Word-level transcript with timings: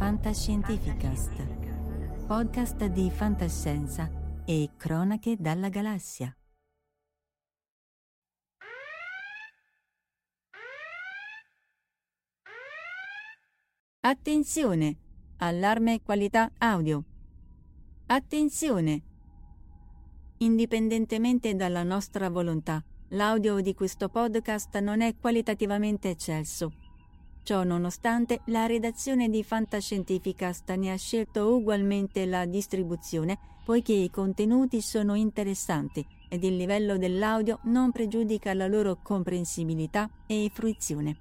Fantascientificast, 0.00 2.26
podcast 2.26 2.86
di 2.86 3.10
fantascienza 3.10 4.10
e 4.46 4.70
cronache 4.78 5.36
dalla 5.38 5.68
galassia. 5.68 6.34
Attenzione! 14.00 14.96
Allarme 15.36 16.00
qualità 16.00 16.50
audio. 16.56 17.04
Attenzione! 18.06 19.02
Indipendentemente 20.38 21.54
dalla 21.54 21.82
nostra 21.82 22.30
volontà, 22.30 22.82
l'audio 23.08 23.60
di 23.60 23.74
questo 23.74 24.08
podcast 24.08 24.78
non 24.78 25.02
è 25.02 25.14
qualitativamente 25.18 26.08
eccelso 26.08 26.79
Ciò 27.42 27.64
nonostante, 27.64 28.40
la 28.46 28.66
redazione 28.66 29.28
di 29.28 29.42
Fantascientificast 29.42 30.70
ne 30.74 30.92
ha 30.92 30.96
scelto 30.96 31.54
ugualmente 31.54 32.24
la 32.26 32.44
distribuzione, 32.44 33.38
poiché 33.64 33.92
i 33.92 34.10
contenuti 34.10 34.80
sono 34.80 35.14
interessanti 35.14 36.06
ed 36.28 36.44
il 36.44 36.56
livello 36.56 36.96
dell'audio 36.96 37.58
non 37.64 37.90
pregiudica 37.90 38.54
la 38.54 38.68
loro 38.68 38.98
comprensibilità 39.02 40.08
e 40.26 40.50
fruizione. 40.52 41.16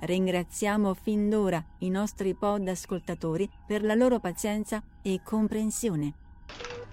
Ringraziamo 0.00 0.94
fin 0.94 1.28
d'ora 1.28 1.62
i 1.78 1.90
nostri 1.90 2.34
pod 2.34 2.66
ascoltatori 2.66 3.48
per 3.66 3.84
la 3.84 3.94
loro 3.94 4.18
pazienza 4.18 4.82
e 5.02 5.20
comprensione. 5.22 6.14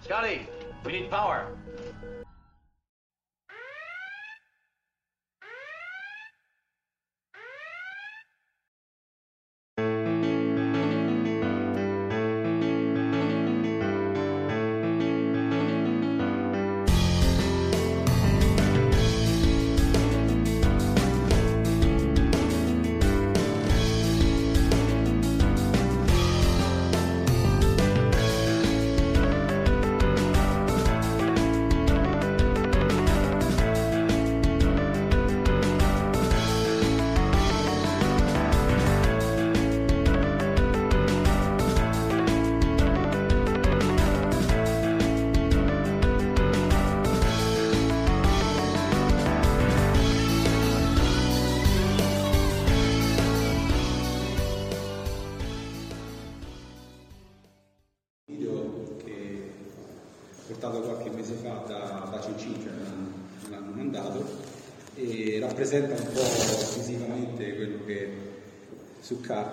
Scotty, 0.01 0.45
we 0.83 0.91
need 0.91 1.09
power. 1.09 1.55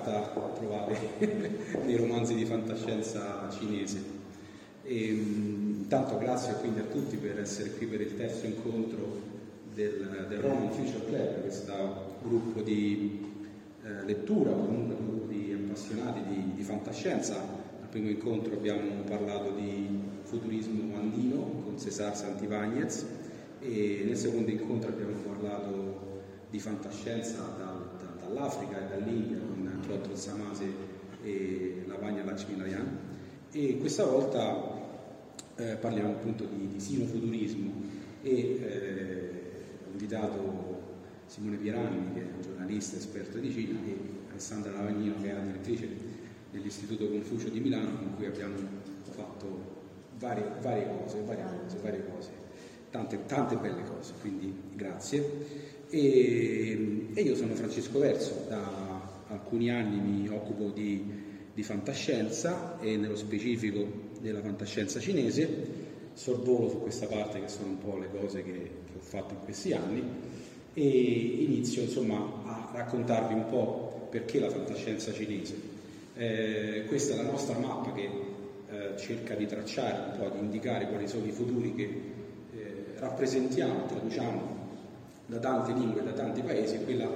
Carta 0.04 0.40
trovate 0.54 0.96
nei 1.84 1.96
romanzi 1.96 2.34
di 2.34 2.44
fantascienza 2.44 3.48
cinese. 3.50 4.22
E, 4.82 5.06
intanto 5.06 6.18
grazie 6.18 6.54
quindi 6.60 6.80
a 6.80 6.84
tutti 6.84 7.16
per 7.16 7.40
essere 7.40 7.70
qui 7.70 7.86
per 7.86 8.02
il 8.02 8.16
terzo 8.16 8.46
incontro 8.46 9.32
del, 9.72 10.26
del 10.28 10.38
Roman 10.38 10.70
Future 10.70 11.06
Club, 11.06 11.40
questo 11.40 12.16
gruppo 12.22 12.60
di 12.60 13.32
eh, 13.82 14.04
lettura, 14.04 14.52
comunque 14.52 14.96
gruppo 14.96 15.32
di 15.32 15.52
appassionati 15.52 16.20
di, 16.28 16.54
di 16.54 16.62
fantascienza. 16.62 17.36
Al 17.36 17.88
primo 17.88 18.08
incontro 18.08 18.54
abbiamo 18.54 19.02
parlato 19.06 19.50
di 19.50 20.00
futurismo 20.22 20.96
andino 20.96 21.62
con 21.64 21.78
Cesar 21.78 22.16
Santibagnez 22.16 23.06
e 23.60 24.02
nel 24.04 24.16
secondo 24.16 24.50
incontro 24.50 24.90
abbiamo 24.90 25.14
parlato 25.26 26.22
di 26.50 26.58
fantascienza 26.58 27.38
dal, 27.56 27.90
da, 27.98 28.26
dall'Africa 28.26 28.84
e 28.84 28.88
dall'India 28.88 29.38
Trotto 29.84 30.16
Samase 30.16 30.64
e 31.22 31.84
Lavagna 31.86 32.24
Lakshminayan 32.24 32.98
e 33.52 33.76
questa 33.78 34.04
volta 34.04 34.82
eh, 35.56 35.76
parliamo 35.76 36.10
appunto 36.10 36.44
di, 36.44 36.68
di 36.68 36.80
sinofuturismo. 36.80 37.72
E 38.22 38.30
eh, 38.30 39.30
ho 39.86 39.90
invitato 39.90 40.82
Simone 41.26 41.56
Pieranni 41.56 42.14
che 42.14 42.20
è 42.20 42.24
un 42.34 42.40
giornalista 42.42 42.96
esperto 42.96 43.38
di 43.38 43.52
Cina 43.52 43.78
e 43.84 43.96
Alessandra 44.30 44.72
Lavagnino 44.72 45.14
che 45.20 45.30
è 45.30 45.34
la 45.34 45.40
direttrice 45.40 45.88
dell'Istituto 46.50 47.08
Confucio 47.08 47.48
di 47.48 47.60
Milano 47.60 47.98
con 47.98 48.16
cui 48.16 48.26
abbiamo 48.26 48.54
fatto 49.02 49.82
varie, 50.18 50.50
varie 50.60 50.88
cose, 50.98 51.20
varie 51.24 51.44
cose, 51.44 51.78
varie 51.82 52.04
cose, 52.10 52.30
tante, 52.90 53.26
tante 53.26 53.56
belle 53.56 53.82
cose, 53.84 54.14
quindi 54.20 54.52
grazie. 54.74 55.72
E, 55.90 57.10
e, 57.14 57.20
io 57.20 57.36
sono 57.36 57.54
Francesco 57.54 57.98
Verso, 57.98 58.46
da 58.48 58.93
alcuni 59.28 59.70
anni 59.70 59.98
mi 59.98 60.28
occupo 60.28 60.70
di, 60.70 61.04
di 61.52 61.62
fantascienza 61.62 62.78
e 62.80 62.96
nello 62.96 63.16
specifico 63.16 63.86
della 64.20 64.40
fantascienza 64.40 65.00
cinese, 65.00 65.82
sorvolo 66.14 66.68
su 66.68 66.80
questa 66.80 67.06
parte 67.06 67.40
che 67.40 67.48
sono 67.48 67.68
un 67.68 67.78
po' 67.78 67.98
le 67.98 68.08
cose 68.10 68.42
che, 68.42 68.52
che 68.52 68.96
ho 68.96 69.00
fatto 69.00 69.34
in 69.34 69.40
questi 69.40 69.72
anni 69.72 70.02
e 70.74 70.88
inizio 70.88 71.82
insomma 71.82 72.16
a 72.44 72.70
raccontarvi 72.72 73.34
un 73.34 73.46
po' 73.48 74.08
perché 74.10 74.40
la 74.40 74.50
fantascienza 74.50 75.12
cinese. 75.12 75.72
Eh, 76.16 76.84
questa 76.86 77.14
è 77.14 77.16
la 77.16 77.30
nostra 77.30 77.58
mappa 77.58 77.92
che 77.92 78.08
eh, 78.70 78.96
cerca 78.96 79.34
di 79.34 79.46
tracciare, 79.46 80.12
un 80.12 80.18
po' 80.18 80.36
di 80.36 80.44
indicare 80.44 80.88
quali 80.88 81.08
sono 81.08 81.26
i 81.26 81.32
futuri 81.32 81.74
che 81.74 81.82
eh, 81.82 82.84
rappresentiamo, 82.98 83.86
traduciamo 83.86 84.62
da 85.26 85.38
tante 85.38 85.72
lingue, 85.72 86.02
da 86.02 86.12
tanti 86.12 86.42
paesi, 86.42 86.78
quella 86.84 87.08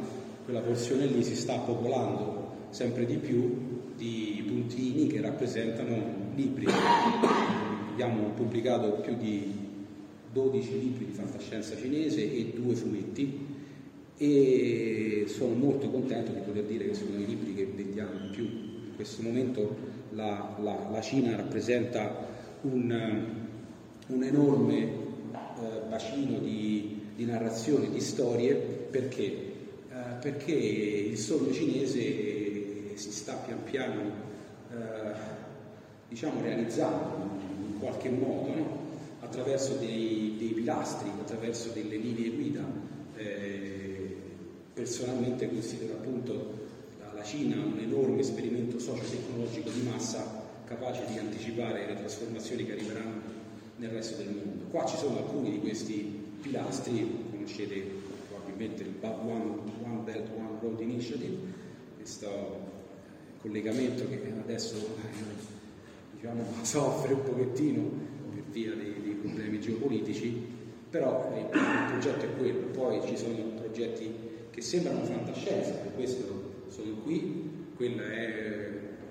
quella 0.49 0.63
porzione 0.63 1.05
lì 1.05 1.23
si 1.23 1.37
sta 1.37 1.59
popolando 1.59 2.69
sempre 2.71 3.05
di 3.05 3.19
più 3.19 3.93
di 3.95 4.43
puntini 4.47 5.07
che 5.07 5.21
rappresentano 5.21 6.33
libri. 6.37 6.65
Abbiamo 7.93 8.31
pubblicato 8.31 8.93
più 8.93 9.15
di 9.19 9.53
12 10.33 10.79
libri 10.79 11.05
di 11.05 11.13
fantascienza 11.13 11.77
cinese 11.77 12.23
e 12.23 12.53
due 12.55 12.75
fumetti 12.75 13.47
e 14.17 15.25
sono 15.27 15.53
molto 15.53 15.91
contento 15.91 16.33
di 16.33 16.41
poter 16.41 16.65
dire 16.65 16.87
che 16.87 16.95
sono 16.95 17.19
i 17.19 17.27
libri 17.27 17.55
che 17.55 17.67
vendiamo 17.67 18.19
di 18.19 18.29
più. 18.29 18.45
In 18.45 18.95
questo 18.97 19.21
momento 19.21 19.77
la, 20.13 20.57
la, 20.63 20.89
la 20.91 21.01
Cina 21.03 21.37
rappresenta 21.37 22.27
un, 22.63 23.25
un 24.07 24.23
enorme 24.23 24.79
eh, 24.81 25.81
bacino 25.91 26.39
di, 26.39 27.03
di 27.15 27.27
narrazione, 27.27 27.91
di 27.91 28.01
storie, 28.01 28.55
perché? 28.55 29.48
Eh, 29.99 30.13
perché 30.21 30.53
il 30.53 31.19
sogno 31.19 31.53
cinese 31.53 32.93
si 32.95 33.11
sta 33.11 33.35
pian 33.35 33.65
piano 33.65 34.03
eh, 34.71 34.77
diciamo, 36.09 36.41
realizzando 36.41 37.31
in 37.67 37.79
qualche 37.81 38.09
modo, 38.09 38.55
no? 38.55 38.87
attraverso 39.21 39.75
dei, 39.75 40.37
dei, 40.39 40.51
pilastri, 40.51 41.11
attraverso 41.21 41.71
delle 41.71 41.97
linee 41.97 42.31
guida. 42.31 42.65
Eh, 43.17 44.17
personalmente 44.73 45.49
considero 45.49 45.95
appunto 45.95 46.67
la 47.13 47.25
Cina 47.25 47.57
un 47.57 47.81
enorme 47.81 48.21
esperimento 48.21 48.79
socio-tecnologico 48.79 49.71
di 49.71 49.83
massa 49.83 50.47
capace 50.65 51.03
di 51.11 51.19
anticipare 51.19 51.87
le 51.87 51.97
trasformazioni 51.97 52.65
che 52.65 52.73
arriveranno 52.73 53.21
nel 53.77 53.91
resto 53.91 54.23
del 54.23 54.33
mondo. 54.33 54.65
Qua 54.71 54.85
ci 54.85 54.97
sono 54.97 55.19
alcuni 55.19 55.51
di 55.51 55.59
questi 55.59 56.27
pilastri, 56.41 57.27
conoscete 57.33 58.07
probabilmente 58.29 58.83
il 58.83 58.95
One 59.01 59.69
Belt 60.09 60.31
One 60.35 60.59
Road 60.63 60.81
Initiative, 60.81 61.37
questo 61.97 62.31
collegamento 63.43 64.09
che 64.09 64.33
adesso 64.43 64.75
diciamo, 66.15 66.45
soffre 66.63 67.13
un 67.13 67.23
pochettino 67.23 67.83
per 68.31 68.43
via 68.51 68.73
dei, 68.73 69.03
dei 69.03 69.13
problemi 69.13 69.61
geopolitici, 69.61 70.47
però 70.89 71.31
eh, 71.35 71.41
il 71.41 71.85
progetto 71.91 72.25
è 72.25 72.37
quello, 72.39 72.69
poi 72.69 73.07
ci 73.07 73.19
sono 73.19 73.37
progetti 73.57 74.11
che 74.51 74.63
sembrano 74.63 75.05
fantascienza, 75.05 75.73
per 75.73 75.95
questo 75.95 76.65
sono 76.69 76.95
qui, 77.03 77.67
quella 77.77 78.11
è 78.11 78.71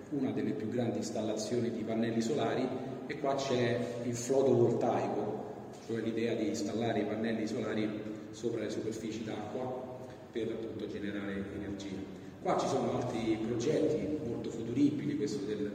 una 0.10 0.32
delle 0.32 0.52
più 0.52 0.68
grandi 0.68 0.98
installazioni 0.98 1.70
di 1.70 1.84
pannelli 1.84 2.22
solari 2.22 2.68
e 3.06 3.20
qua 3.20 3.36
c'è 3.36 4.00
il 4.04 4.16
fotovoltaico, 4.16 5.46
cioè 5.86 6.02
l'idea 6.02 6.34
di 6.34 6.48
installare 6.48 7.02
i 7.02 7.06
pannelli 7.06 7.46
solari 7.46 7.88
sopra 8.32 8.62
le 8.62 8.70
superfici 8.72 9.24
d'acqua 9.24 9.97
per 10.46 10.56
appunto 10.56 10.88
generare 10.88 11.44
energia. 11.56 11.96
Qua 12.42 12.58
ci 12.58 12.68
sono 12.68 12.98
altri 12.98 13.38
progetti 13.46 14.20
molto 14.28 14.50
futuribili, 14.50 15.18
questo 15.18 15.44
del 15.46 15.72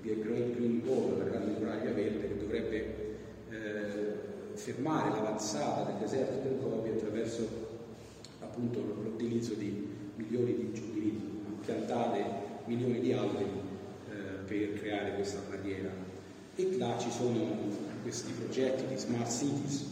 Great 0.00 0.56
Green 0.56 0.82
Wall, 0.84 1.18
la 1.18 1.24
grande 1.24 1.58
muraglia 1.58 1.92
verde, 1.92 2.28
che 2.28 2.38
dovrebbe 2.38 2.76
eh, 3.50 4.54
fermare 4.54 5.10
l'avanzata 5.10 5.90
del 5.90 6.00
deserto 6.00 6.48
del 6.48 6.58
Gobi 6.58 6.90
attraverso 6.90 7.48
appunto 8.40 8.80
l'utilizzo 8.80 9.54
di 9.54 9.88
milioni 10.16 10.54
di, 10.54 10.70
di 10.72 11.20
piantate 11.64 12.24
milioni 12.66 13.00
di 13.00 13.12
alberi 13.12 13.44
eh, 13.44 14.12
per 14.46 14.80
creare 14.80 15.14
questa 15.14 15.40
barriera. 15.48 15.90
E 16.54 16.76
là 16.76 16.98
ci 16.98 17.10
sono 17.10 17.80
questi 18.02 18.32
progetti 18.32 18.86
di 18.86 18.98
smart 18.98 19.30
cities, 19.30 19.86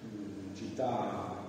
mh, 0.00 0.54
città 0.56 1.41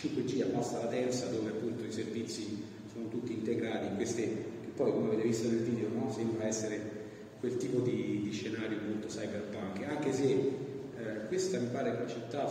a, 0.00 0.08
a 0.08 0.22
5G 0.22 0.42
a 0.42 0.46
bassa 0.46 0.78
latenza 0.78 1.26
dove 1.26 1.50
appunto 1.50 1.84
i 1.84 1.92
servizi 1.92 2.62
sono 2.92 3.08
tutti 3.08 3.32
integrati 3.32 3.88
in 3.88 3.96
queste, 3.96 4.22
che 4.22 4.68
poi 4.74 4.90
come 4.92 5.08
avete 5.08 5.22
visto 5.22 5.48
nel 5.48 5.60
video 5.60 5.88
no? 5.88 6.10
sembra 6.12 6.46
essere 6.46 6.98
quel 7.38 7.56
tipo 7.56 7.80
di, 7.80 8.22
di, 8.22 8.32
scenario 8.32 8.78
molto 8.86 9.06
cyberpunk, 9.06 9.82
anche 9.88 10.12
se 10.12 10.24
eh, 10.24 11.26
questa 11.28 11.58
mi 11.58 11.68
pare 11.68 11.90
una 11.90 12.06
città, 12.06 12.44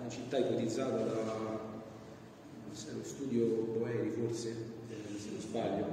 una 0.00 0.08
città 0.08 0.38
ipotizzata 0.38 0.96
da 0.96 1.74
lo 2.92 3.02
studio 3.02 3.46
Boeri 3.78 4.10
forse, 4.10 4.50
eh, 4.90 5.18
se 5.18 5.30
non 5.30 5.40
sbaglio, 5.40 5.86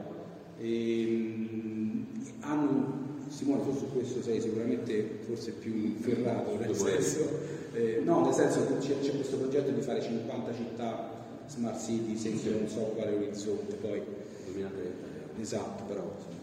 e, 0.60 1.02
ehm, 1.02 2.06
hanno, 2.42 3.02
Simone 3.30 3.64
tu 3.64 3.76
su 3.76 3.92
questo 3.92 4.22
sei 4.22 4.42
sicuramente 4.42 5.20
forse 5.26 5.52
più 5.54 5.96
ferrato, 6.00 6.58
nel 6.58 6.76
senso, 6.76 7.40
eh, 7.74 8.02
no, 8.04 8.24
nel 8.24 8.34
senso 8.34 8.68
che 8.68 8.78
c'è, 8.78 9.16
questo 9.16 9.38
progetto 9.38 9.72
di 9.72 9.82
fare 9.82 10.02
50 10.02 10.54
città 10.54 11.10
smart 11.48 11.84
city 11.84 12.16
senza 12.16 12.50
non 12.50 12.68
so 12.68 12.80
quale 12.96 13.16
orizzonte 13.16 13.76
poi 13.76 14.02
2030 14.46 15.42
esatto 15.42 15.84
però 15.84 16.14
insomma. 16.16 16.36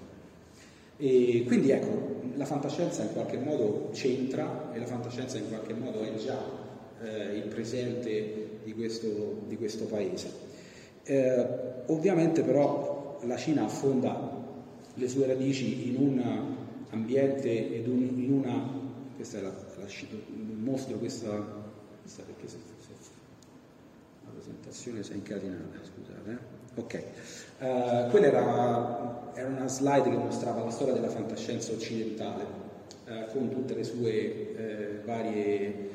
e 0.96 1.44
quindi 1.46 1.70
ecco 1.70 2.20
la 2.36 2.44
fantascienza 2.44 3.02
in 3.02 3.12
qualche 3.12 3.38
modo 3.38 3.90
c'entra 3.92 4.72
e 4.72 4.78
la 4.78 4.86
fantascienza 4.86 5.38
in 5.38 5.48
qualche 5.48 5.74
modo 5.74 6.00
è 6.00 6.14
già 6.16 6.38
eh, 7.02 7.36
il 7.36 7.48
presente 7.48 8.58
di 8.64 8.74
questo, 8.74 9.42
di 9.46 9.56
questo 9.56 9.84
paese. 9.84 10.30
Eh, 11.04 11.46
ovviamente 11.86 12.42
però 12.42 13.18
la 13.24 13.36
Cina 13.36 13.64
affonda 13.64 14.38
le 14.94 15.08
sue 15.08 15.26
radici 15.26 15.88
in 15.88 15.96
un 15.96 16.54
ambiente 16.90 17.74
ed 17.74 17.86
un, 17.86 18.12
in 18.16 18.32
una 18.32 18.78
questa 19.16 19.38
è 19.38 19.42
la, 19.42 19.52
la 19.78 19.86
mostro 20.60 20.96
questa, 20.96 21.30
questa 22.02 22.22
perché 22.22 22.46
presentazione 24.40 25.02
si 25.02 25.12
è 25.12 25.14
incatenata, 25.16 25.78
scusate. 25.82 26.30
Eh? 26.30 26.58
Ok, 26.76 27.02
uh, 27.58 28.10
quella 28.10 28.26
era, 28.26 29.32
era, 29.34 29.48
una 29.48 29.68
slide 29.68 30.08
che 30.08 30.16
mostrava 30.16 30.64
la 30.64 30.70
storia 30.70 30.94
della 30.94 31.08
fantascienza 31.08 31.72
occidentale 31.72 32.44
uh, 33.06 33.32
con 33.32 33.50
tutte 33.50 33.74
le 33.74 33.84
sue 33.84 35.00
uh, 35.02 35.06
varie, 35.06 35.88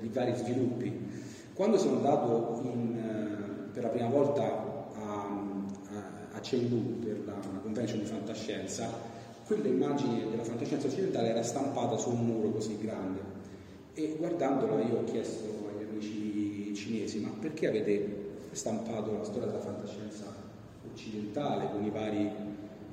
i 0.00 0.08
vari 0.08 0.34
sviluppi. 0.34 1.14
Quando 1.54 1.78
sono 1.78 1.96
andato 1.96 2.60
in, 2.64 3.70
per 3.72 3.84
la 3.84 3.88
prima 3.88 4.08
volta 4.08 4.42
a, 4.42 4.92
a, 4.94 6.36
a 6.36 6.40
Chengdu 6.40 6.98
per 6.98 7.22
la, 7.24 7.34
una 7.48 7.60
convention 7.60 8.00
di 8.00 8.04
fantascienza, 8.04 8.90
quella 9.46 9.68
immagine 9.68 10.28
della 10.28 10.42
fantascienza 10.42 10.88
occidentale 10.88 11.28
era 11.28 11.42
stampata 11.42 11.96
su 11.96 12.10
un 12.10 12.26
muro 12.26 12.50
così 12.50 12.76
grande 12.78 13.35
e 13.98 14.14
guardandola 14.18 14.82
io 14.82 14.98
ho 14.98 15.04
chiesto 15.04 15.70
agli 15.70 15.88
amici 15.88 16.74
cinesi 16.74 17.18
ma 17.20 17.30
perché 17.40 17.66
avete 17.66 18.24
stampato 18.52 19.12
la 19.12 19.24
storia 19.24 19.46
della 19.46 19.60
fantascienza 19.60 20.26
occidentale 20.92 21.70
con 21.70 21.82
i 21.82 21.90
vari 21.90 22.30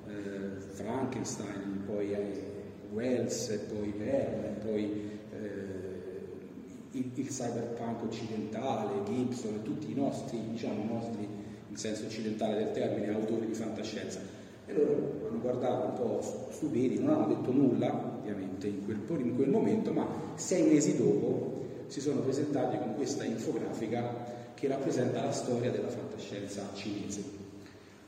eh, 0.07 0.59
Frankenstein, 0.71 1.83
poi 1.85 2.13
eh, 2.13 2.51
Wells, 2.91 3.47
poi 3.67 3.93
Verne, 3.97 4.57
poi 4.63 5.09
eh, 5.31 5.37
il, 6.91 7.11
il, 7.13 7.27
cyberpunk 7.27 8.03
occidentale, 8.03 9.03
Gibson, 9.03 9.61
tutti 9.63 9.91
i 9.91 9.95
nostri, 9.95 10.39
diciamo 10.51 10.83
nostri, 10.85 11.27
in 11.67 11.75
senso 11.75 12.05
occidentale 12.05 12.55
del 12.55 12.71
termine, 12.71 13.13
autori 13.13 13.47
di 13.47 13.53
fantascienza. 13.53 14.19
E 14.65 14.73
loro 14.73 15.27
hanno 15.29 15.39
guardato 15.39 15.87
un 15.87 15.93
po' 15.93 16.47
stupidi, 16.51 16.99
non 16.99 17.13
hanno 17.13 17.27
detto 17.27 17.51
nulla, 17.51 18.17
ovviamente, 18.19 18.67
in 18.67 18.85
quel, 18.85 19.01
in 19.19 19.35
quel 19.35 19.49
momento, 19.49 19.91
ma 19.91 20.07
sei 20.35 20.67
mesi 20.67 20.97
dopo 20.97 21.61
si 21.87 21.99
sono 22.01 22.21
presentati 22.21 22.77
con 22.77 22.95
questa 22.95 23.23
infografica 23.23 24.51
che 24.53 24.67
rappresenta 24.67 25.23
la 25.23 25.31
storia 25.31 25.71
della 25.71 25.89
fantascienza 25.89 26.69
cinese. 26.73 27.21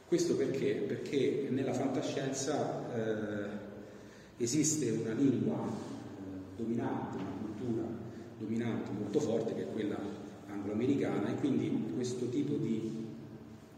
Questo 0.07 0.35
perché? 0.35 0.73
Perché 0.75 1.47
nella 1.49 1.73
fantascienza 1.73 2.83
eh, 2.95 4.43
esiste 4.43 4.89
una 4.91 5.13
lingua 5.13 5.57
eh, 5.57 6.55
dominante, 6.55 7.17
una 7.17 7.33
cultura 7.41 7.83
dominante 8.37 8.91
molto 8.91 9.19
forte 9.19 9.53
che 9.55 9.63
è 9.63 9.71
quella 9.71 9.97
angloamericana 10.47 11.29
e 11.29 11.35
quindi 11.35 11.91
questo 11.95 12.29
tipo 12.29 12.55
di 12.55 13.03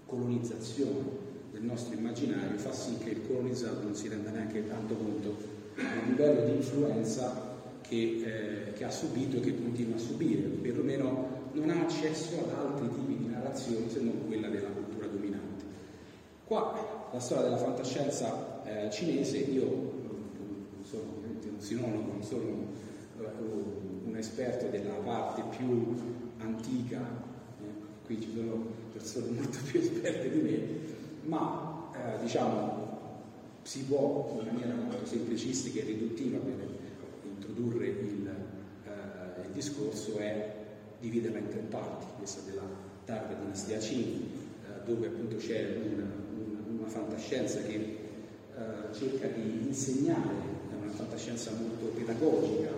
colonizzazione 0.05 1.26
del 1.57 1.65
nostro 1.65 1.95
immaginario 1.95 2.55
fa 2.59 2.71
sì 2.71 2.97
che 2.99 3.09
il 3.09 3.25
colonizzato 3.25 3.81
non 3.81 3.95
si 3.95 4.07
renda 4.07 4.29
neanche 4.29 4.67
tanto 4.67 4.93
conto 4.93 5.35
del 5.73 5.85
livello 6.07 6.45
di 6.45 6.55
influenza 6.57 7.55
che, 7.81 8.67
eh, 8.67 8.73
che 8.73 8.83
ha 8.83 8.91
subito 8.91 9.37
e 9.37 9.39
che 9.39 9.55
continua 9.59 9.95
a 9.95 9.99
subire, 9.99 10.43
perlomeno 10.43 11.49
non 11.53 11.69
ha 11.71 11.81
accesso 11.81 12.37
ad 12.43 12.51
altri 12.51 12.89
tipi 12.89 13.17
di 13.17 13.27
narrazioni 13.27 13.89
se 13.89 14.01
non 14.01 14.27
quella 14.27 14.49
della 14.49 14.69
cultura 14.69 15.07
dominante. 15.07 15.65
Qua 16.45 17.09
la 17.11 17.19
storia 17.19 17.45
della 17.45 17.57
fantascienza 17.57 18.63
eh, 18.63 18.91
cinese, 18.91 19.37
io 19.37 19.65
non 19.65 20.83
sono 20.83 21.03
un 21.23 21.59
sinologo, 21.59 22.11
non 22.11 22.23
sono 22.23 22.67
uh, 23.17 24.07
un 24.07 24.15
esperto 24.15 24.67
della 24.67 24.93
parte 25.03 25.41
più 25.57 25.95
antica, 26.37 26.99
eh, 26.99 28.05
qui 28.05 28.21
ci 28.21 28.31
sono 28.35 28.65
persone 28.93 29.31
molto 29.31 29.57
più 29.65 29.79
esperte 29.79 30.29
di 30.29 30.39
me, 30.39 30.95
ma 31.27 31.91
eh, 31.93 32.21
diciamo 32.21 32.85
si 33.63 33.83
può 33.83 34.39
in 34.39 34.45
maniera 34.45 34.73
molto 34.75 35.05
semplicistica 35.05 35.81
e 35.81 35.83
riduttiva 35.83 36.37
per 36.37 36.67
introdurre 37.23 37.87
il, 37.87 38.27
eh, 38.85 39.41
il 39.45 39.51
discorso 39.51 40.17
è 40.17 40.55
dividerla 40.99 41.39
in 41.39 41.49
tre 41.49 41.59
parti, 41.69 42.05
questa 42.17 42.41
della 42.49 42.63
tarda 43.03 43.33
dinastia 43.33 43.77
Qing, 43.77 44.21
eh, 44.21 44.85
dove 44.85 45.07
appunto 45.07 45.35
c'è 45.35 45.81
una, 45.83 46.05
una, 46.05 46.79
una 46.79 46.87
fantascienza 46.87 47.61
che 47.61 47.75
eh, 47.75 48.93
cerca 48.93 49.27
di 49.27 49.67
insegnare, 49.67 50.33
è 50.71 50.81
una 50.81 50.91
fantascienza 50.91 51.51
molto 51.51 51.87
pedagogica 51.87 52.69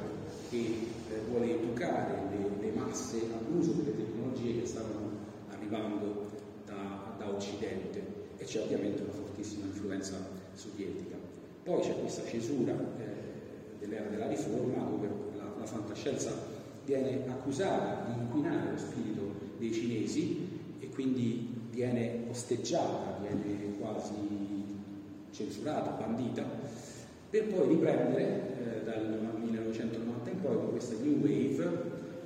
che 0.50 0.58
eh, 0.58 1.20
vuole 1.30 1.54
educare 1.54 2.16
le, 2.32 2.66
le 2.66 2.72
masse 2.72 3.22
all'uso 3.32 3.74
delle 3.74 3.96
tecnologie 3.96 4.62
che 4.62 4.66
stavano 4.66 5.12
arrivando 5.52 6.26
da, 6.66 7.14
da 7.20 7.30
Occidente 7.30 8.19
e 8.40 8.46
c'è 8.46 8.62
ovviamente 8.62 9.04
una 9.04 9.12
fortissima 9.12 9.66
influenza 9.66 10.16
sovietica. 10.54 11.18
Poi 11.64 11.82
c'è 11.82 12.00
questa 12.00 12.26
cesura 12.26 12.72
eh, 12.72 13.78
dell'era 13.80 14.10
della 14.10 14.28
riforma 14.28 14.84
dove 14.84 15.08
la, 15.38 15.54
la 15.60 15.66
fantascienza 15.66 16.32
viene 16.86 17.24
accusata 17.28 18.12
di 18.12 18.20
inquinare 18.20 18.72
lo 18.72 18.78
spirito 18.78 19.22
dei 19.60 19.72
cinesi 19.72 20.48
e 20.80 20.90
quindi 20.90 21.54
viene 21.70 22.26
osteggiata, 22.30 23.20
viene 23.22 23.78
quasi 23.78 24.14
censurata, 25.32 25.92
bandita, 25.92 26.44
per 27.30 27.48
poi 27.48 27.68
riprendere 27.68 28.80
eh, 28.80 28.84
dal 28.84 29.36
1990 29.38 30.30
in 30.30 30.42
poi 30.42 30.56
con 30.56 30.70
questa 30.72 30.96
New 31.02 31.20
Wave 31.20 31.82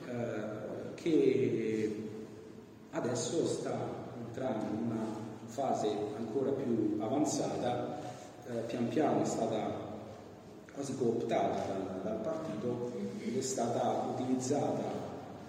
eh, 0.07 0.93
che 0.95 1.95
adesso 2.91 3.45
sta 3.45 3.75
entrando 4.25 4.65
in 4.65 4.85
una 4.85 5.22
fase 5.53 5.87
ancora 6.17 6.49
più 6.49 6.97
avanzata, 6.99 7.99
eh, 8.47 8.53
pian 8.65 8.89
piano 8.89 9.21
è 9.21 9.25
stata 9.25 9.91
quasi 10.73 10.97
cooptata 10.97 11.67
dal, 11.67 12.01
dal 12.03 12.21
partito 12.21 12.91
ed 13.23 13.37
è 13.37 13.41
stata 13.41 14.15
utilizzata 14.17 14.81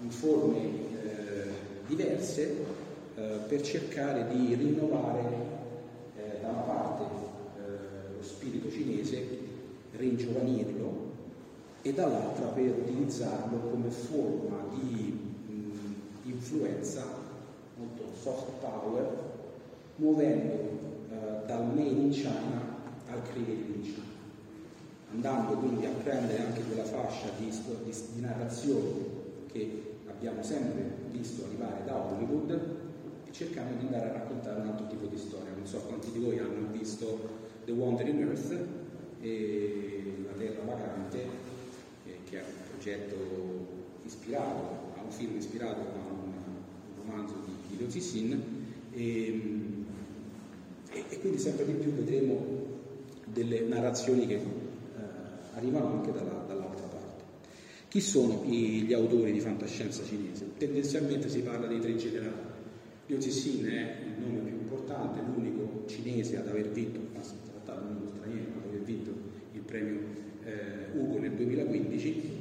in 0.02 0.10
forme 0.10 0.58
eh, 0.58 1.50
diverse 1.86 2.66
eh, 3.14 3.38
per 3.48 3.62
cercare 3.62 4.28
di 4.28 4.54
rinnovare 4.54 5.22
eh, 6.16 6.40
da 6.42 6.48
una 6.48 6.60
parte 6.60 7.02
eh, 7.02 8.16
lo 8.18 8.22
spirito 8.22 8.70
cinese, 8.70 9.26
ringiovanirlo 9.92 11.12
e 11.80 11.94
dall'altra 11.94 12.48
per 12.48 12.74
utilizzarlo 12.76 13.56
come 13.70 13.88
forma 13.88 14.66
di 14.74 15.18
mh, 15.46 16.28
influenza 16.28 17.04
molto 17.76 18.04
soft 18.20 18.50
power 18.60 19.33
muovendo 19.96 20.52
eh, 21.10 21.46
dal 21.46 21.66
made 21.66 21.88
in 21.88 22.10
China 22.10 22.72
al 23.10 23.22
creative 23.22 23.74
in 23.74 23.82
China 23.82 24.12
andando 25.14 25.54
quindi 25.58 25.86
a 25.86 25.90
prendere 25.90 26.44
anche 26.44 26.62
quella 26.62 26.84
fascia 26.84 27.28
di, 27.38 27.48
di, 27.48 27.94
di 28.14 28.20
narrazioni 28.20 29.22
che 29.52 29.94
abbiamo 30.08 30.42
sempre 30.42 30.90
visto 31.10 31.44
arrivare 31.44 31.84
da 31.84 31.96
Hollywood 31.96 32.50
e 33.24 33.32
cercando 33.32 33.78
di 33.78 33.86
andare 33.86 34.10
a 34.10 34.12
raccontare 34.14 34.60
un 34.60 34.68
altro 34.68 34.86
tipo 34.88 35.06
di 35.06 35.16
storia. 35.16 35.52
Non 35.54 35.66
so 35.66 35.78
quanti 35.80 36.10
di 36.10 36.18
voi 36.18 36.38
hanno 36.38 36.66
visto 36.72 37.42
The 37.64 37.72
Wandering 37.72 38.20
Earth 38.20 38.66
e 39.20 40.24
La 40.26 40.32
Terra 40.36 40.64
Vacante, 40.64 41.22
eh, 42.06 42.18
che 42.28 42.40
è 42.40 42.42
un 42.42 42.68
progetto 42.68 43.16
ispirato, 44.04 44.92
a 44.98 45.02
un 45.02 45.10
film 45.10 45.36
ispirato 45.36 45.80
a 45.80 46.12
un, 46.12 46.32
romanzo 46.96 47.34
di, 47.44 47.76
Liu 47.76 47.88
Cixin 47.88 48.42
e, 48.92 49.83
e, 50.94 51.04
e, 51.08 51.18
quindi 51.18 51.38
sempre 51.38 51.66
di 51.66 51.72
più 51.72 51.92
vedremo 51.92 52.62
delle 53.26 53.60
narrazioni 53.60 54.26
che 54.26 54.38
arrivano 55.54 55.92
anche 55.92 56.12
dalla, 56.12 56.44
dall'altra 56.46 56.86
parte. 56.86 57.24
Chi 57.88 58.00
sono 58.00 58.44
gli 58.44 58.92
autori 58.92 59.32
di 59.32 59.40
fantascienza 59.40 60.02
cinese? 60.04 60.46
Tendenzialmente 60.56 61.28
si 61.28 61.40
parla 61.40 61.66
dei 61.66 61.80
tre 61.80 61.96
generali. 61.96 62.52
Liu 63.06 63.18
Cixin 63.18 63.66
è 63.66 63.96
il 64.06 64.24
nome 64.24 64.40
più 64.40 64.54
importante, 64.54 65.20
l'unico 65.20 65.84
cinese 65.86 66.38
ad 66.38 66.48
aver 66.48 66.70
vinto, 66.70 66.98
in 66.98 67.12
realtà 67.12 67.78
l'unico 67.80 68.08
straniero 68.16 68.52
ad 68.56 68.68
aver 68.68 68.80
vinto 68.80 69.10
il 69.52 69.60
premio 69.60 69.98
eh, 70.44 70.98
Ugo 70.98 71.18
nel 71.18 71.32
2015, 71.32 72.33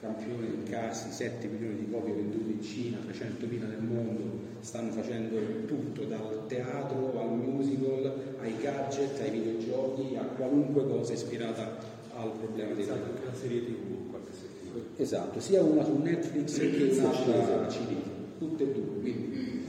campione 0.00 0.46
in 0.46 0.62
casi, 0.64 1.10
7 1.10 1.46
milioni 1.48 1.84
di 1.84 1.90
copie 1.90 2.14
vendute 2.14 2.50
in 2.50 2.62
Cina, 2.62 2.98
300.000 2.98 3.66
nel 3.66 3.82
mondo, 3.82 4.22
stanno 4.60 4.92
facendo 4.92 5.36
tutto 5.66 6.04
dal 6.04 6.44
teatro 6.46 7.20
al 7.20 7.30
musical, 7.30 8.36
ai 8.40 8.54
gadget, 8.60 9.20
ai 9.20 9.30
videogiochi, 9.30 10.16
a 10.16 10.22
qualunque 10.22 10.86
cosa 10.86 11.12
ispirata 11.12 11.96
al 12.18 12.32
problema 12.32 12.74
dei 12.74 12.82
esatto, 12.82 13.24
la 13.24 13.34
serie 13.34 13.64
tv 13.64 14.10
qualche 14.10 14.32
serie 14.32 14.82
esatto 14.96 15.40
sia 15.40 15.62
una 15.62 15.84
su 15.84 15.96
Netflix 15.98 16.58
che 16.58 16.98
un'altra 16.98 17.68
cinese 17.68 18.10
tutte 18.38 18.64
e 18.64 18.72
due 18.72 19.00
quindi 19.00 19.64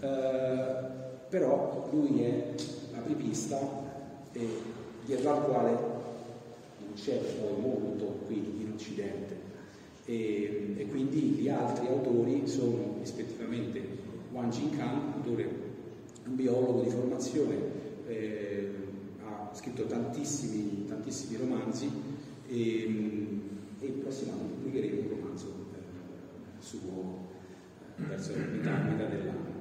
eh, 0.00 0.74
però 1.30 1.88
lui 1.90 2.22
è 2.22 2.54
apripista 2.94 3.58
e 4.32 4.48
dietro 5.06 5.30
al 5.30 5.44
quale 5.44 5.70
non 5.70 6.92
c'è 6.94 7.16
poi 7.16 7.60
molto 7.60 8.04
qui 8.26 8.36
in 8.36 8.72
Occidente 8.74 9.52
e, 10.06 10.74
e, 10.76 10.86
quindi 10.86 11.20
gli 11.20 11.48
altri 11.48 11.86
autori 11.86 12.46
sono 12.46 12.96
rispettivamente 13.00 13.80
Wang 14.32 14.52
Jingkan, 14.52 15.12
autore, 15.14 15.48
un 16.26 16.34
biologo 16.34 16.82
di 16.82 16.90
formazione 16.90 17.56
eh, 18.06 18.70
ha 19.24 19.50
scritto 19.54 19.84
tantissimi, 19.84 20.84
tantissimi 20.86 21.36
romanzi 21.36 21.90
e, 22.48 23.40
e 23.80 23.86
prossimamente 24.02 24.54
pubblicheremo 24.54 25.00
un 25.00 25.08
romanzo 25.20 25.46
eh, 25.72 26.62
suo 26.62 27.28
eh, 27.96 28.02
verso 28.08 28.32
metà, 28.34 28.82
metà 28.82 29.04
dell'anno. 29.06 29.52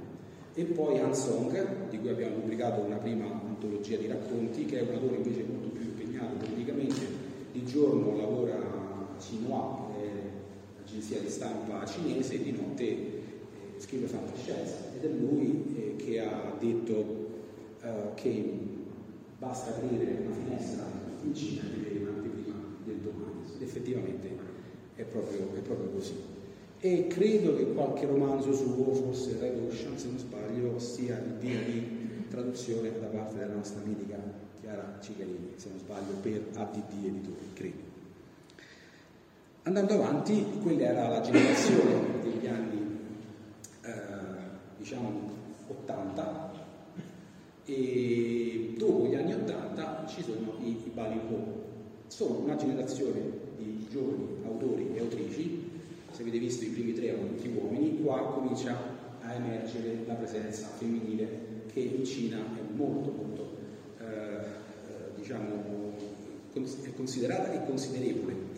E 0.56 0.66
poi 0.66 1.00
Han 1.00 1.16
Song, 1.16 1.90
di 1.90 2.00
cui 2.00 2.10
abbiamo 2.10 2.36
pubblicato 2.36 2.82
una 2.82 2.98
prima 2.98 3.26
antologia 3.26 3.98
di 3.98 4.08
racconti, 4.08 4.66
che 4.66 4.80
è 4.80 4.82
un 4.82 4.96
autore 4.96 5.16
invece 5.16 5.44
molto 5.44 5.70
più 5.70 5.82
impegnato 5.82 6.36
politicamente. 6.36 7.32
Di 7.52 7.66
giorno 7.66 8.16
lavora 8.16 8.56
a 8.56 9.16
Xinhua, 9.18 9.93
l'agenzia 10.94 11.20
di 11.20 11.30
stampa 11.30 11.86
cinese, 11.86 12.42
di 12.42 12.52
notte 12.52 12.84
eh, 12.84 13.22
scrive 13.78 14.06
fantascienza. 14.06 14.76
Ed 14.96 15.04
è 15.04 15.14
lui 15.14 15.74
eh, 15.76 15.96
che 15.96 16.20
ha 16.20 16.54
detto 16.60 17.30
eh, 17.82 18.14
che 18.14 18.54
basta 19.40 19.72
aprire 19.72 20.24
una 20.26 20.36
finestra 20.36 20.86
in 21.24 21.34
Cina 21.34 21.64
e 21.64 21.78
vedere 21.78 22.00
un'anteprima 22.00 22.56
del 22.86 22.98
domani. 22.98 23.42
Effettivamente 23.60 24.30
è 24.96 25.04
proprio, 25.04 25.50
è 25.56 25.60
proprio, 25.60 25.90
così. 25.90 26.14
E 26.80 27.08
credo 27.08 27.56
che 27.56 27.74
qualche 27.74 28.06
romanzo 28.06 28.54
suo, 28.54 28.94
forse 28.94 29.38
Red 29.40 29.58
Ocean, 29.58 29.98
se 29.98 30.08
non 30.08 30.20
sbaglio, 30.20 30.78
sia 30.78 31.18
in 31.18 31.40
via 31.40 31.60
di 31.62 32.28
traduzione 32.30 32.92
da 33.00 33.08
parte 33.08 33.38
della 33.38 33.54
nostra 33.54 33.82
mitica 33.84 34.20
Chiara 34.60 35.00
Cicarini, 35.02 35.54
se 35.56 35.70
non 35.70 35.80
sbaglio, 35.80 36.14
per 36.22 36.50
ADD 36.54 37.06
Editori, 37.06 37.50
credo. 37.54 37.93
Andando 39.66 39.94
avanti, 39.94 40.46
quella 40.62 40.88
era 40.88 41.08
la 41.08 41.22
generazione 41.22 42.22
degli 42.22 42.48
anni, 42.48 43.00
eh, 43.82 43.92
diciamo, 44.78 45.32
80, 45.70 46.52
e 47.66 48.76
dopo 48.78 49.08
gli 49.08 49.16
anni 49.16 49.34
80 49.34 50.06
ci 50.08 50.22
sono 50.22 50.58
i, 50.62 50.70
i 50.70 50.92
Ballyhoo. 50.94 51.62
Sono 52.08 52.40
una 52.40 52.58
generazione 52.58 53.22
di 53.58 53.88
giovani 53.90 54.28
autori 54.46 54.90
e 54.96 55.00
autrici, 55.00 55.70
se 56.12 56.22
avete 56.22 56.40
visto 56.40 56.66
i 56.66 56.68
primi 56.68 56.94
tre 56.94 57.08
erano 57.08 57.28
tutti 57.28 57.48
uomini, 57.48 58.02
qua 58.04 58.20
comincia 58.34 58.76
a 59.22 59.34
emergere 59.34 60.04
la 60.06 60.16
presenza 60.16 60.68
femminile 60.68 61.64
che 61.72 61.80
in 61.80 62.04
Cina 62.04 62.38
è 62.38 62.76
molto 62.76 63.12
molto 63.12 63.58
eh, 64.00 64.04
eh 64.04 65.16
diciamo 65.16 65.94
è 66.54 66.94
considerata 66.94 67.52
e 67.52 67.66
considerevole. 67.66 68.53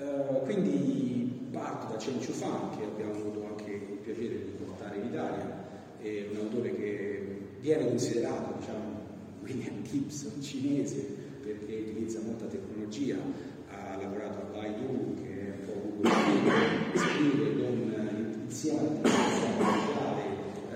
Uh, 0.00 0.42
quindi 0.44 1.48
parto 1.50 1.92
da 1.92 1.98
Chen 1.98 2.18
Chufan 2.18 2.70
che 2.78 2.84
abbiamo 2.84 3.12
avuto 3.12 3.44
anche 3.46 3.70
il 3.70 3.98
piacere 4.02 4.44
di 4.44 4.52
portare 4.56 4.96
in 4.96 5.04
Italia, 5.04 5.46
è 6.00 6.26
un 6.30 6.36
autore 6.38 6.74
che 6.74 7.38
viene 7.60 7.86
considerato 7.86 8.54
diciamo, 8.58 8.98
William 9.42 9.82
Gibson 9.82 10.40
cinese 10.40 11.04
perché 11.42 11.84
utilizza 11.90 12.20
molta 12.24 12.46
tecnologia, 12.46 13.16
ha 13.68 13.96
lavorato 14.00 14.38
a 14.38 14.44
Baidu 14.56 15.14
che 15.22 15.28
è 15.28 15.52
un 15.58 15.66
po' 15.66 16.08
Google 16.08 16.96
scrive 16.96 17.62
con 17.62 18.44
insieme 18.46 19.00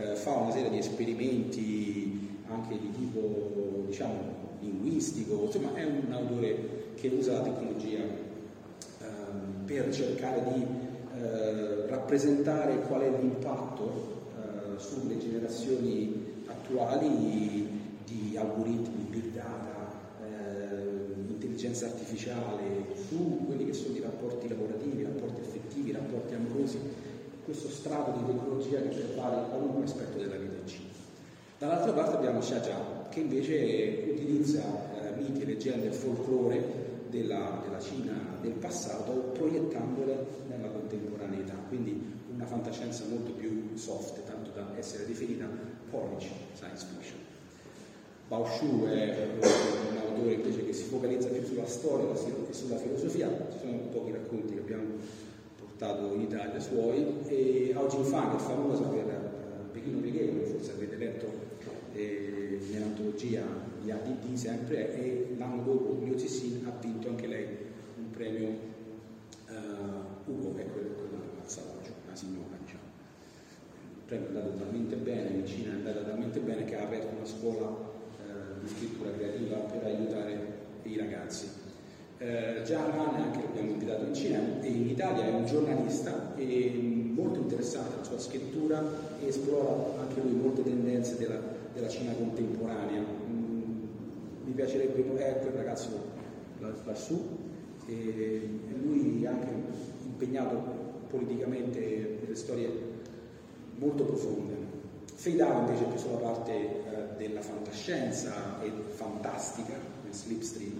eh, 0.00 0.14
fa 0.16 0.33
una 0.33 0.52
serie 0.52 0.69
di 0.69 0.78
esperimenti 0.78 2.28
anche 2.49 2.78
di 2.78 2.90
tipo 2.90 3.85
diciamo, 3.87 4.59
linguistico, 4.61 5.45
insomma 5.47 5.75
è 5.75 5.85
un 5.85 6.12
autore 6.12 6.93
che 6.95 7.09
usa 7.09 7.33
la 7.33 7.40
tecnologia 7.40 7.99
eh, 7.99 8.34
per 9.64 9.93
cercare 9.93 10.43
di 10.53 10.67
eh, 11.17 11.87
rappresentare 11.87 12.81
qual 12.81 13.03
è 13.03 13.11
l'impatto 13.11 14.31
eh, 14.37 14.79
sulle 14.79 15.19
generazioni 15.19 16.43
attuali 16.47 17.69
di 18.05 18.37
algoritmi, 18.37 19.07
big 19.09 19.33
data, 19.33 19.91
eh, 20.23 21.21
intelligenza 21.29 21.87
artificiale, 21.87 22.95
su 23.09 23.45
quelli 23.47 23.67
che 23.67 23.73
sono 23.73 23.97
i 23.97 24.00
rapporti 24.00 24.49
lavorativi, 24.49 25.03
rapporti 25.03 25.41
affettivi, 25.41 25.93
rapporti 25.93 26.35
amorosi, 26.35 26.79
questo 27.45 27.69
strato 27.69 28.19
di 28.19 28.33
tecnologia 28.33 28.81
che 28.81 28.88
prepara 28.88 29.43
qualunque 29.43 29.85
aspetto 29.85 30.19
della 30.19 30.37
vita 30.37 30.57
in 30.61 30.67
Cina. 30.67 30.88
Dall'altra 31.59 31.93
parte 31.93 32.17
abbiamo 32.17 32.41
Shah 32.41 32.61
Jahan, 32.61 33.09
che 33.11 33.21
invece 33.21 34.07
utilizza 34.11 34.62
eh, 34.62 35.17
miti, 35.17 35.45
leggende 35.45 35.88
e 35.88 35.93
folklore 35.93 36.84
della, 37.14 37.61
della, 37.62 37.80
Cina 37.80 38.12
del 38.40 38.52
passato 38.52 39.12
proiettandole 39.33 40.26
nella 40.49 40.68
contemporaneità, 40.68 41.54
quindi 41.68 42.12
una 42.35 42.44
fantascienza 42.44 43.04
molto 43.09 43.30
più 43.33 43.71
soft, 43.75 44.25
tanto 44.25 44.50
da 44.50 44.73
essere 44.76 45.06
definita 45.06 45.49
polish 45.90 46.26
science 46.54 46.87
fiction. 46.92 47.18
Bao 48.26 48.44
Shu 48.47 48.85
è 48.87 49.28
un 49.40 49.97
autore 49.99 50.33
invece 50.33 50.64
che 50.64 50.73
si 50.73 50.85
focalizza 50.85 51.28
più 51.28 51.44
sulla 51.44 51.66
storia 51.66 52.12
e 52.12 52.52
sulla 52.52 52.76
filosofia, 52.76 53.28
ci 53.52 53.59
sono 53.61 53.78
pochi 53.92 54.11
racconti 54.11 54.54
che 54.54 54.61
abbiamo 54.61 54.85
portato 55.59 56.14
in 56.14 56.23
Italia 56.23 56.59
suoi, 56.59 57.18
e 57.26 57.73
Ao 57.75 57.87
Jin 57.87 58.02
è 58.02 58.38
famosa 58.38 58.85
per 58.85 59.04
uh, 59.04 59.71
Pechino 59.73 60.00
Pieghevole, 60.00 60.47
forse 60.47 60.73
avete 60.73 60.97
letto 60.97 61.26
eh, 61.92 62.59
nell'antologia 62.71 63.42
di 63.85 63.91
ADD 63.91 64.35
sempre, 64.35 64.95
e 64.97 65.35
l'anno 65.38 65.62
dopo 65.62 65.99
Liu 66.03 66.17
Cixin 66.17 66.67
ha 66.67 66.73
vinto 66.81 67.09
anche 67.09 67.26
lei 67.26 67.47
un 67.99 68.11
premio 68.11 68.49
uh, 69.49 70.31
Ugo, 70.31 70.49
quello, 70.50 70.95
quello 70.95 71.23
al 71.43 71.49
Salvaggio, 71.49 71.93
una 72.07 72.17
signora 72.17 72.57
diciamo. 72.61 72.83
Il 73.97 74.03
premio 74.07 74.26
è 74.26 74.29
andato 74.29 74.57
talmente 74.57 74.97
bene, 74.97 75.29
in 75.31 75.47
Cina 75.47 75.73
è 75.73 75.75
andata 75.75 76.00
talmente 76.00 76.41
bene 76.41 76.64
che 76.64 76.76
ha 76.76 76.83
aperto 76.83 77.14
una 77.14 77.26
scuola 77.26 77.93
di 78.64 78.71
scrittura 78.71 79.11
creativa 79.12 79.57
per 79.57 79.85
aiutare 79.85 80.38
i 80.85 80.97
ragazzi. 80.97 81.49
Eh, 82.17 82.62
Gian 82.64 82.97
Van, 82.97 83.14
anche 83.17 83.43
l'abbiamo 83.43 83.71
invitato 83.73 84.05
in 84.07 84.14
Cina, 84.14 84.41
e 84.61 84.69
in 84.69 84.88
Italia 84.88 85.26
è 85.26 85.31
un 85.33 85.45
giornalista 85.45 86.35
e 86.37 87.11
molto 87.14 87.41
interessato 87.41 87.95
alla 87.95 88.05
sua 88.05 88.19
scrittura 88.19 88.83
e 89.21 89.26
esplora 89.26 90.00
anche 90.00 90.21
lui 90.21 90.33
molte 90.33 90.62
tendenze 90.62 91.19
della, 91.19 91.38
della 91.75 91.88
Cina 91.88 92.12
contemporanea. 92.12 93.03
Mi 94.45 94.53
piacerebbe, 94.53 95.17
è 95.17 95.39
quel 95.41 95.53
ragazzo 95.53 95.89
lassù, 96.85 97.21
e, 97.87 98.49
lui 98.83 99.25
è 99.25 99.27
anche 99.27 99.49
impegnato 100.05 100.83
politicamente 101.09 102.19
delle 102.21 102.35
storie 102.35 102.71
molto 103.77 104.05
profonde. 104.05 104.53
Feidao 105.15 105.61
invece 105.61 105.85
è 105.85 105.89
più 105.89 105.99
sulla 105.99 106.17
parte 106.17 106.53
eh, 106.53 107.17
della 107.17 107.41
fantascienza 107.41 108.63
e 108.63 108.71
fantastica, 108.91 109.73
nel 110.03 110.13
slipstream, 110.13 110.79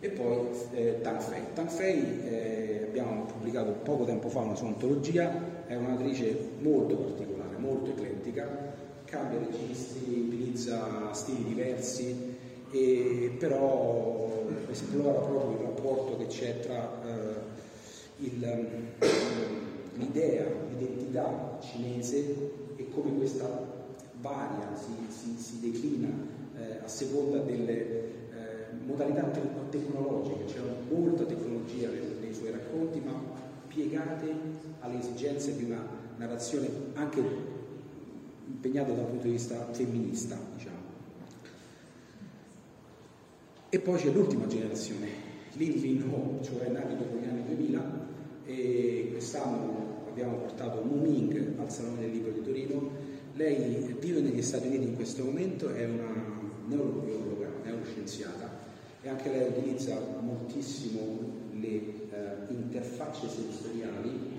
e 0.00 0.08
poi 0.10 0.48
eh, 0.72 0.98
Tang 1.02 1.20
Fei. 1.20 1.42
Tang 1.54 1.68
Fei 1.68 2.22
eh, 2.24 2.86
abbiamo 2.88 3.24
pubblicato 3.24 3.72
poco 3.82 4.04
tempo 4.04 4.28
fa 4.28 4.40
una 4.40 4.54
sua 4.54 4.68
antologia, 4.68 5.64
è 5.66 5.74
un'autrice 5.74 6.36
molto 6.60 6.96
particolare, 6.96 7.56
molto 7.58 7.90
eclettica, 7.90 8.74
cambia 9.04 9.38
registri, 9.38 10.20
utilizza 10.26 11.12
stili 11.12 11.44
diversi, 11.44 12.25
e 12.70 13.36
però 13.38 14.44
esplora 14.70 15.18
proprio 15.20 15.58
il 15.58 15.64
rapporto 15.64 16.16
che 16.18 16.26
c'è 16.26 16.60
tra 16.60 16.90
eh, 17.04 18.24
il, 18.24 18.38
l'idea, 19.94 20.46
l'identità 20.68 21.58
cinese 21.60 22.50
e 22.76 22.88
come 22.90 23.16
questa 23.16 23.74
varia, 24.20 24.76
si, 24.76 24.92
si, 25.08 25.36
si 25.38 25.60
declina 25.60 26.08
eh, 26.56 26.78
a 26.84 26.88
seconda 26.88 27.38
delle 27.38 27.72
eh, 27.72 28.06
modalità 28.84 29.22
te- 29.24 29.40
tecnologiche, 29.70 30.44
c'è 30.44 30.60
molta 30.90 31.24
tecnologia 31.24 31.88
nei, 31.88 32.16
nei, 32.20 32.34
suoi 32.34 32.50
racconti, 32.50 33.00
ma 33.00 33.20
piegate 33.66 34.34
alle 34.80 34.98
esigenze 34.98 35.56
di 35.56 35.64
una 35.64 35.84
narrazione 36.16 36.68
anche 36.94 37.22
impegnata 38.46 38.92
dal 38.92 39.06
punto 39.06 39.24
di 39.24 39.32
vista 39.32 39.66
femminista, 39.72 40.36
diciamo. 40.54 40.75
E 43.68 43.80
poi 43.80 43.98
c'è 43.98 44.10
l'ultima 44.10 44.46
generazione, 44.46 45.08
Lin 45.54 45.80
Lin 45.80 46.38
cioè 46.42 46.68
nati 46.68 46.96
dopo 46.96 47.16
gli 47.16 47.26
anni 47.26 47.44
2000, 47.46 48.06
e 48.44 49.08
quest'anno 49.10 50.04
abbiamo 50.08 50.36
portato 50.36 50.82
Mu 50.82 51.00
Ming 51.00 51.58
al 51.58 51.70
Salone 51.70 52.02
del 52.02 52.12
Libro 52.12 52.30
di 52.30 52.42
Torino. 52.42 52.90
Lei 53.34 53.94
vive 54.00 54.20
negli 54.20 54.40
Stati 54.40 54.68
Uniti 54.68 54.84
in 54.84 54.94
questo 54.94 55.24
momento, 55.24 55.74
è 55.74 55.84
una 55.84 56.14
neurobiologa, 56.68 57.48
neuroscienziata 57.64 58.48
e 59.02 59.08
anche 59.08 59.30
lei 59.30 59.48
utilizza 59.48 60.00
moltissimo 60.20 61.00
le 61.52 61.68
eh, 61.68 61.82
interfacce 62.48 63.28
sensoriali 63.28 64.30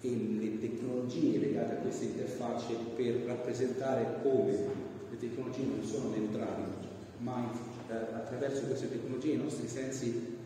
e 0.00 0.08
le 0.08 0.58
tecnologie 0.58 1.38
legate 1.38 1.74
a 1.74 1.76
queste 1.76 2.06
interfacce 2.06 2.74
per 2.96 3.24
rappresentare 3.26 4.20
come 4.22 4.52
le 5.10 5.16
tecnologie 5.18 5.64
non 5.64 5.84
sono 5.84 6.10
neutrali, 6.10 6.62
ma 7.18 7.50
attraverso 8.12 8.62
queste 8.62 8.90
tecnologie 8.90 9.32
i 9.32 9.36
nostri 9.36 9.68
sensi 9.68 10.36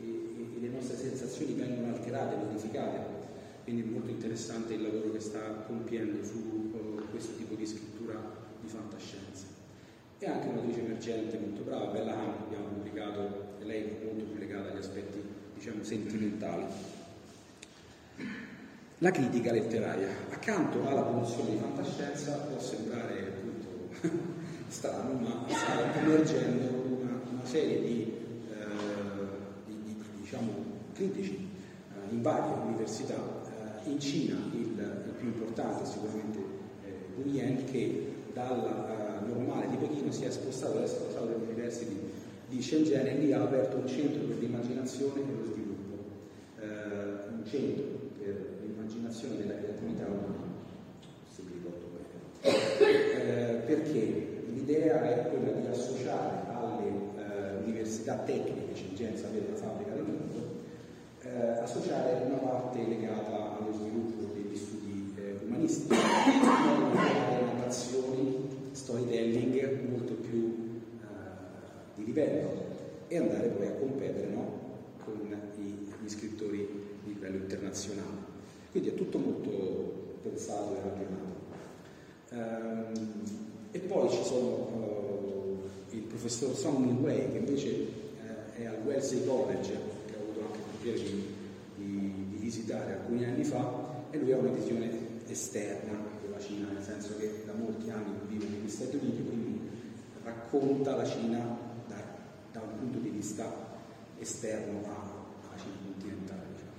e, 0.00 0.60
le 0.60 0.68
nostre 0.68 0.96
sensazioni 0.96 1.54
vengono 1.54 1.94
alterate, 1.94 2.36
modificate. 2.36 3.22
Quindi 3.64 3.82
è 3.82 3.86
molto 3.86 4.10
interessante 4.10 4.74
il 4.74 4.82
lavoro 4.82 5.12
che 5.12 5.20
sta 5.20 5.40
compiendo 5.66 6.24
su 6.24 6.72
questo 7.10 7.34
tipo 7.36 7.54
di 7.54 7.64
scrittura 7.64 8.20
di 8.60 8.68
fantascienza. 8.68 9.46
E 10.18 10.26
anche 10.26 10.48
un'autrice 10.48 10.80
emergente 10.80 11.38
molto 11.38 11.62
brava, 11.62 11.86
Bella 11.86 12.12
Ham, 12.12 12.34
abbiamo 12.46 12.66
pubblicato, 12.66 13.56
e 13.60 13.64
lei 13.64 13.82
è 13.82 14.04
molto 14.04 14.24
più 14.24 14.38
legata 14.38 14.70
agli 14.70 14.78
aspetti, 14.78 15.22
diciamo, 15.54 15.82
sentimentali. 15.84 16.64
La 18.98 19.10
critica 19.10 19.52
letteraria. 19.52 20.08
Accanto 20.30 20.86
alla 20.88 21.02
produzione 21.02 21.50
di 21.50 21.56
fantascienza 21.56 22.36
può 22.36 22.58
sembrare 22.58 23.18
appunto 23.20 23.90
strano, 24.68 25.12
ma 25.12 25.44
sta 25.48 26.00
emergendo 26.00 26.83
serie 27.54 27.80
di, 27.80 28.12
eh, 28.50 28.64
di, 29.66 29.78
di, 29.84 29.96
diciamo, 30.20 30.50
critici 30.92 31.36
eh, 31.36 32.12
in 32.12 32.20
varie 32.20 32.52
università. 32.66 33.14
Eh, 33.14 33.90
in 33.90 34.00
Cina 34.00 34.34
il, 34.54 34.76
il 35.06 35.12
più 35.16 35.28
importante 35.28 35.84
sicuramente 35.84 36.38
Nguyen 37.16 37.64
che 37.70 38.12
dalla 38.32 39.20
uh, 39.22 39.28
normale 39.28 39.68
di 39.68 39.76
Pechino 39.76 40.10
si 40.10 40.24
è 40.24 40.30
spostato 40.30 40.78
adesso 40.78 41.06
alla 41.16 41.36
University 41.36 41.96
di 42.48 42.60
Shenzhen 42.60 43.06
e 43.06 43.18
lì 43.18 43.32
ha 43.32 43.42
aperto 43.42 43.76
un 43.76 43.86
centro 43.86 44.24
per 44.24 44.38
l'immaginazione 44.38 45.20
e 45.20 45.24
lo 45.24 45.44
sviluppo, 45.44 45.94
uh, 46.58 47.34
un 47.36 47.44
centro 47.44 47.84
per 48.18 48.58
l'immaginazione 48.62 49.36
della 49.36 49.54
creatività 49.58 50.06
umana, 50.06 50.42
se 51.32 51.42
mi 51.42 51.52
ricordo 51.52 51.86
bene, 51.94 53.60
uh, 53.60 53.64
perché 53.64 54.42
l'idea 54.52 55.02
è 55.04 55.28
quella 55.28 55.52
di 55.60 55.66
associare 55.68 56.53
università 57.64 58.16
tecniche, 58.18 58.74
Shenzhen 58.74 59.16
sapete 59.16 59.50
la 59.50 59.56
fabbrica 59.56 59.92
del 59.94 60.04
mondo, 60.04 60.62
associare 61.62 62.24
una 62.26 62.36
parte 62.36 62.86
legata 62.86 63.58
allo 63.58 63.72
sviluppo 63.72 64.32
degli 64.34 64.56
studi 64.56 65.14
umanistici 65.46 65.94
narrazioni, 67.74 68.48
storytelling 68.72 69.88
molto 69.88 70.14
più 70.14 70.38
uh, 70.38 71.06
di 71.96 72.04
livello 72.04 72.72
e 73.08 73.16
andare 73.18 73.48
poi 73.48 73.66
a 73.66 73.72
competere 73.72 74.28
no? 74.28 74.60
con 75.04 75.36
i, 75.58 75.88
gli 76.02 76.08
scrittori 76.08 76.68
di 77.02 77.12
livello 77.12 77.36
internazionale. 77.36 78.32
Quindi 78.70 78.90
è 78.90 78.94
tutto 78.94 79.18
molto 79.18 80.18
pensato 80.22 80.76
e 80.76 80.80
ragionato. 80.82 81.32
Um, 82.30 83.22
e 83.70 83.78
poi 83.80 84.10
ci 84.10 84.22
sono 84.22 84.48
uh, 84.48 85.68
il 85.90 86.02
professor 86.24 86.56
Song 86.56 87.02
Wei 87.02 87.32
che 87.32 87.36
invece 87.36 87.68
uh, 87.68 88.58
è 88.58 88.64
al 88.64 88.78
Wellesley 88.82 89.26
College, 89.26 89.72
che 90.06 90.14
ho 90.16 90.22
avuto 90.22 90.46
anche 90.46 90.58
il 90.58 90.78
piacere 90.80 91.10
di, 91.10 91.26
di, 91.76 92.26
di 92.30 92.36
visitare 92.38 92.92
alcuni 92.94 93.26
anni 93.26 93.44
fa, 93.44 94.06
e 94.10 94.16
lui 94.16 94.32
ha 94.32 94.38
una 94.38 94.52
visione 94.52 94.88
esterna 95.26 95.92
della 96.22 96.40
Cina, 96.40 96.70
nel 96.72 96.82
senso 96.82 97.18
che 97.18 97.42
da 97.44 97.52
molti 97.52 97.90
anni 97.90 98.14
vive 98.26 98.46
negli 98.46 98.70
Stati 98.70 98.96
Uniti, 98.96 99.22
quindi 99.22 99.60
racconta 100.22 100.96
la 100.96 101.04
Cina 101.04 101.58
da, 101.88 102.02
da 102.52 102.60
un 102.62 102.78
punto 102.78 102.98
di 103.00 103.10
vista 103.10 103.44
esterno 104.18 104.78
alla 104.78 105.58
Cina 105.60 105.74
continentale. 105.84 106.46
Diciamo. 106.54 106.72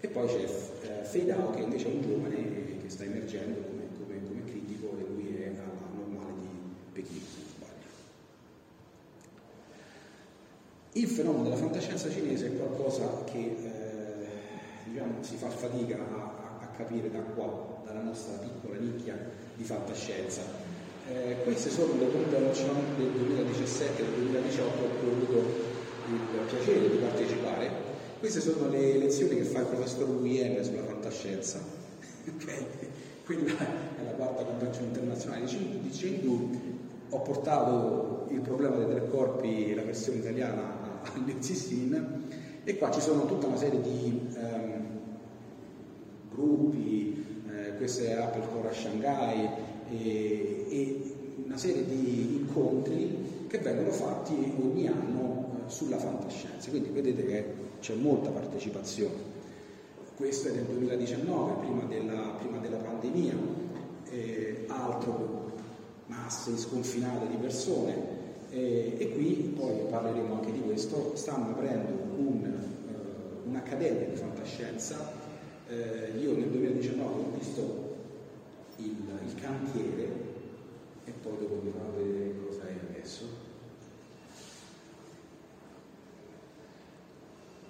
E 0.00 0.08
poi 0.08 0.26
c'è 0.26 1.00
eh, 1.00 1.04
Feidao 1.04 1.50
che 1.50 1.60
invece 1.60 1.90
è 1.90 1.94
un 1.94 2.00
giovane 2.00 2.78
che 2.80 2.88
sta 2.88 3.04
emergendo 3.04 3.60
come, 3.60 3.88
come, 3.98 4.26
come 4.26 4.44
critico 4.44 4.96
e 4.96 5.04
lui 5.06 5.36
è 5.36 5.48
alla 5.48 5.92
normale 5.94 6.32
di 6.40 6.48
Pechino, 6.92 7.20
se 7.26 7.40
non 7.40 7.48
sbaglio. 7.56 7.68
Il 11.00 11.08
fenomeno 11.08 11.44
della 11.44 11.56
fantascienza 11.56 12.10
cinese 12.10 12.48
è 12.48 12.56
qualcosa 12.58 13.24
che 13.24 13.38
eh, 13.38 14.26
diciamo, 14.84 15.22
si 15.22 15.36
fa 15.36 15.48
fatica 15.48 15.96
a 15.96 16.66
capire 16.76 17.10
da 17.10 17.20
qua, 17.20 17.80
dalla 17.86 18.02
nostra 18.02 18.34
piccola 18.34 18.78
nicchia 18.78 19.16
di 19.54 19.64
fantascienza. 19.64 20.42
Eh, 21.08 21.36
queste 21.42 21.70
sono 21.70 21.94
le 21.98 22.10
convention 22.12 22.76
del 22.98 23.12
2017 23.12 24.02
e 24.02 24.04
del 24.04 24.14
2018 24.14 24.68
a 24.68 24.88
cui 24.88 25.08
ho 25.08 25.12
avuto 25.12 25.38
il 26.10 26.46
piacere 26.50 26.90
di 26.90 26.96
partecipare. 26.98 27.70
Queste 28.18 28.40
sono 28.42 28.68
le 28.68 28.98
lezioni 28.98 29.36
che 29.36 29.44
fa 29.44 29.60
il 29.60 29.66
professor 29.68 30.06
Nguyen 30.06 30.62
sulla 30.62 30.84
fantascienza. 30.84 31.60
okay? 32.36 32.66
Quella 33.24 33.58
è 33.58 34.04
la 34.04 34.10
quarta 34.10 34.42
convenzione 34.44 34.88
internazionale 34.88 35.46
di 35.46 35.88
Chengdu 35.88 36.78
ho 37.12 37.20
portato 37.22 38.26
il 38.30 38.40
problema 38.40 38.76
dei 38.76 38.88
tre 38.88 39.08
corpi, 39.08 39.74
la 39.74 39.82
versione 39.82 40.18
italiana, 40.18 40.79
all'Enzistin 41.02 42.28
e 42.64 42.76
qua 42.76 42.90
ci 42.90 43.00
sono 43.00 43.26
tutta 43.26 43.46
una 43.46 43.56
serie 43.56 43.80
di 43.80 44.20
ehm, 44.34 44.86
gruppi, 46.30 47.42
eh, 47.48 47.76
questo 47.76 48.04
è 48.04 48.12
Apple 48.12 48.46
Core 48.52 48.68
a 48.68 48.72
Shanghai 48.72 49.48
e, 49.90 50.66
e, 50.68 51.14
una 51.44 51.56
serie 51.56 51.84
di 51.84 52.36
incontri 52.40 53.46
che 53.48 53.58
vengono 53.58 53.90
fatti 53.90 54.34
ogni 54.60 54.86
anno 54.86 55.64
eh, 55.66 55.70
sulla 55.70 55.98
fantascienza, 55.98 56.70
quindi 56.70 56.90
vedete 56.90 57.24
che 57.24 57.44
c'è 57.80 57.94
molta 57.94 58.30
partecipazione. 58.30 59.28
Questo 60.16 60.48
è 60.48 60.52
nel 60.52 60.64
2019, 60.64 61.52
prima 61.64 61.84
della, 61.84 62.36
prima 62.38 62.58
della 62.58 62.76
pandemia, 62.76 63.34
eh, 64.10 64.64
altro 64.68 65.52
masse 66.06 66.56
sconfinate 66.56 67.26
di 67.28 67.36
persone 67.36 68.19
eh, 68.50 68.96
e 68.98 69.12
qui 69.12 69.52
poi 69.56 69.86
parleremo 69.88 70.34
anche 70.34 70.52
di 70.52 70.60
questo, 70.60 71.12
stanno 71.14 71.50
aprendo 71.50 71.92
un, 72.16 72.52
uh, 72.88 73.48
un'accademia 73.48 74.08
di 74.08 74.16
fantascienza, 74.16 75.12
eh, 75.68 76.18
io 76.18 76.36
nel 76.36 76.48
2019 76.48 77.22
ho 77.22 77.38
visto 77.38 77.96
il, 78.76 78.96
il 79.24 79.34
cantiere 79.40 80.28
e 81.04 81.12
poi 81.22 81.38
dopo 81.38 81.60
vi 81.62 81.70
farò 81.70 81.90
vedere 81.96 82.34
cosa 82.44 82.62
è 82.66 82.74
adesso. 82.90 83.48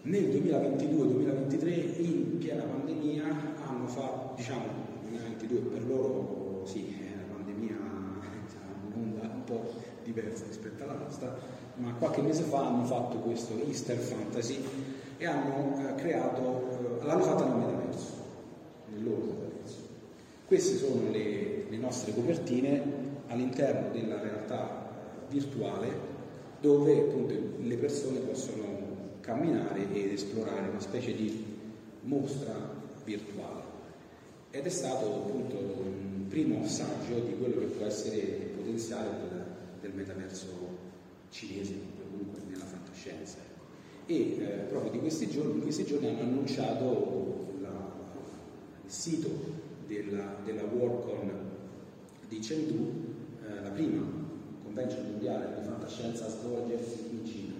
Nel 0.03 0.25
2022-2023, 0.25 2.01
in 2.01 2.39
piena 2.39 2.63
pandemia, 2.63 3.25
hanno 3.67 3.87
fatto, 3.87 4.35
diciamo, 4.37 4.65
2022 5.03 5.59
per 5.59 5.87
loro 5.87 6.63
sì, 6.65 6.97
la 7.17 7.35
pandemia 7.35 7.77
è 7.77 8.95
un'onda 8.95 9.31
un 9.35 9.45
po' 9.45 9.90
diversa 10.13 10.45
rispetto 10.47 10.83
alla 10.83 10.95
nostra, 10.95 11.37
ma 11.77 11.95
qualche 11.95 12.23
mese 12.23 12.43
fa 12.43 12.67
hanno 12.67 12.85
fatto 12.85 13.19
questo 13.19 13.57
Easter 13.67 13.97
Fantasy 13.97 14.63
e 15.17 15.27
hanno 15.27 15.89
eh, 15.89 15.95
creato, 15.95 17.01
eh, 17.01 17.05
l'hanno 17.05 17.23
fatta 17.23 17.45
nel 17.45 17.57
metaverso, 17.57 18.13
nel 18.93 19.05
loro 19.05 19.25
metaverso. 19.25 19.79
Queste 20.47 20.77
sono 20.77 21.11
le, 21.11 21.67
le 21.69 21.77
nostre 21.77 22.13
copertine 22.15 22.83
all'interno 23.29 23.93
della 23.93 24.21
realtà 24.21 24.89
virtuale 25.29 26.09
dove 26.61 26.99
appunto 26.99 27.35
le 27.59 27.77
persone 27.77 28.19
possono 28.19 28.89
camminare 29.21 29.87
ed 29.93 30.13
esplorare 30.13 30.69
una 30.69 30.81
specie 30.81 31.15
di 31.15 31.45
mostra 32.03 32.55
virtuale. 33.05 33.63
Ed 34.51 34.67
è 34.67 34.69
stato 34.69 35.07
appunto 35.07 35.57
un 35.57 36.27
primo 36.29 36.63
assaggio 36.65 37.21
di 37.21 37.37
quello 37.39 37.61
che 37.61 37.67
può 37.67 37.87
essere 37.87 38.17
il 38.17 38.49
potenziale 38.57 39.09
del, 39.09 39.29
del 39.29 39.40
metaverso 40.01 40.49
cinese, 41.31 41.75
comunque 42.11 42.41
nella 42.49 42.65
fantascienza. 42.65 43.37
E 44.07 44.15
eh, 44.15 44.47
proprio 44.69 44.91
di 44.91 44.99
questi 44.99 45.29
giorni, 45.29 45.55
in 45.55 45.63
questi 45.63 45.85
giorni 45.85 46.09
hanno 46.09 46.23
annunciato 46.23 47.55
la, 47.61 47.93
il 48.85 48.91
sito 48.91 49.29
della, 49.87 50.37
della 50.45 50.63
Worldcon 50.65 51.31
di 52.29 52.39
Chengdu, 52.39 53.05
eh, 53.47 53.63
la 53.63 53.71
prima 53.71 54.03
convention 54.65 55.05
mondiale 55.05 55.61
di 55.61 55.65
fantascienza 55.65 56.27
a 56.27 56.31
svolgersi 56.31 57.05
in 57.11 57.27
Cina. 57.27 57.55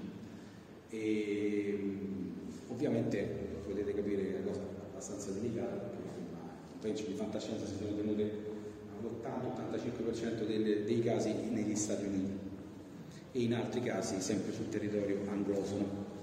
E 0.89 1.79
ovviamente 2.69 3.49
potete 3.65 3.95
capire 3.95 4.23
che 4.23 4.37
è 4.37 4.41
una 4.41 4.51
cosa 4.51 4.61
abbastanza 4.91 5.31
delicata 5.31 5.77
perché 5.77 5.97
le 5.97 6.73
convention 6.73 7.07
di 7.09 7.15
fantascienza 7.15 7.67
si 7.67 7.77
sono 7.77 7.95
tenute 7.95 8.40
all'80-85% 9.09 10.47
dei 10.85 11.01
casi 11.03 11.33
negli 11.51 11.75
Stati 11.75 12.05
Uniti 12.05 12.39
e 13.33 13.43
in 13.43 13.55
altri 13.55 13.81
casi 13.83 14.21
sempre 14.21 14.53
sul 14.53 14.69
territorio 14.69 15.21
anglofono. 15.29 16.19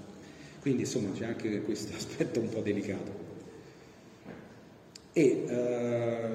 Quindi 0.59 0.81
insomma 0.81 1.11
c'è 1.11 1.25
anche 1.25 1.61
questo 1.61 1.95
aspetto 1.95 2.39
un 2.39 2.49
po' 2.49 2.61
delicato. 2.61 3.25
E, 5.13 5.45
eh, 5.47 6.29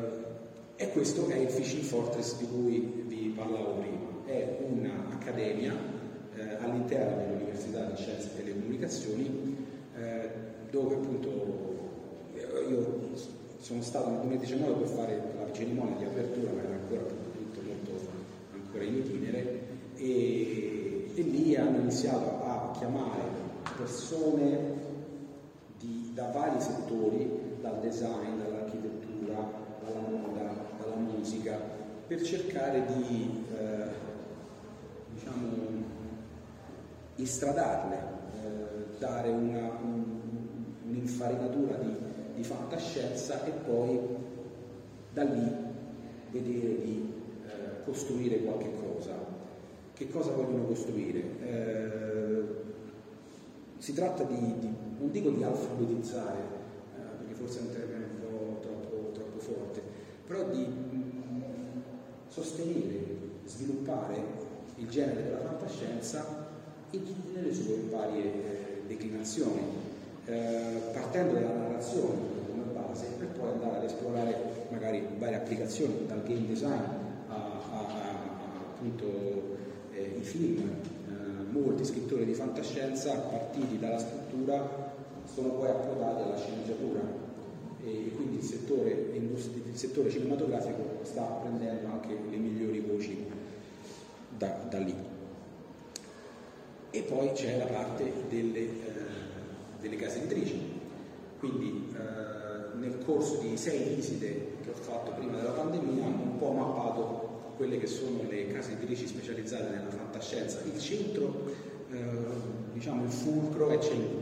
e 0.76 0.88
questo 0.90 1.28
è 1.28 1.36
il 1.36 1.48
Fishing 1.48 1.82
Fortress 1.82 2.38
di 2.38 2.46
cui 2.46 3.04
vi 3.06 3.32
parlavo 3.36 3.74
prima. 3.74 4.10
È 4.24 4.58
un'accademia 4.60 5.76
eh, 6.34 6.54
all'interno 6.56 7.16
dell'Università 7.16 7.84
di 7.84 7.96
Scienze 7.96 8.28
e 8.28 8.36
Telecomunicazioni 8.36 9.56
eh, 9.96 10.30
dove 10.70 10.94
appunto 10.94 11.72
io 12.68 13.00
sono 13.72 13.82
stato 13.82 14.10
nel 14.10 14.18
2019 14.20 14.80
per 14.80 14.88
fare 14.88 15.22
la 15.38 15.52
cerimonia 15.52 15.96
di 15.96 16.04
apertura, 16.04 16.52
ma 16.52 16.62
era 16.62 16.74
ancora 16.74 17.00
tutto 17.00 17.60
molto 17.62 18.06
ancora 18.52 18.84
in 18.84 18.96
itinere, 18.96 19.60
e, 19.96 21.10
e 21.14 21.22
lì 21.22 21.56
hanno 21.56 21.78
iniziato 21.78 22.44
a 22.44 22.70
chiamare 22.76 23.22
persone 23.76 24.80
di, 25.78 26.10
da 26.12 26.26
vari 26.26 26.60
settori, 26.60 27.56
dal 27.62 27.80
design, 27.80 28.38
dall'architettura, 28.38 29.50
dalla 29.82 30.00
moda, 30.00 30.54
dalla 30.78 30.96
musica, 30.96 31.58
per 32.06 32.20
cercare 32.22 32.84
di 32.94 33.44
eh, 33.56 33.88
diciamo, 35.14 35.46
istradarle, 37.16 37.96
eh, 37.96 38.98
dare 38.98 39.30
una, 39.30 39.78
un, 39.82 40.04
un'infarinatura 40.88 41.76
di, 41.76 42.11
di 42.34 42.42
fantascienza 42.42 43.44
e 43.44 43.50
poi 43.50 43.98
da 45.12 45.24
lì 45.24 45.52
vedere 46.30 46.80
di 46.82 47.12
eh, 47.46 47.84
costruire 47.84 48.42
qualche 48.42 48.70
cosa. 48.80 49.14
Che 49.92 50.08
cosa 50.08 50.32
vogliono 50.32 50.64
costruire? 50.64 51.22
Eh, 51.44 52.42
si 53.78 53.92
tratta 53.94 54.22
di, 54.24 54.58
di, 54.58 54.74
non 54.98 55.10
dico 55.10 55.30
di 55.30 55.42
alfabetizzare, 55.42 56.38
eh, 56.96 57.16
perché 57.18 57.34
forse 57.34 57.58
è 57.58 57.62
un 57.62 57.72
termine 57.72 58.04
un 58.04 58.20
po' 58.20 58.60
troppo, 58.60 59.10
troppo 59.12 59.38
forte, 59.38 59.82
però 60.26 60.48
di 60.48 60.64
mh, 60.64 61.42
sostenere, 62.28 63.16
sviluppare 63.44 64.22
il 64.76 64.88
genere 64.88 65.24
della 65.24 65.40
fantascienza 65.40 66.50
nelle 67.34 67.54
sue 67.54 67.84
varie 67.90 68.24
eh, 68.24 68.82
declinazioni, 68.86 69.60
eh, 70.26 70.80
partendo 70.92 71.34
dalla 71.34 71.54
narrazione 71.54 72.32
base 72.72 73.06
per 73.18 73.28
poi 73.28 73.50
andare 73.50 73.76
ad 73.78 73.84
esplorare 73.84 74.36
magari 74.70 75.06
varie 75.18 75.36
applicazioni, 75.36 76.06
dal 76.06 76.22
game 76.22 76.46
design 76.46 76.80
a, 77.28 77.34
a, 77.34 77.78
a 77.78 78.22
appunto 78.74 79.04
eh, 79.92 80.16
i 80.18 80.22
film. 80.22 80.68
Eh, 81.08 81.50
molti 81.50 81.84
scrittori 81.84 82.24
di 82.24 82.34
fantascienza 82.34 83.14
partiti 83.14 83.78
dalla 83.78 83.98
scrittura 83.98 84.90
sono 85.32 85.50
poi 85.50 85.68
approdati 85.68 86.22
alla 86.22 86.36
sceneggiatura 86.36 87.00
e 87.84 88.12
quindi 88.14 88.36
il 88.36 88.42
settore, 88.42 88.90
il 88.90 89.76
settore 89.76 90.10
cinematografico 90.10 91.00
sta 91.02 91.22
prendendo 91.22 91.88
anche 91.88 92.16
le 92.30 92.36
migliori 92.36 92.80
voci 92.80 93.26
da, 94.36 94.66
da 94.68 94.78
lì. 94.78 94.94
E 96.90 97.02
poi 97.02 97.32
c'è 97.32 97.58
la 97.58 97.64
parte 97.64 98.12
delle, 98.28 98.58
eh, 98.58 99.21
delle 99.82 99.96
case 99.96 100.22
editrici, 100.22 100.80
quindi 101.38 101.92
eh, 101.92 102.78
nel 102.78 102.98
corso 103.04 103.38
di 103.40 103.56
sei 103.56 103.94
visite 103.94 104.52
che 104.62 104.70
ho 104.70 104.74
fatto 104.74 105.10
prima 105.12 105.36
della 105.36 105.50
pandemia 105.50 106.04
hanno 106.04 106.22
un 106.22 106.38
po' 106.38 106.52
mappato 106.52 107.54
quelle 107.56 107.78
che 107.78 107.86
sono 107.86 108.20
le 108.28 108.46
case 108.46 108.72
editrici 108.72 109.06
specializzate 109.06 109.74
nella 109.74 109.90
fantascienza. 109.90 110.60
Il 110.72 110.80
centro, 110.80 111.52
eh, 111.90 111.98
diciamo 112.72 113.04
il 113.04 113.10
fulcro 113.10 113.70
è 113.70 113.78
Cellù, 113.78 114.20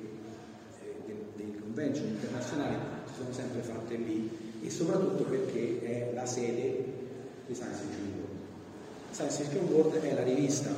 delle 1.36 1.58
convention 1.60 2.06
internazionali 2.06 2.76
si 3.06 3.14
sono 3.18 3.32
sempre 3.32 3.60
fatte 3.60 3.96
lì 3.96 4.30
e 4.62 4.70
soprattutto 4.70 5.24
perché 5.24 5.80
è 5.82 6.12
la 6.14 6.26
sede 6.26 6.84
di 7.46 7.54
Science 7.54 7.82
Fiction 7.82 8.12
World. 8.16 8.36
Science 9.12 9.42
Fiction 9.42 9.64
World 9.72 10.00
è 10.00 10.14
la 10.14 10.22
rivista 10.22 10.70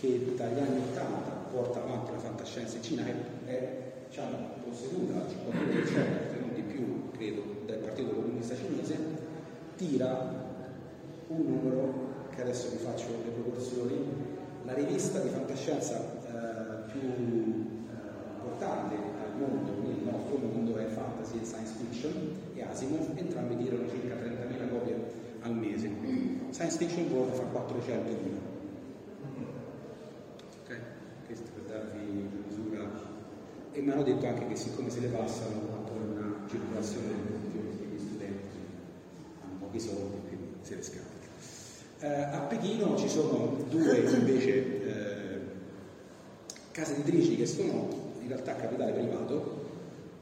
che 0.00 0.34
dagli 0.36 0.58
anni 0.58 0.80
80 0.90 1.30
porta 1.50 1.82
avanti 1.82 2.12
la 2.12 2.18
fantascienza 2.18 2.76
in 2.76 2.82
Cina, 2.82 3.04
è, 3.04 3.14
è 3.46 3.92
diciamo, 4.08 4.36
posseduta 4.64 5.20
al 5.20 5.26
52%, 5.26 5.86
se 5.86 6.40
non 6.40 6.54
di 6.54 6.62
più, 6.62 7.10
credo, 7.10 7.42
dal 7.66 7.78
Partito 7.78 8.10
Comunista 8.10 8.54
Cinese, 8.54 8.96
tira 9.76 10.46
un 11.28 11.44
numero 11.44 12.06
che 12.34 12.42
adesso 12.42 12.70
vi 12.70 12.76
faccio 12.76 13.06
le 13.24 13.30
proporzioni, 13.30 13.96
la 14.64 14.74
rivista 14.74 15.18
di 15.20 15.28
fantascienza 15.30 15.96
eh, 15.98 16.90
più 16.92 17.00
eh, 17.00 18.36
importante 18.36 18.94
al 18.94 19.36
mondo, 19.36 19.72
nel 19.82 20.02
nostro 20.04 20.36
mondo 20.38 20.76
è 20.76 20.86
Fantasy 20.86 21.40
e 21.40 21.44
Science 21.44 21.72
Fiction 21.76 22.12
e 22.54 22.62
Asimov, 22.62 23.10
entrambi 23.16 23.56
tirano 23.56 23.88
circa 23.88 24.14
30.000 24.14 24.68
copie 24.70 24.96
al 25.40 25.54
mese. 25.54 25.90
Science 26.50 26.76
Fiction 26.76 27.10
World 27.10 27.32
fa 27.32 27.42
400.000 27.42 28.47
e 33.78 33.80
mi 33.80 33.92
hanno 33.92 34.02
detto 34.02 34.26
anche 34.26 34.48
che 34.48 34.56
siccome 34.56 34.90
se 34.90 35.00
le 35.00 35.06
passano 35.06 35.86
con 35.86 36.00
una 36.10 36.34
circolazione 36.48 37.14
degli 37.52 37.98
studenti 37.98 38.58
hanno 39.42 39.54
pochi 39.60 39.78
soldi, 39.78 40.16
quindi 40.26 40.46
se 40.62 40.74
ne 40.74 40.82
scappa. 40.82 41.16
Eh, 42.00 42.06
a 42.06 42.40
Pechino 42.40 42.96
ci 42.96 43.08
sono 43.08 43.64
due 43.68 43.98
invece 43.98 44.82
eh, 44.82 45.40
case 46.72 46.96
editrici 46.96 47.36
che 47.36 47.46
sono 47.46 47.88
in 48.20 48.28
realtà 48.28 48.56
capitale 48.56 48.92
privato 48.92 49.66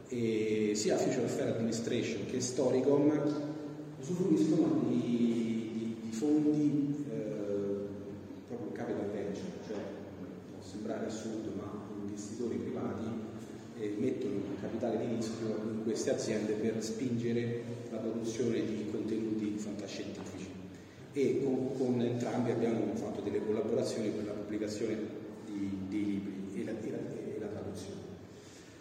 e 0.09 0.73
sia 0.75 0.97
Future 0.97 1.25
Affair 1.25 1.49
Administration 1.49 2.27
che 2.27 2.41
Storicom 2.41 3.11
usufruiscono 4.01 4.85
di, 4.89 5.01
di, 5.01 5.97
di 6.03 6.13
fondi 6.13 7.05
eh, 7.11 7.87
proprio 8.49 8.71
capital 8.73 9.11
venture, 9.11 9.47
cioè 9.67 9.77
può 9.77 10.63
sembrare 10.87 11.07
assurdo 11.07 11.51
ma 11.57 11.69
investitori 12.01 12.57
privati 12.59 13.07
eh, 13.81 13.97
mettono 13.99 14.41
capitale 14.61 14.99
di 14.99 15.17
rischio 15.17 15.49
in 15.49 15.83
queste 15.83 16.13
aziende 16.13 16.53
per 16.53 16.83
spingere 16.83 17.63
la 17.91 17.99
produzione 17.99 18.65
di 18.65 18.89
contenuti 18.93 19.57
fantascientifici 19.57 20.49
e 21.13 21.43
con, 21.43 21.77
con, 21.77 22.01
entrambi 22.01 22.53
abbiamo 22.53 22.95
fatto 22.95 23.21
delle 23.21 23.45
collaborazioni 23.45 24.11
per 24.11 24.27
la 24.27 24.33
pubblicazione 24.33 24.97
di, 25.47 25.77
dei 25.89 26.05
libri 26.05 26.61
e 26.61 26.65
la, 26.65 26.71
e 26.71 26.91
la, 26.91 26.97
e 26.97 27.39
la 27.41 27.47
traduzione. 27.47 28.05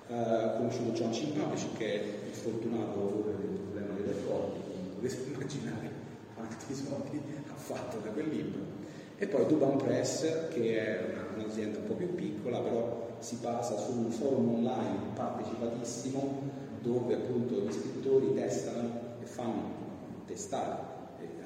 Uh, 0.07 0.57
conosciuto 0.57 0.91
John 0.91 1.11
C. 1.11 1.77
Che 1.77 1.85
è 1.85 2.03
il 2.27 2.33
fortunato 2.33 2.99
autore 2.99 3.37
del 3.37 3.47
problema 3.47 3.93
dei 3.95 4.05
rapporti, 4.05 4.59
potete 4.99 5.31
immaginare 5.33 5.91
quanti 6.35 6.75
soldi 6.75 7.21
ha 7.49 7.55
fatto 7.55 7.97
da 7.99 8.09
quel 8.09 8.27
libro. 8.27 8.84
E 9.17 9.27
poi 9.27 9.45
Duban 9.45 9.77
Press 9.77 10.49
che 10.49 10.77
è 10.77 11.11
una, 11.11 11.25
un'azienda 11.35 11.79
un 11.79 11.85
po' 11.85 11.93
più 11.93 12.13
piccola 12.15 12.59
però 12.59 13.17
si 13.19 13.37
basa 13.41 13.77
su 13.77 13.91
un 13.91 14.11
forum 14.11 14.55
online 14.55 15.13
partecipatissimo 15.15 16.63
dove 16.81 17.13
appunto 17.13 17.61
gli 17.61 17.71
scrittori 17.71 18.33
testano 18.33 19.15
e 19.21 19.25
fanno 19.25 19.83
testare 20.25 20.93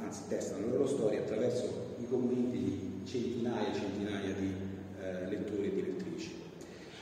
anzi 0.09 0.21
testano 0.27 0.65
le 0.65 0.71
loro 0.71 0.87
storie 0.87 1.19
attraverso 1.19 1.95
i 1.99 2.07
commenti 2.07 2.57
di 2.57 3.01
centinaia 3.05 3.71
e 3.71 3.75
centinaia 3.75 4.33
di 4.33 4.53
eh, 5.01 5.27
lettori 5.27 5.67
e 5.67 5.73
di 5.73 5.81
lettrici. 5.81 6.31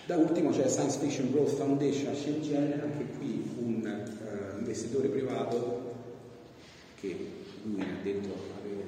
Da 0.06 0.17
ultimo 0.17 0.51
c'è 0.51 0.67
Science 0.67 0.99
Fiction 0.99 1.32
Growth 1.32 1.56
Foundation 1.56 2.12
a 2.12 2.15
Shenzhen, 2.15 2.80
anche 2.82 3.06
qui 3.17 3.49
un 3.60 3.86
eh, 3.86 4.60
investitore 4.60 5.08
privato 5.10 5.95
che 6.99 7.15
lui 7.63 7.82
ha 7.82 8.03
detto 8.03 8.34
avere 8.60 8.86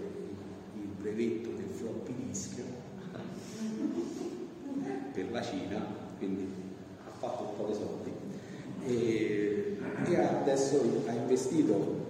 il 0.76 0.88
brevetto 1.00 1.50
del 1.50 1.69
floppy 1.80 2.14
disk 2.28 2.62
per 5.14 5.32
la 5.32 5.42
Cina, 5.42 5.86
quindi 6.18 6.48
ha 7.06 7.12
fatto 7.18 7.44
un 7.44 7.56
po' 7.56 7.72
di 7.72 7.74
soldi 7.74 8.12
e, 8.86 9.78
e 10.06 10.16
adesso 10.16 10.82
ha 11.08 11.12
investito 11.14 12.08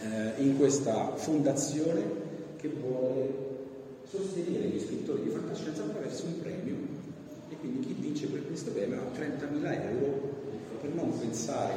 eh, 0.00 0.42
in 0.42 0.56
questa 0.56 1.14
fondazione 1.14 2.24
che 2.56 2.68
vuole 2.68 3.44
sostenere 4.08 4.66
gli 4.66 4.80
scrittori 4.80 5.22
di 5.22 5.30
fantascienza 5.30 5.82
attraverso 5.82 6.26
un 6.26 6.40
premio 6.40 6.74
e 7.48 7.56
quindi 7.56 7.86
chi 7.86 7.92
vince 7.92 8.26
per 8.26 8.46
questo 8.46 8.70
premio 8.70 9.00
ha 9.00 9.18
30.000 9.18 9.90
euro 9.90 10.34
per 10.80 10.90
non 10.94 11.16
pensare 11.18 11.74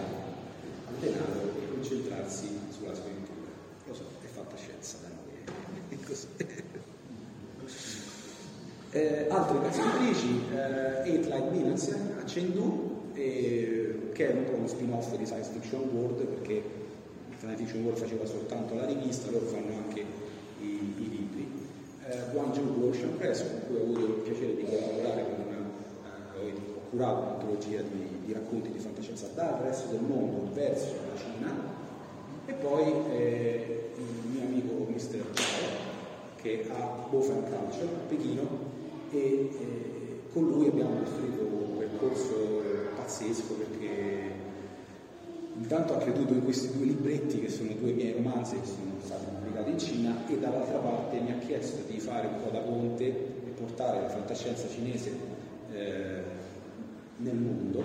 al 0.87 0.95
denaro 0.99 1.53
e 1.61 1.69
concentrarsi 1.71 2.47
sulla 2.69 2.95
scrittura. 2.95 3.37
Lo 3.87 3.93
so, 3.93 4.03
è 4.21 4.27
fantascienza 4.27 4.97
da 5.01 5.07
noi, 5.07 5.89
è 5.89 5.95
così. 6.05 6.27
Eh, 8.91 9.27
altre 9.29 9.61
case 9.61 9.81
editrici, 9.83 10.41
eh, 10.51 11.07
Eight 11.07 11.27
Light 11.27 11.51
Minutes 11.51 11.95
a 12.19 12.23
Chengdu, 12.23 13.11
eh, 13.13 14.09
che 14.13 14.31
è 14.31 14.33
un 14.33 14.45
po' 14.45 14.55
uno 14.55 14.67
spin-off 14.67 15.15
di 15.15 15.27
Science 15.27 15.51
Fiction 15.51 15.87
World 15.93 16.25
perché 16.25 16.63
Science 17.37 17.57
Fiction 17.57 17.83
World 17.83 17.99
faceva 17.99 18.25
soltanto 18.25 18.73
la 18.73 18.85
rivista, 18.85 19.29
loro 19.29 19.45
fanno 19.45 19.75
anche 19.75 20.03
i, 20.61 20.93
i 20.97 21.07
libri. 21.07 21.67
Eh, 22.07 22.17
Guangzhou 22.31 22.89
Ocean 22.89 23.15
Press, 23.15 23.43
con 23.47 23.61
cui 23.67 23.75
ho 23.75 23.83
avuto 23.83 24.05
il 24.05 24.21
piacere 24.23 24.55
di 24.55 24.63
collaborare 24.63 25.23
con 25.23 25.45
una, 25.45 25.57
eh, 26.41 26.53
ho 26.73 26.89
curato 26.89 27.21
un'antologia 27.21 27.81
di, 27.81 28.07
di, 28.25 28.33
racconti 28.33 28.71
di 28.71 28.79
fantascienza 28.79 29.27
dal 29.35 29.59
resto 29.61 29.91
del 29.91 30.01
mondo 30.01 30.51
verso 30.51 30.95
la 31.13 31.19
Cina, 31.19 31.53
e 32.47 32.53
poi 32.53 32.91
eh, 33.11 33.91
il 33.97 34.31
mio 34.31 34.47
amico 34.47 34.87
Mr. 34.89 35.23
Zhao, 35.31 35.87
che 36.41 36.65
ha 36.71 37.05
Bofan 37.07 37.43
Culture 37.43 37.85
a 37.85 38.07
Pechino, 38.07 38.68
e 39.11 39.17
eh, 39.17 40.21
con 40.33 40.47
lui 40.47 40.67
abbiamo 40.67 40.99
costruito 40.99 41.41
un 41.41 41.77
percorso 41.77 42.51
pazzesco 42.95 43.53
perché 43.53 44.47
Intanto 45.59 45.93
ha 45.93 45.97
creduto 45.97 46.33
in 46.33 46.43
questi 46.43 46.71
due 46.71 46.85
libretti 46.85 47.41
che 47.41 47.49
sono 47.49 47.73
due 47.73 47.91
miei 47.91 48.13
romanzi 48.13 48.59
che 48.61 48.65
sono 48.65 48.93
stati 49.03 49.25
pubblicati 49.25 49.71
in 49.71 49.77
Cina 49.77 50.15
e 50.25 50.39
dall'altra 50.39 50.77
parte 50.77 51.19
mi 51.19 51.31
ha 51.31 51.37
chiesto 51.37 51.83
di 51.85 51.99
fare 51.99 52.27
un 52.27 52.41
po' 52.41 52.49
da 52.49 52.59
ponte 52.59 53.03
e 53.05 53.51
portare 53.55 54.01
la 54.01 54.07
fantascienza 54.07 54.69
cinese 54.69 55.11
eh, 55.73 56.23
nel 57.17 57.35
mondo. 57.35 57.83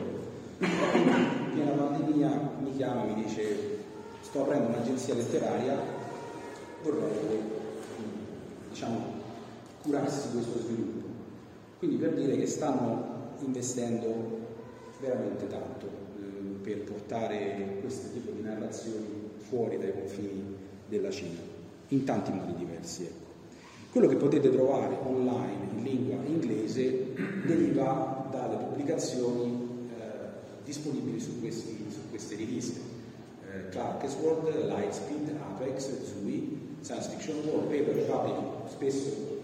Piena 0.59 1.73
pandemia 1.73 2.51
mi 2.61 2.77
chiama 2.77 3.03
e 3.03 3.07
mi 3.13 3.25
dice 3.25 3.79
sto 4.21 4.43
aprendo 4.43 4.69
un'agenzia 4.69 5.15
letteraria, 5.15 5.77
vorrei 6.83 7.41
diciamo, 8.71 9.05
curarsi 9.83 10.31
questo 10.31 10.61
sviluppo. 10.61 10.94
Quindi 11.85 12.03
per 12.03 12.15
dire 12.15 12.39
che 12.39 12.47
stanno 12.47 13.35
investendo 13.41 14.09
veramente 15.03 15.47
tanto 15.49 15.87
per 16.63 16.79
portare 16.79 17.77
questo 17.83 18.11
tipo 18.15 18.31
di 18.31 18.41
narrazioni 18.41 19.33
fuori 19.37 19.77
dai 19.77 19.93
confini 19.93 20.57
della 20.89 21.11
Cina, 21.11 21.41
in 21.89 22.05
tanti 22.05 22.33
modi 22.33 22.55
diversi. 22.55 23.03
Ecco. 23.03 23.33
Quello 23.93 24.09
che 24.09 24.17
potete 24.17 24.51
trovare 24.51 24.97
online 25.05 25.67
in 25.77 25.83
lingua 25.83 26.17
inglese 26.25 27.13
deriva 27.45 28.29
dalle 28.31 28.65
pubblicazioni 28.65 29.89
eh, 29.91 30.05
disponibili 30.65 31.21
su, 31.21 31.39
questi, 31.39 31.85
su, 31.91 31.99
queste 32.09 32.35
riviste. 32.37 32.81
Eh, 33.43 33.69
Clark's 33.69 34.17
World, 34.23 34.69
Lightspeed, 34.69 35.37
Apex, 35.39 35.91
Zui, 36.03 36.77
Science 36.81 37.11
Fiction 37.11 37.37
World, 37.45 37.65
Paper 37.67 37.95
Republic 37.95 38.71
spesso 38.71 39.43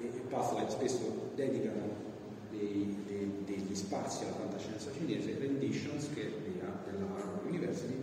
e 0.00 0.20
Pathlight 0.28 0.70
spesso 0.70 1.11
dedicano 1.34 2.10
dei, 2.50 2.96
dei, 3.06 3.32
degli 3.44 3.74
spazi 3.74 4.24
alla 4.24 4.34
fantascienza 4.34 4.90
cinese, 4.96 5.36
Renditions 5.38 6.08
che 6.14 6.30
della 6.44 7.06
Harvard 7.16 7.46
University 7.46 7.94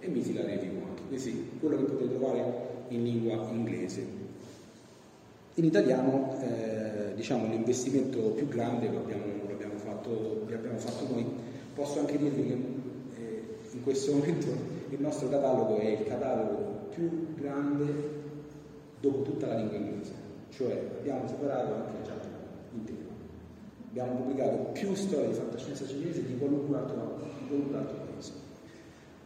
e 0.00 0.08
Miti 0.08 0.32
la 0.34 0.44
Review 0.44 0.82
anche. 0.86 1.02
Questi 1.08 1.50
quello 1.60 1.76
che 1.76 1.84
potete 1.84 2.16
trovare 2.16 2.44
in 2.88 3.02
lingua 3.02 3.48
inglese. 3.50 4.24
In 5.54 5.64
italiano 5.64 6.36
eh, 6.42 7.14
diciamo 7.14 7.48
l'investimento 7.48 8.18
più 8.30 8.46
grande 8.48 8.88
lo 8.88 8.98
abbiamo, 8.98 9.24
l'abbiamo, 9.48 9.78
fatto, 9.78 10.44
l'abbiamo 10.48 10.78
fatto 10.78 11.06
noi. 11.12 11.26
Posso 11.74 12.00
anche 12.00 12.18
dirvi 12.18 12.46
che 12.46 12.52
eh, 12.52 13.42
in 13.72 13.82
questo 13.82 14.12
momento 14.16 14.46
il 14.90 15.00
nostro 15.00 15.28
catalogo 15.28 15.78
è 15.78 15.86
il 15.86 16.04
catalogo 16.04 16.88
più 16.90 17.34
grande 17.34 18.14
dopo 19.00 19.22
tutta 19.22 19.46
la 19.48 19.56
lingua 19.56 19.76
inglese, 19.76 20.12
cioè 20.50 20.80
abbiamo 20.98 21.26
superato 21.26 21.74
anche 21.74 21.98
il 21.98 22.04
Giappone 22.04 22.25
intero. 22.78 23.14
Abbiamo 23.90 24.12
pubblicato 24.20 24.56
più 24.72 24.94
storie 24.94 25.28
di 25.28 25.34
fantascienza 25.34 25.86
cinese 25.86 26.24
di 26.24 26.36
qualunque 26.36 26.76
altro, 26.76 27.18
di 27.40 27.46
qualunque 27.48 27.78
altro 27.78 28.06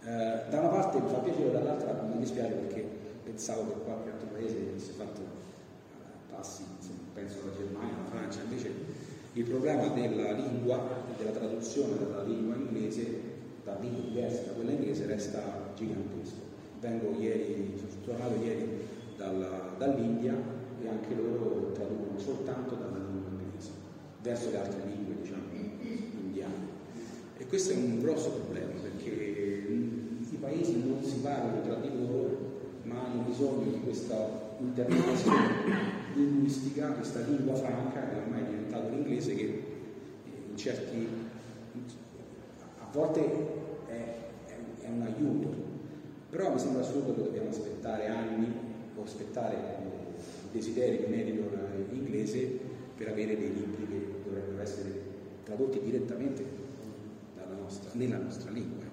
eh, 0.02 0.48
da 0.48 0.60
una 0.60 0.68
parte 0.68 0.98
mi 0.98 1.08
fa 1.08 1.18
piacere, 1.18 1.52
dall'altra 1.52 1.92
mi 2.10 2.18
dispiace 2.18 2.52
perché 2.52 2.84
pensavo 3.22 3.66
che 3.66 3.80
qualche 3.84 4.10
altro 4.10 4.28
paese 4.32 4.56
avesse 4.70 4.92
fatto 4.92 5.20
uh, 5.20 6.34
passi, 6.34 6.62
insomma, 6.78 7.00
penso 7.12 7.36
alla 7.42 7.52
Germania, 7.54 7.94
alla 7.94 8.08
Francia, 8.08 8.40
invece 8.42 8.72
il 9.34 9.44
problema 9.44 9.88
della 9.88 10.32
lingua, 10.32 10.80
della 11.18 11.32
traduzione 11.32 11.98
dalla 11.98 12.22
lingua 12.22 12.56
inglese, 12.56 13.20
da 13.62 13.76
lingue 13.78 14.08
diverse 14.08 14.46
da 14.46 14.52
quella 14.52 14.70
inglese, 14.70 15.04
resta 15.04 15.42
gigantesco. 15.76 16.48
Vengo 16.80 17.12
ieri, 17.20 17.74
sono 17.76 18.02
tornato 18.02 18.42
ieri 18.42 18.86
dalla, 19.18 19.74
dall'India 19.76 20.34
e 20.82 20.88
anche 20.88 21.14
loro 21.14 21.72
traducono 21.72 22.18
soltanto 22.18 22.74
dalla 22.74 22.96
verso 24.22 24.50
le 24.50 24.58
altre 24.58 24.80
lingue, 24.86 25.16
diciamo, 25.22 25.42
indiane. 26.22 26.68
E 27.38 27.46
questo 27.46 27.72
è 27.72 27.76
un 27.76 28.00
grosso 28.00 28.30
problema 28.30 28.72
perché 28.80 29.30
paesi 30.40 30.82
non 30.84 31.02
si 31.04 31.18
parlano 31.18 31.60
tra 31.62 31.74
di 31.76 31.90
loro, 31.94 32.58
ma 32.84 33.04
hanno 33.04 33.22
bisogno 33.22 33.70
di 33.70 33.80
questa 33.84 34.56
internazionale 34.58 35.98
linguistica, 36.14 36.92
questa 36.92 37.20
lingua 37.20 37.54
franca 37.54 38.08
che 38.08 38.16
ormai 38.16 38.42
è 38.42 38.46
diventato 38.46 38.88
l'inglese 38.88 39.34
che 39.34 39.62
in 40.50 40.56
certi 40.56 41.06
a 42.78 42.86
volte 42.92 43.20
è, 43.86 43.92
è, 44.46 44.56
è 44.82 44.88
un 44.88 45.02
aiuto, 45.02 45.54
però 46.30 46.52
mi 46.52 46.58
sembra 46.58 46.80
assurdo 46.82 47.14
che 47.14 47.22
dobbiamo 47.22 47.50
aspettare 47.50 48.08
anni 48.08 48.52
o 48.96 49.02
aspettare 49.02 49.54
il 49.54 50.50
desiderio 50.52 50.98
di 50.98 51.12
un 51.12 51.18
editor 51.18 51.86
inglese 51.92 52.68
per 53.00 53.08
avere 53.08 53.34
dei 53.34 53.50
libri 53.54 53.86
che 53.88 54.06
dovrebbero 54.26 54.60
essere 54.60 54.92
tradotti 55.42 55.80
direttamente 55.82 56.44
nostra, 57.70 57.90
nella 57.94 58.18
nostra 58.18 58.50
lingua. 58.50 58.84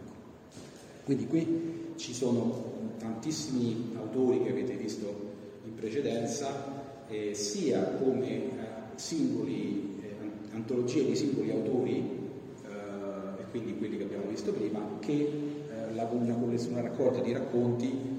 Quindi 1.03 1.27
qui 1.27 1.93
ci 1.97 2.13
sono 2.13 2.75
tantissimi 2.99 3.91
autori 3.97 4.43
che 4.43 4.51
avete 4.51 4.75
visto 4.75 5.33
in 5.65 5.73
precedenza, 5.73 7.05
eh, 7.09 7.33
sia 7.33 7.83
come 8.01 8.27
eh, 8.29 8.49
singoli, 8.95 9.99
eh, 10.01 10.55
antologie 10.55 11.03
di 11.03 11.15
singoli 11.15 11.51
autori, 11.51 11.97
eh, 11.97 13.41
e 13.41 13.43
quindi 13.51 13.77
quelli 13.77 13.97
che 13.97 14.03
abbiamo 14.03 14.29
visto 14.29 14.53
prima, 14.53 14.79
che 14.99 15.11
eh, 15.11 15.93
la, 15.93 16.07
una, 16.09 16.81
raccolta 16.81 17.19
di 17.19 17.33
racconti, 17.33 18.15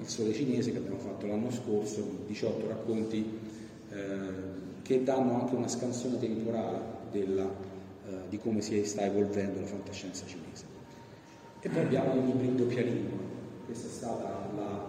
Il 0.00 0.06
Sole 0.06 0.34
Cinese, 0.34 0.70
che 0.72 0.78
abbiamo 0.78 0.98
fatto 0.98 1.26
l'anno 1.26 1.50
scorso, 1.50 2.24
18 2.26 2.68
racconti 2.68 3.56
che 4.88 5.02
danno 5.02 5.42
anche 5.42 5.54
una 5.54 5.68
scansione 5.68 6.18
temporale 6.18 6.80
della, 7.10 7.46
di 8.26 8.38
come 8.38 8.62
si 8.62 8.82
sta 8.86 9.04
evolvendo 9.04 9.60
la 9.60 9.66
fantascienza 9.66 10.24
cinese. 10.24 10.64
E 11.60 11.68
poi 11.68 11.82
abbiamo 11.82 12.14
i 12.14 12.24
libri 12.24 12.46
in 12.46 12.56
doppia 12.56 12.80
lingua, 12.80 13.18
questa 13.66 13.86
è 13.86 13.90
stata 13.90 14.48
la, 14.56 14.88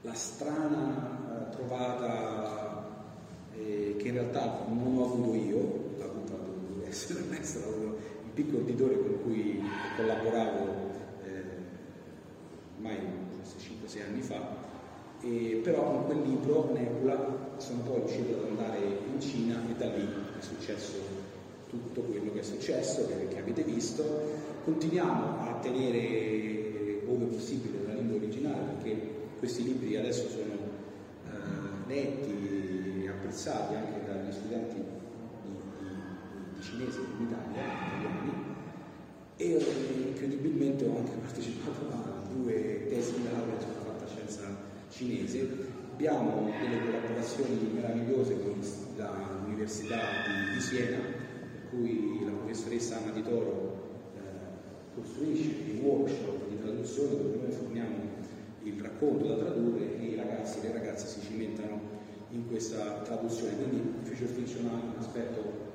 la 0.00 0.14
strana 0.14 1.50
eh, 1.50 1.50
trovata 1.50 2.88
eh, 3.54 3.96
che 3.98 4.08
in 4.08 4.14
realtà 4.14 4.64
non 4.68 4.96
ho 4.96 5.04
avuto 5.04 5.34
io, 5.34 5.90
la 5.98 6.06
colpa 6.06 6.36
deve 6.74 6.88
essere 6.88 7.24
maestra, 7.28 7.66
il 7.66 8.30
piccolo 8.32 8.60
editore 8.60 8.98
con 8.98 9.22
cui 9.22 9.62
collaboravo 9.96 10.66
eh, 11.24 11.44
ormai 12.76 12.96
forse 13.36 13.58
5-6 13.98 14.02
anni 14.02 14.22
fa, 14.22 14.71
e, 15.22 15.60
però 15.62 15.84
con 15.84 16.06
quel 16.06 16.22
libro, 16.22 16.70
Nebula, 16.72 17.54
sono 17.58 17.80
poi 17.80 18.00
riuscito 18.00 18.38
ad 18.40 18.48
andare 18.48 18.78
in 19.12 19.20
Cina 19.20 19.60
e 19.70 19.74
da 19.76 19.86
lì 19.86 20.02
è 20.38 20.42
successo 20.42 21.20
tutto 21.68 22.00
quello 22.02 22.32
che 22.32 22.40
è 22.40 22.42
successo, 22.42 23.06
che, 23.06 23.28
che 23.28 23.38
avete 23.38 23.62
visto. 23.62 24.04
Continuiamo 24.64 25.48
a 25.48 25.58
tenere 25.60 27.02
ove 27.06 27.24
possibile 27.26 27.86
la 27.86 27.94
lingua 27.94 28.16
originale, 28.16 28.74
perché 28.74 29.00
questi 29.38 29.64
libri 29.64 29.96
adesso 29.96 30.28
sono 30.28 30.54
eh, 31.26 31.88
letti 31.88 33.04
e 33.04 33.08
apprezzati 33.08 33.74
anche 33.74 34.04
dagli 34.06 34.32
studenti 34.32 34.74
di, 34.74 35.50
di, 35.88 36.54
di 36.54 36.62
cinese 36.62 36.98
in 36.98 37.26
Italia, 37.26 37.62
italiani, 37.98 38.32
e 39.36 39.52
eh, 39.52 40.08
incredibilmente 40.08 40.84
ho 40.86 40.96
anche 40.96 41.12
partecipato 41.20 41.88
a 41.90 42.22
due 42.32 42.86
tesi 42.88 43.14
di 43.14 43.24
laurea 43.24 43.81
cinese. 44.92 45.80
Abbiamo 45.92 46.50
delle 46.60 46.84
collaborazioni 46.84 47.70
meravigliose 47.74 48.38
con 48.40 48.60
l'Università 49.42 49.96
di, 49.96 50.54
di 50.54 50.60
Siena, 50.60 50.98
per 50.98 51.68
cui 51.70 52.24
la 52.24 52.32
professoressa 52.32 52.98
Anna 52.98 53.12
Di 53.12 53.22
Toro 53.22 54.10
eh, 54.16 54.20
costruisce 54.94 55.64
dei 55.64 55.80
workshop 55.80 56.42
traduzione 56.82 57.16
dove 57.16 57.36
noi 57.42 57.50
forniamo 57.50 57.96
il 58.62 58.80
racconto 58.80 59.26
da 59.26 59.36
tradurre 59.36 59.98
e 60.00 60.04
i 60.04 60.16
ragazzi 60.16 60.58
e 60.58 60.62
le 60.62 60.72
ragazze 60.72 61.06
si 61.06 61.20
cimentano 61.26 61.80
in 62.30 62.48
questa 62.48 63.02
traduzione. 63.02 63.54
Quindi 63.56 63.92
future 64.02 64.26
fiction 64.26 64.66
ha 64.66 64.72
un 64.72 64.98
aspetto 64.98 65.70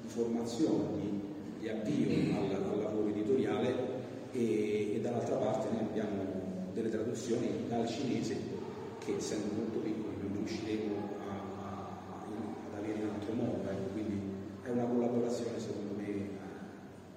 di 0.00 0.08
formazione, 0.08 0.84
di, 1.00 1.20
di 1.60 1.68
avvio 1.68 2.36
al, 2.36 2.54
al, 2.54 2.82
lavoro 2.82 3.08
editoriale 3.08 3.74
e, 4.32 4.94
e, 4.94 5.00
dall'altra 5.00 5.36
parte 5.36 5.68
noi 5.70 5.82
abbiamo 5.82 6.68
delle 6.72 6.88
traduzioni 6.88 7.64
dal 7.68 7.86
cinese 7.88 8.36
che 9.10 9.16
essendo 9.16 9.54
molto 9.54 9.78
piccoli 9.78 10.16
non 10.20 10.36
riusciremo 10.36 10.94
a, 11.26 11.62
a, 11.62 11.88
ad 12.70 12.78
avere 12.78 12.98
in 12.98 13.08
altro 13.08 13.32
modo, 13.34 13.68
ecco, 13.68 13.92
quindi 13.92 14.20
è 14.62 14.68
una 14.68 14.84
collaborazione 14.84 15.58
secondo 15.58 15.94
me 15.96 16.28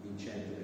vincente 0.02 0.64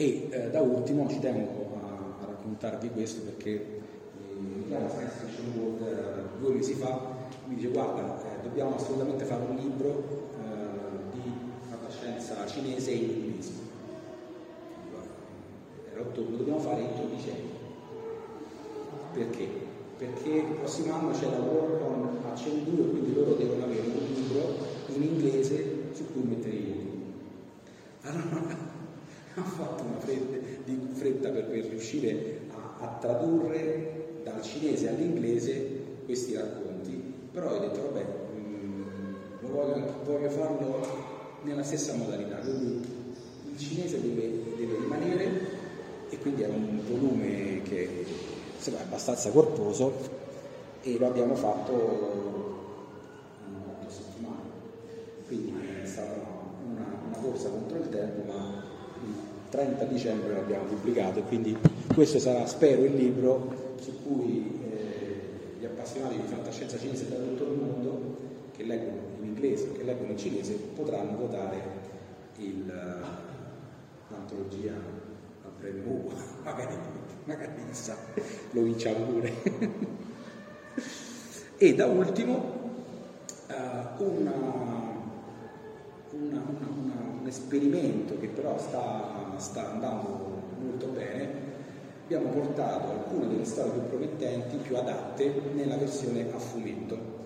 e 0.00 0.28
eh, 0.30 0.50
da 0.50 0.60
ultimo 0.60 1.08
ci 1.08 1.18
tengo 1.18 1.80
a, 1.82 2.22
a, 2.22 2.26
raccontarvi 2.26 2.88
questo 2.90 3.22
perché 3.22 3.50
eh, 3.50 4.88
Science 4.88 5.16
Fiction 5.26 5.58
World 5.58 5.82
eh, 5.82 6.38
due 6.40 6.54
mesi 6.54 6.74
fa 6.74 7.16
mi 7.46 7.56
dice 7.56 7.68
guarda 7.70 8.16
eh, 8.22 8.42
dobbiamo 8.44 8.76
assolutamente 8.76 9.24
fare 9.24 9.42
un 9.42 9.56
libro 9.56 10.30
eh, 10.38 11.16
di 11.16 11.32
fantascienza 11.68 12.46
cinese 12.46 12.92
in 12.92 13.10
inglese 13.10 13.52
era 15.90 16.00
ottobre, 16.00 16.36
dobbiamo 16.36 16.60
fare 16.60 16.80
entro 16.82 17.06
dicembre 17.06 17.57
perché? 19.18 19.48
perché 19.98 20.28
il 20.30 20.54
prossimo 20.58 20.94
anno 20.94 21.10
c'è 21.10 21.28
la 21.28 21.38
World 21.38 22.24
a 22.24 22.32
Chengdu 22.34 22.90
quindi 22.90 23.14
loro 23.14 23.34
devono 23.34 23.64
avere 23.64 23.80
un 23.80 24.14
libro 24.14 24.54
in 24.94 25.02
inglese 25.02 25.88
su 25.92 26.04
cui 26.12 26.22
mettere 26.22 26.54
i 26.54 26.64
titoli 26.64 26.88
allora 28.02 28.56
ha 29.34 29.42
fatto 29.42 29.82
una 29.82 29.98
fretta, 29.98 30.36
di 30.64 30.88
fretta 30.92 31.30
per, 31.30 31.46
per 31.46 31.64
riuscire 31.66 32.40
a, 32.52 32.84
a, 32.84 32.98
tradurre 33.00 34.20
dal 34.22 34.40
cinese 34.42 34.88
all'inglese 34.88 35.86
questi 36.04 36.34
racconti, 36.34 37.00
però 37.30 37.54
ho 37.54 37.58
detto 37.58 37.82
vabbè, 37.82 38.06
mm, 38.36 38.82
voglio, 39.42 39.94
voglio, 40.04 40.30
farlo 40.30 40.86
nella 41.42 41.62
stessa 41.62 41.94
modalità, 41.94 42.38
quindi 42.38 42.86
il 43.50 43.58
cinese 43.58 44.00
deve, 44.00 44.42
deve 44.56 44.76
rimanere 44.80 45.56
e 46.08 46.18
quindi 46.18 46.42
è 46.42 46.48
un 46.48 46.80
volume 46.88 47.62
che 47.62 48.04
insomma, 48.68 48.84
abbastanza 48.84 49.30
corposo 49.30 49.92
e 50.82 50.98
lo 50.98 51.06
abbiamo 51.06 51.34
fatto 51.34 51.72
in 53.46 53.54
otto 53.54 53.90
settimane, 53.90 54.42
quindi 55.26 55.54
è 55.82 55.86
stata 55.86 56.14
una, 56.70 56.86
una 57.06 57.16
corsa 57.16 57.48
contro 57.48 57.78
il 57.78 57.88
tempo 57.88 58.32
ma 58.32 58.66
30 59.50 59.84
dicembre 59.84 60.34
l'abbiamo 60.34 60.64
pubblicato 60.64 61.20
e 61.20 61.22
quindi 61.22 61.56
questo 61.94 62.18
sarà, 62.18 62.46
spero, 62.46 62.84
il 62.84 62.94
libro 62.94 63.76
su 63.80 64.02
cui 64.02 64.60
eh, 64.70 65.58
gli 65.58 65.64
appassionati 65.64 66.16
di 66.16 66.26
fantascienza 66.26 66.78
cinese 66.78 67.08
da 67.08 67.16
tutto 67.16 67.44
il 67.44 67.58
mondo, 67.58 68.16
che 68.54 68.64
leggono 68.64 68.98
in 69.20 69.28
inglese, 69.28 69.72
che 69.72 69.84
leggono 69.84 70.10
in 70.10 70.18
cinese, 70.18 70.52
potranno 70.52 71.16
votare 71.16 71.62
il, 72.36 72.66
l'antologia 74.10 75.06
Ugo, 75.60 76.12
magari, 76.44 76.76
magari 77.24 77.52
chissà, 77.68 77.96
lo 78.52 78.62
vinciamo 78.62 79.04
pure. 79.06 79.32
e 81.58 81.74
da 81.74 81.86
ultimo 81.86 82.34
uh, 83.48 84.02
una, 84.02 84.32
una, 86.10 86.42
una, 86.46 86.94
un 87.20 87.26
esperimento 87.26 88.18
che 88.18 88.28
però 88.28 88.56
sta 88.58 89.18
sta 89.38 89.72
andando 89.72 90.42
molto 90.60 90.86
bene, 90.88 91.28
abbiamo 92.04 92.28
portato 92.28 92.90
alcune 92.90 93.28
delle 93.28 93.44
storie 93.44 93.72
più 93.72 93.88
promettenti, 93.88 94.56
più 94.56 94.76
adatte, 94.76 95.32
nella 95.54 95.76
versione 95.76 96.26
a 96.32 96.38
fumetto. 96.38 97.16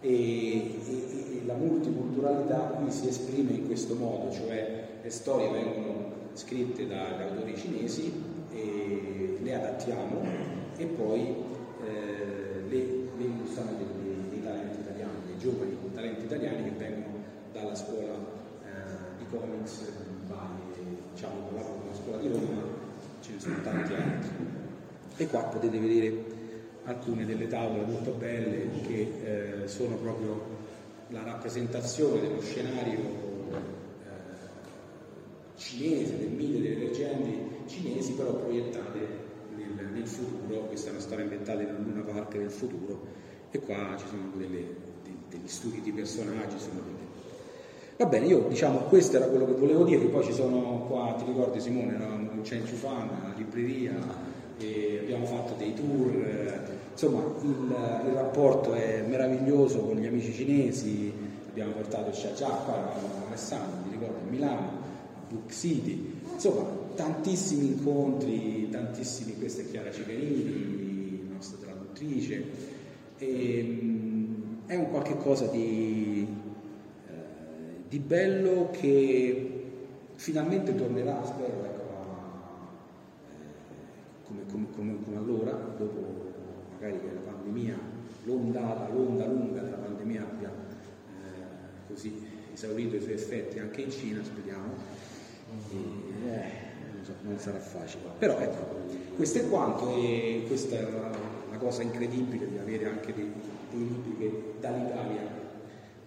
E, 0.00 0.10
e, 0.10 1.40
e 1.40 1.42
la 1.46 1.54
multiculturalità 1.54 2.58
qui 2.80 2.90
si 2.90 3.08
esprime 3.08 3.52
in 3.52 3.66
questo 3.66 3.94
modo, 3.94 4.32
cioè 4.32 4.88
le 5.02 5.10
storie 5.10 5.50
vengono 5.50 6.01
scritte 6.34 6.86
da, 6.86 7.18
autori 7.18 7.56
cinesi, 7.56 8.12
e 8.50 9.38
le 9.40 9.54
adattiamo 9.54 10.20
e 10.76 10.84
poi 10.86 11.34
eh, 11.84 12.62
le, 12.68 12.78
le 13.16 13.24
illustrano 13.24 13.70
dei, 13.76 13.86
dei, 14.30 14.42
talenti 14.42 14.80
italiani, 14.80 15.16
dei 15.26 15.38
giovani 15.38 15.76
talenti 15.94 16.24
italiani 16.24 16.64
che 16.64 16.70
vengono 16.76 17.16
dalla 17.52 17.74
scuola 17.74 18.14
eh, 18.64 19.18
di 19.18 19.24
comics 19.30 19.90
diciamo, 21.12 21.50
lavoro 21.54 21.74
con 21.78 21.88
la 21.88 21.94
scuola 21.94 22.18
di 22.18 22.28
Roma, 22.28 22.62
ce 23.20 23.32
ne 23.32 23.40
sono 23.40 23.60
tanti 23.62 23.94
altri. 23.94 24.30
E 25.16 25.26
qua 25.26 25.42
potete 25.42 25.78
vedere 25.78 26.24
alcune 26.84 27.24
delle 27.24 27.46
tavole 27.46 27.84
molto 27.84 28.10
belle 28.12 28.68
che 28.86 29.62
eh, 29.62 29.68
sono 29.68 29.96
proprio 29.96 30.60
la 31.08 31.22
rappresentazione 31.22 32.20
dello 32.20 32.40
scenario 32.40 33.31
cinese, 35.62 36.18
del 36.18 36.30
mito, 36.30 36.58
delle 36.58 36.76
leggende 36.76 37.30
cinesi, 37.66 38.12
però 38.12 38.34
proiettate 38.34 38.98
nel, 39.56 39.88
nel, 39.92 40.06
futuro. 40.06 40.60
Questa 40.66 40.88
è 40.88 40.92
una 40.92 41.00
storia 41.00 41.24
inventata 41.24 41.62
in 41.62 41.92
una 41.92 42.02
parte 42.02 42.38
del 42.38 42.50
futuro. 42.50 43.00
E 43.50 43.60
qua 43.60 43.96
ci 43.98 44.06
sono 44.08 44.30
delle, 44.36 44.64
degli 45.28 45.48
studi 45.48 45.80
di 45.80 45.92
personaggi, 45.92 46.56
Va 47.98 48.06
bene, 48.06 48.26
io 48.26 48.46
diciamo 48.48 48.78
questo 48.88 49.16
era 49.16 49.26
quello 49.26 49.44
che 49.44 49.52
volevo 49.52 49.84
dire, 49.84 50.04
poi 50.06 50.24
ci 50.24 50.32
sono 50.32 50.86
qua, 50.88 51.14
ti 51.18 51.24
ricordi 51.24 51.60
Simone, 51.60 51.96
no? 51.96 52.40
c'è 52.42 52.56
in 52.56 52.66
Ciufana, 52.66 53.28
la 53.28 53.34
libreria, 53.36 53.92
abbiamo 54.58 55.26
fatto 55.26 55.54
dei 55.56 55.74
tour, 55.74 56.10
insomma 56.90 57.22
il, 57.42 58.06
il, 58.06 58.12
rapporto 58.14 58.72
è 58.72 59.04
meraviglioso 59.06 59.80
con 59.80 59.96
gli 59.96 60.06
amici 60.06 60.32
cinesi, 60.32 61.12
abbiamo 61.48 61.72
portato 61.72 62.10
già 62.10 62.48
qua 62.48 62.92
Alessandro, 63.28 63.82
ti 63.84 63.90
ricordi, 63.90 64.26
a 64.26 64.30
Milano, 64.30 64.81
Book 65.32 65.52
City, 65.52 66.20
insomma 66.32 66.80
tantissimi 66.94 67.66
incontri, 67.66 68.68
tantissimi, 68.70 69.36
questa 69.38 69.62
è 69.62 69.70
Chiara 69.70 69.90
Cicherini, 69.90 71.28
nostra 71.32 71.58
traduttrice, 71.58 72.44
e, 73.18 73.78
è 74.66 74.74
un 74.76 74.90
qualche 74.90 75.16
cosa 75.16 75.46
di 75.46 76.40
di 77.92 77.98
bello 77.98 78.70
che 78.70 79.64
finalmente 80.14 80.74
tornerà, 80.74 81.22
spero, 81.26 81.62
ecco, 81.62 81.82
come, 84.24 84.46
come, 84.50 84.66
come, 84.74 85.04
come 85.04 85.16
allora, 85.18 85.50
dopo 85.76 86.32
magari 86.72 87.00
che 87.00 87.12
la 87.12 87.20
pandemia, 87.20 87.78
l'ondata, 88.24 88.88
l'onda 88.88 89.26
lunga 89.26 89.60
della 89.60 89.76
pandemia 89.76 90.22
abbia 90.22 90.48
eh, 90.48 91.86
così 91.86 92.18
esaurito 92.54 92.96
i 92.96 93.02
suoi 93.02 93.12
effetti 93.12 93.58
anche 93.58 93.82
in 93.82 93.90
Cina, 93.90 94.24
speriamo. 94.24 94.72
Non, 97.22 97.38
sarà 97.38 97.58
facile. 97.58 98.02
Però 98.18 98.38
ecco, 98.38 98.66
questo 99.16 99.38
è 99.38 99.48
quanto 99.48 99.94
e 99.96 100.44
questa 100.46 100.76
è 100.76 100.84
una, 100.84 101.10
cosa 101.58 101.82
incredibile 101.82 102.48
di 102.48 102.58
avere 102.58 102.86
anche 102.86 103.14
dei, 103.14 103.30
dei 103.70 103.88
libri 103.88 104.16
che 104.18 104.54
dall'Italia 104.58 105.20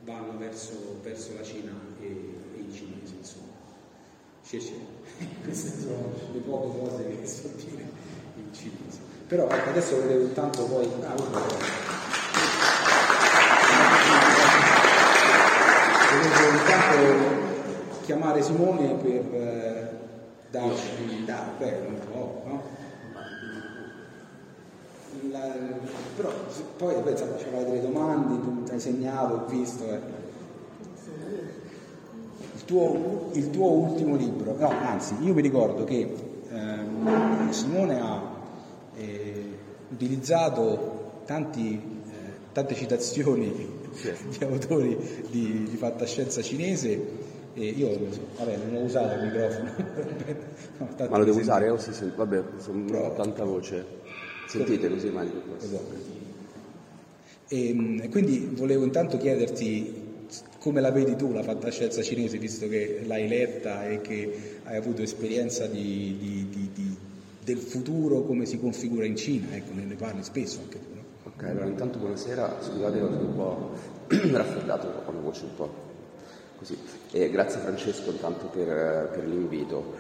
vanno 0.04 0.38
verso, 0.38 1.00
verso 1.02 1.34
la 1.36 1.44
Cina 1.44 1.72
e, 2.02 2.06
e, 2.06 2.60
i 2.60 2.74
cinesi, 2.74 3.16
insomma. 3.18 3.54
Cece. 4.46 4.74
Queste 5.44 5.80
sono 5.80 6.12
le 6.34 6.40
poche 6.40 6.78
cose 6.78 7.08
che 7.08 7.26
so 7.26 7.50
dire 7.56 7.84
in 8.36 8.54
cinese. 8.54 9.00
Però 9.28 9.48
ecco, 9.50 9.70
adesso 9.70 9.96
vorrei 9.96 10.22
intanto 10.22 10.66
poi... 10.66 10.88
Ah, 11.04 11.16
volevo 16.12 16.52
intanto 16.52 17.45
chiamare 18.06 18.42
Simone 18.44 18.94
per 18.94 19.34
eh, 19.34 19.90
darci... 20.52 21.26
Da, 21.26 21.50
beh, 21.58 21.80
un 21.88 22.00
po', 22.12 22.42
no? 22.46 22.64
La, 25.32 25.56
però 26.16 26.32
poi 26.78 27.02
pensa, 27.02 27.26
c'erano 27.36 27.64
delle 27.64 27.82
domande, 27.82 28.40
tu 28.40 28.72
hai 28.72 28.80
segnato, 28.80 29.34
ho 29.34 29.46
visto. 29.48 29.84
Eh. 29.86 30.00
Il, 32.54 32.66
tuo, 32.66 33.30
il, 33.34 33.50
tuo, 33.50 33.72
ultimo 33.72 34.16
libro, 34.16 34.56
no, 34.58 34.70
anzi, 34.70 35.16
io 35.22 35.34
mi 35.34 35.42
ricordo 35.42 35.84
che 35.84 36.14
ehm, 36.50 37.50
Simone 37.50 38.00
ha 38.00 38.22
eh, 38.98 39.58
utilizzato 39.90 41.22
tanti, 41.26 41.74
eh, 41.74 42.52
tante 42.52 42.76
citazioni 42.76 43.52
di 44.38 44.44
autori 44.44 45.26
di, 45.30 45.64
di 45.70 45.78
fantascienza 45.78 46.42
cinese 46.42 47.34
e 47.58 47.70
io 47.70 47.98
vabbè, 48.38 48.58
non 48.58 48.76
ho 48.76 48.84
usato 48.84 49.16
il 49.16 49.24
microfono. 49.28 49.72
no, 50.78 51.08
Ma 51.10 51.18
lo 51.18 51.24
devo 51.24 51.40
usare? 51.40 51.70
Oh, 51.70 51.78
sì, 51.78 51.94
sì, 51.94 52.12
vabbè, 52.14 52.44
sono 52.58 53.14
tanta 53.14 53.46
voce. 53.46 53.86
Sentite 54.46 54.90
così 54.90 55.10
meglio. 55.10 55.42
E, 57.48 57.70
ehm, 57.70 58.10
quindi 58.10 58.50
volevo 58.54 58.84
intanto 58.84 59.18
chiederti 59.18 60.04
come 60.60 60.82
la 60.82 60.92
vedi 60.92 61.16
tu 61.16 61.32
la 61.32 61.44
fantascienza 61.44 62.02
cinese, 62.02 62.38
visto 62.40 62.68
che 62.68 63.04
l'hai 63.06 63.28
letta 63.30 63.88
e 63.88 64.02
che 64.02 64.60
hai 64.64 64.76
avuto 64.76 65.02
esperienza 65.02 65.66
di, 65.66 66.48
di, 66.50 66.70
di, 66.74 66.98
del 67.42 67.60
futuro, 67.60 68.24
come 68.24 68.46
si 68.46 68.60
configura 68.60 69.06
in 69.06 69.16
Cina, 69.16 69.56
ecco, 69.56 69.72
ne 69.74 69.96
parli 69.96 70.24
spesso 70.24 70.60
anche 70.62 70.80
tu. 70.80 70.94
No? 70.94 71.04
Ok, 71.24 71.44
allora 71.44 71.68
intanto 71.68 72.00
buonasera, 72.00 72.58
scusate 72.60 73.00
ho 73.00 73.08
un 73.08 73.36
po' 73.36 73.72
raffreddato, 74.36 74.88
ho 75.06 75.12
la 75.12 75.20
voce 75.20 75.44
un 75.44 75.56
po' 75.56 75.74
così. 76.58 76.78
E 77.16 77.30
grazie 77.30 77.62
Francesco 77.62 78.12
intanto 78.12 78.48
per, 78.48 79.10
per 79.14 79.26
l'invito. 79.26 79.94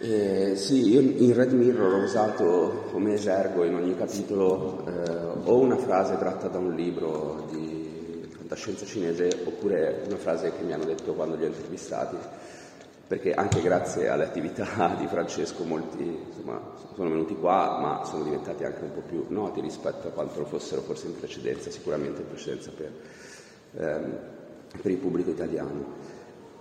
Eh, 0.00 0.56
sì, 0.56 0.90
io 0.90 0.98
in 1.00 1.32
Red 1.32 1.52
Mirror 1.52 1.92
ho 1.92 2.02
usato 2.02 2.88
come 2.90 3.12
esergo 3.12 3.62
in 3.62 3.76
ogni 3.76 3.94
capitolo 3.94 4.84
eh, 4.88 5.10
o 5.44 5.56
una 5.56 5.76
frase 5.76 6.18
tratta 6.18 6.48
da 6.48 6.58
un 6.58 6.74
libro 6.74 7.46
di 7.48 8.26
fantascienza 8.36 8.84
cinese 8.84 9.42
oppure 9.44 10.02
una 10.08 10.16
frase 10.16 10.50
che 10.56 10.64
mi 10.64 10.72
hanno 10.72 10.84
detto 10.84 11.14
quando 11.14 11.36
li 11.36 11.44
ho 11.44 11.46
intervistati, 11.46 12.16
perché 13.06 13.32
anche 13.32 13.62
grazie 13.62 14.08
alle 14.08 14.24
attività 14.24 14.96
di 14.98 15.06
Francesco 15.06 15.62
molti 15.62 16.02
insomma, 16.26 16.60
sono 16.96 17.08
venuti 17.08 17.36
qua 17.36 17.78
ma 17.80 18.04
sono 18.04 18.24
diventati 18.24 18.64
anche 18.64 18.82
un 18.82 18.94
po' 18.94 19.02
più 19.06 19.26
noti 19.28 19.60
rispetto 19.60 20.08
a 20.08 20.10
quanto 20.10 20.40
lo 20.40 20.46
fossero 20.46 20.80
forse 20.80 21.06
in 21.06 21.16
precedenza, 21.16 21.70
sicuramente 21.70 22.22
in 22.22 22.26
precedenza 22.26 22.72
per, 22.72 22.90
ehm, 23.76 24.33
per 24.80 24.90
il 24.90 24.98
pubblico 24.98 25.30
italiano. 25.30 26.02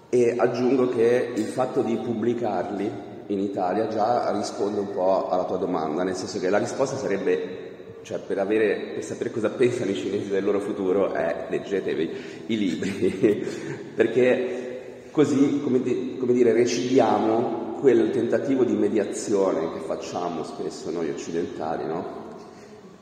E 0.09 0.35
aggiungo 0.37 0.89
che 0.89 1.31
il 1.35 1.45
fatto 1.45 1.81
di 1.81 1.95
pubblicarli 1.95 2.91
in 3.27 3.39
Italia 3.39 3.87
già 3.87 4.31
risponde 4.31 4.79
un 4.79 4.91
po' 4.91 5.29
alla 5.29 5.45
tua 5.45 5.57
domanda, 5.57 6.03
nel 6.03 6.15
senso 6.15 6.39
che 6.39 6.49
la 6.49 6.57
risposta 6.57 6.97
sarebbe, 6.97 7.99
cioè 8.03 8.19
per, 8.19 8.37
avere, 8.37 8.91
per 8.93 9.03
sapere 9.03 9.31
cosa 9.31 9.49
pensano 9.49 9.91
i 9.91 9.95
cinesi 9.95 10.29
del 10.29 10.43
loro 10.43 10.59
futuro, 10.59 11.13
è 11.13 11.47
leggetevi 11.49 12.11
i 12.47 12.57
libri, 12.57 13.45
perché 13.95 15.07
così, 15.11 15.61
come, 15.63 15.81
di, 15.81 16.17
come 16.19 16.33
dire, 16.33 16.53
recidiamo 16.53 17.77
quel 17.79 18.11
tentativo 18.11 18.63
di 18.63 18.75
mediazione 18.75 19.73
che 19.73 19.79
facciamo 19.85 20.43
spesso 20.43 20.89
noi 20.91 21.09
occidentali, 21.09 21.85
no? 21.85 22.21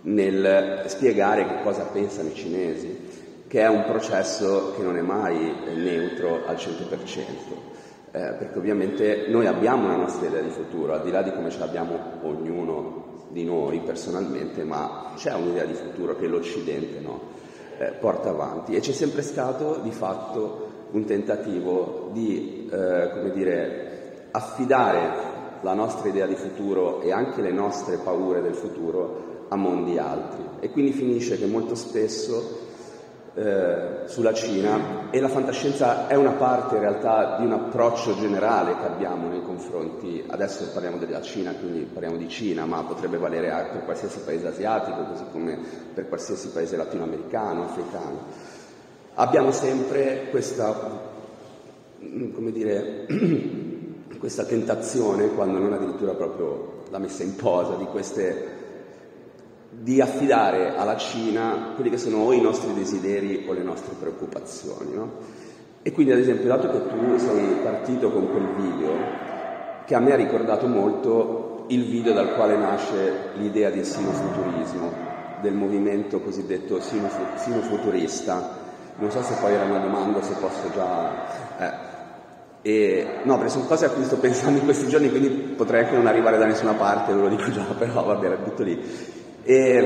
nel 0.04 0.84
spiegare 0.88 1.46
che 1.46 1.62
cosa 1.64 1.84
pensano 1.84 2.30
i 2.30 2.36
cinesi, 2.36 3.01
che 3.52 3.60
è 3.60 3.68
un 3.68 3.84
processo 3.84 4.72
che 4.78 4.82
non 4.82 4.96
è 4.96 5.02
mai 5.02 5.54
neutro 5.76 6.46
al 6.46 6.56
100% 6.56 7.72
eh, 8.14 8.36
perché 8.38 8.58
ovviamente 8.58 9.26
noi 9.28 9.46
abbiamo 9.46 9.88
una 9.88 9.98
nostra 9.98 10.28
idea 10.28 10.40
di 10.40 10.52
futuro, 10.52 10.94
al 10.94 11.02
di 11.02 11.12
là 11.12 11.22
di 11.22 11.34
come 11.34 11.50
ce 11.50 11.60
l'abbiamo 11.60 11.98
ognuno 12.22 13.26
di 13.28 13.44
noi 13.44 13.80
personalmente, 13.80 14.64
ma 14.64 15.12
c'è 15.16 15.34
un'idea 15.34 15.66
di 15.66 15.74
futuro 15.74 16.16
che 16.16 16.28
l'Occidente 16.28 17.02
no, 17.02 17.20
eh, 17.78 17.92
porta 18.00 18.30
avanti. 18.30 18.74
E 18.74 18.80
c'è 18.80 18.94
sempre 18.94 19.22
stato 19.22 19.80
di 19.82 19.92
fatto 19.92 20.70
un 20.92 21.04
tentativo 21.04 22.10
di, 22.14 22.70
eh, 22.72 23.32
dire, 23.34 24.28
affidare 24.32 25.30
la 25.60 25.74
nostra 25.74 26.08
idea 26.08 26.26
di 26.26 26.36
futuro 26.36 27.02
e 27.02 27.12
anche 27.12 27.42
le 27.42 27.52
nostre 27.52 27.98
paure 27.98 28.42
del 28.42 28.56
futuro 28.56 29.46
a 29.50 29.58
mondi 29.58 29.98
altri. 29.98 30.44
E 30.62 30.70
quindi 30.70 30.94
finisce 30.94 31.38
che 31.38 31.46
molto 31.46 31.76
spesso 31.76 32.70
eh, 33.34 34.02
sulla 34.08 34.34
Cina 34.34 35.10
e 35.10 35.20
la 35.22 35.30
fantascienza 35.30 36.08
è 36.08 36.16
una 36.16 36.32
parte 36.32 36.76
in 36.76 36.82
realtà 36.82 37.38
di 37.38 37.46
un 37.46 37.54
approccio 37.54 38.14
generale 38.16 38.76
che 38.78 38.86
abbiamo 38.86 39.30
nei 39.30 39.42
confronti, 39.42 40.24
adesso 40.28 40.70
parliamo 40.74 40.98
della 40.98 41.22
Cina, 41.22 41.54
quindi 41.54 41.82
parliamo 41.82 42.18
di 42.18 42.28
Cina, 42.28 42.66
ma 42.66 42.84
potrebbe 42.84 43.18
valere 43.18 43.48
per 43.72 43.86
qualsiasi 43.86 44.20
paese 44.20 44.48
asiatico, 44.48 45.06
così 45.06 45.24
come 45.32 45.58
per 45.94 46.10
qualsiasi 46.10 46.50
paese 46.50 46.76
latinoamericano, 46.76 47.64
africano. 47.64 48.20
Abbiamo 49.14 49.52
sempre 49.52 50.28
questa, 50.30 51.00
come 52.00 52.52
dire, 52.52 53.06
questa 54.20 54.44
tentazione, 54.44 55.34
quando 55.34 55.58
non 55.58 55.74
addirittura 55.74 56.14
proprio 56.14 56.84
la 56.90 57.00
messa 57.00 57.24
in 57.24 57.36
posa 57.36 57.76
di 57.76 57.86
queste 57.86 58.60
di 59.82 60.00
affidare 60.00 60.76
alla 60.76 60.96
Cina 60.96 61.72
quelli 61.74 61.90
che 61.90 61.98
sono 61.98 62.18
o 62.18 62.34
i 62.34 62.42
nostri 62.42 62.74
desideri 62.74 63.46
o 63.48 63.54
le 63.54 63.64
nostre 63.64 63.96
preoccupazioni. 64.00 64.94
No? 64.94 65.12
E 65.82 65.92
quindi 65.92 66.14
ad 66.14 66.20
esempio, 66.20 66.48
dato 66.48 66.70
che 66.70 66.88
tu 66.88 67.18
sei 67.18 67.56
partito 67.64 68.12
con 68.12 68.30
quel 68.30 68.48
video, 68.56 68.92
che 69.86 69.96
a 69.96 70.00
me 70.00 70.14
ha 70.14 70.16
ricordato 70.16 70.68
molto 70.68 71.66
il 71.70 71.86
video 71.86 72.14
dal 72.14 72.36
quale 72.36 72.56
nasce 72.56 73.32
l'idea 73.38 73.72
del 73.72 73.84
sinofuturismo, 73.84 74.92
del 75.42 75.54
movimento 75.54 76.20
cosiddetto 76.22 76.80
sinofuturista. 76.80 78.60
Non 78.98 79.10
so 79.10 79.24
se 79.24 79.34
poi 79.42 79.54
era 79.54 79.64
una 79.64 79.80
domanda, 79.80 80.22
se 80.22 80.34
posso 80.40 80.70
già... 80.76 81.26
Eh. 81.58 81.90
E, 82.64 83.08
no, 83.24 83.38
perché 83.38 83.50
sono 83.50 83.66
cose 83.66 83.86
a 83.86 83.90
cui 83.90 84.04
sto 84.04 84.18
pensando 84.22 84.60
in 84.60 84.66
questi 84.66 84.88
giorni, 84.88 85.10
quindi 85.10 85.30
potrei 85.30 85.84
anche 85.84 85.96
non 85.96 86.06
arrivare 86.06 86.38
da 86.38 86.46
nessuna 86.46 86.74
parte, 86.74 87.14
ve 87.14 87.22
lo 87.22 87.30
dico 87.30 87.50
già, 87.50 87.64
però 87.76 88.04
vabbè, 88.04 88.26
era 88.28 88.36
tutto 88.36 88.62
lì. 88.62 89.20
E, 89.52 89.86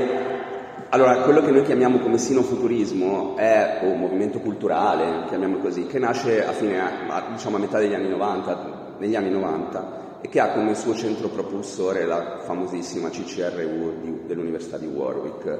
allora, 0.90 1.22
quello 1.22 1.40
che 1.40 1.50
noi 1.50 1.64
chiamiamo 1.64 1.98
come 1.98 2.18
sinofuturismo 2.18 3.36
è 3.36 3.80
un 3.82 3.98
movimento 3.98 4.38
culturale, 4.38 5.26
chiamiamolo 5.26 5.60
così, 5.60 5.86
che 5.86 5.98
nasce 5.98 6.46
a, 6.46 6.52
fine, 6.52 6.78
a, 6.78 7.30
diciamo, 7.32 7.56
a 7.56 7.58
metà 7.58 7.80
degli 7.80 7.92
anni 7.92 8.08
90, 8.08 8.94
negli 8.98 9.16
anni 9.16 9.30
90 9.30 10.20
e 10.20 10.28
che 10.28 10.38
ha 10.38 10.52
come 10.52 10.76
suo 10.76 10.94
centro 10.94 11.30
propulsore 11.30 12.06
la 12.06 12.38
famosissima 12.44 13.10
CCRU 13.10 14.00
di, 14.00 14.20
dell'Università 14.26 14.78
di 14.78 14.86
Warwick, 14.86 15.58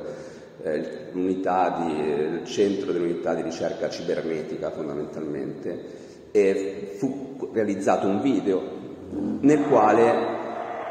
eh, 0.62 1.10
di, 1.12 1.20
il 1.20 2.42
centro 2.44 2.92
dell'unità 2.92 3.34
di 3.34 3.42
ricerca 3.42 3.90
cibernetica 3.90 4.70
fondamentalmente, 4.70 6.30
e 6.30 6.94
fu 6.96 7.50
realizzato 7.52 8.06
un 8.06 8.20
video 8.20 8.62
nel 9.40 9.62
quale 9.62 10.44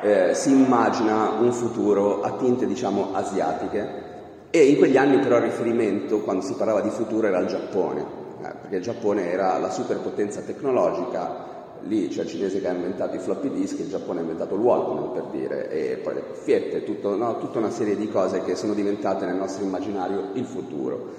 eh, 0.05 0.35
si 0.35 0.51
immagina 0.51 1.31
un 1.39 1.51
futuro 1.51 2.21
a 2.21 2.33
tinte 2.33 2.67
diciamo 2.67 3.09
asiatiche. 3.13 4.03
E 4.51 4.63
in 4.63 4.77
quegli 4.77 4.97
anni 4.97 5.17
però 5.19 5.37
il 5.37 5.43
riferimento 5.43 6.21
quando 6.21 6.43
si 6.43 6.53
parlava 6.53 6.81
di 6.81 6.89
futuro 6.89 7.25
era 7.27 7.39
il 7.39 7.47
Giappone, 7.47 8.01
eh, 8.01 8.53
perché 8.61 8.75
il 8.77 8.81
Giappone 8.83 9.31
era 9.31 9.57
la 9.57 9.71
superpotenza 9.71 10.41
tecnologica, 10.41 11.53
lì 11.81 12.07
c'è 12.07 12.21
il 12.21 12.29
cinese 12.29 12.61
che 12.61 12.67
ha 12.67 12.71
inventato 12.71 13.15
i 13.15 13.19
floppy 13.19 13.49
disk, 13.49 13.79
il 13.79 13.89
Giappone 13.89 14.19
ha 14.19 14.21
inventato 14.21 14.55
il 14.55 14.61
Walkman 14.61 15.11
per 15.11 15.23
dire, 15.31 15.69
e 15.71 15.97
poi 15.97 16.13
le 16.13 16.23
cuffiette, 16.23 16.83
tutto, 16.83 17.15
no, 17.15 17.39
tutta 17.39 17.57
una 17.57 17.71
serie 17.71 17.97
di 17.97 18.07
cose 18.07 18.43
che 18.43 18.55
sono 18.55 18.73
diventate 18.73 19.25
nel 19.25 19.35
nostro 19.35 19.65
immaginario 19.65 20.29
il 20.33 20.45
futuro. 20.45 21.13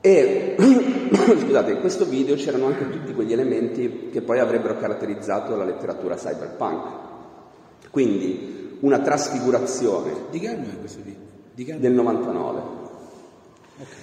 E 0.00 0.54
scusate, 1.40 1.72
in 1.72 1.80
questo 1.80 2.04
video 2.04 2.36
c'erano 2.36 2.66
anche 2.66 2.88
tutti 2.88 3.14
quegli 3.14 3.32
elementi 3.32 4.10
che 4.12 4.20
poi 4.20 4.38
avrebbero 4.38 4.76
caratterizzato 4.76 5.56
la 5.56 5.64
letteratura 5.64 6.14
cyberpunk, 6.14 7.07
quindi 7.90 8.78
una 8.80 9.00
trasfigurazione. 9.00 10.12
Di 10.30 10.38
che 10.38 10.48
anno 10.48 10.64
è 10.64 10.78
questo 10.78 11.00
libro? 11.04 11.26
Del 11.78 11.92
99. 11.92 12.60
Okay. 13.80 13.96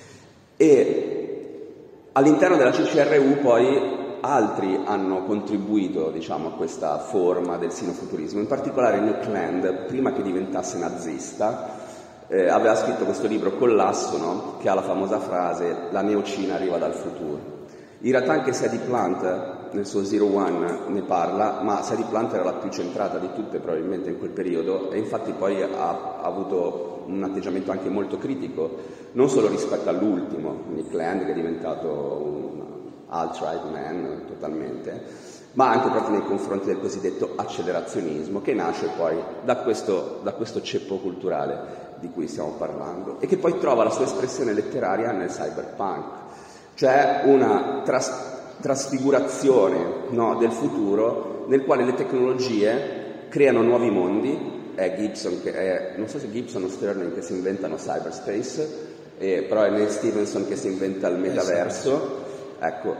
E 0.58 1.68
all'interno 2.12 2.58
della 2.58 2.72
CCRU 2.72 3.40
poi 3.42 4.04
altri 4.22 4.80
hanno 4.84 5.24
contribuito 5.24 6.10
diciamo, 6.10 6.50
a 6.50 6.52
questa 6.52 6.98
forma 7.00 7.58
del 7.58 7.72
sinofuturismo, 7.72 8.40
in 8.40 8.48
particolare 8.48 9.00
Nick 9.00 9.28
Land, 9.28 9.86
prima 9.86 10.12
che 10.12 10.22
diventasse 10.22 10.78
nazista, 10.78 11.84
eh, 12.28 12.50
aveva 12.50 12.76
scritto 12.76 13.06
questo 13.06 13.28
libro 13.28 13.56
Collasso, 13.56 14.18
no? 14.18 14.58
che 14.60 14.68
ha 14.68 14.74
la 14.74 14.82
famosa 14.82 15.20
frase 15.20 15.90
La 15.92 16.02
neocina 16.02 16.56
arriva 16.56 16.78
dal 16.78 16.94
futuro. 16.94 17.54
In 18.00 18.12
realtà 18.12 18.34
anche 18.34 18.52
Sadie 18.52 18.80
Plant 18.80 19.55
nel 19.76 19.86
suo 19.86 20.04
Zero 20.04 20.34
One 20.34 20.80
ne 20.88 21.02
parla, 21.02 21.60
ma 21.62 21.84
Sadie 21.84 22.06
Plant 22.06 22.34
era 22.34 22.44
la 22.44 22.54
più 22.54 22.70
centrata 22.70 23.18
di 23.20 23.30
tutte 23.36 23.60
probabilmente 23.60 24.10
in 24.10 24.18
quel 24.18 24.32
periodo 24.32 24.90
e 24.90 24.98
infatti 24.98 25.34
poi 25.34 25.62
ha, 25.62 25.68
ha 25.68 26.22
avuto 26.22 27.04
un 27.08 27.22
atteggiamento 27.22 27.72
anche 27.72 27.90
molto 27.90 28.18
critico, 28.18 28.78
non 29.12 29.30
solo 29.30 29.50
rispetto 29.50 29.90
all'ultimo, 29.90 30.64
Nick 30.70 30.94
Land 30.94 31.26
che 31.26 31.32
è 31.32 31.36
diventato 31.36 31.88
un 31.88 32.64
alt-right 33.08 33.70
man 33.70 34.24
totalmente, 34.28 35.04
ma 35.54 35.70
anche 35.70 35.90
proprio 35.90 36.18
nei 36.18 36.26
confronti 36.26 36.68
del 36.68 36.80
cosiddetto 36.80 37.34
accelerazionismo 37.36 38.42
che 38.42 38.54
nasce 38.54 38.90
poi 38.98 39.18
da 39.44 39.58
questo, 39.58 40.20
da 40.24 40.34
questo 40.34 40.62
ceppo 40.62 40.98
culturale 40.98 41.84
di 42.00 42.10
cui 42.10 42.28
stiamo 42.28 42.56
parlando 42.58 43.18
e 43.20 43.28
che 43.28 43.38
poi 43.38 43.58
trova 43.60 43.84
la 43.84 43.90
sua 43.90 44.06
espressione 44.06 44.54
letteraria 44.54 45.12
nel 45.12 45.30
cyberpunk, 45.30 46.06
cioè 46.74 47.22
una 47.26 47.82
tras- 47.84 48.35
trasfigurazione 48.62 50.10
no, 50.10 50.36
del 50.36 50.52
futuro 50.52 51.46
nel 51.48 51.64
quale 51.64 51.86
le 51.86 51.94
tecnologie 51.94 53.28
creano 53.30 53.62
nuovi 53.62 53.90
mondi, 53.90 54.54
è 54.76 54.96
Gibson 54.98 55.42
che 55.42 55.54
è, 55.54 55.94
non 55.98 56.08
so 56.08 56.20
se 56.20 56.32
Gibson 56.32 56.64
o 56.64 56.70
Sterling 56.70 57.14
che 57.14 57.22
si 57.22 57.34
inventano 57.34 57.76
cyberspace, 57.76 58.70
eh, 59.18 59.46
però 59.48 59.64
è 59.64 59.70
Neil 59.70 59.90
Stevenson 59.90 60.48
che 60.48 60.56
si 60.56 60.68
inventa 60.68 61.08
il 61.08 61.18
metaverso, 61.18 62.24
ecco, 62.60 62.96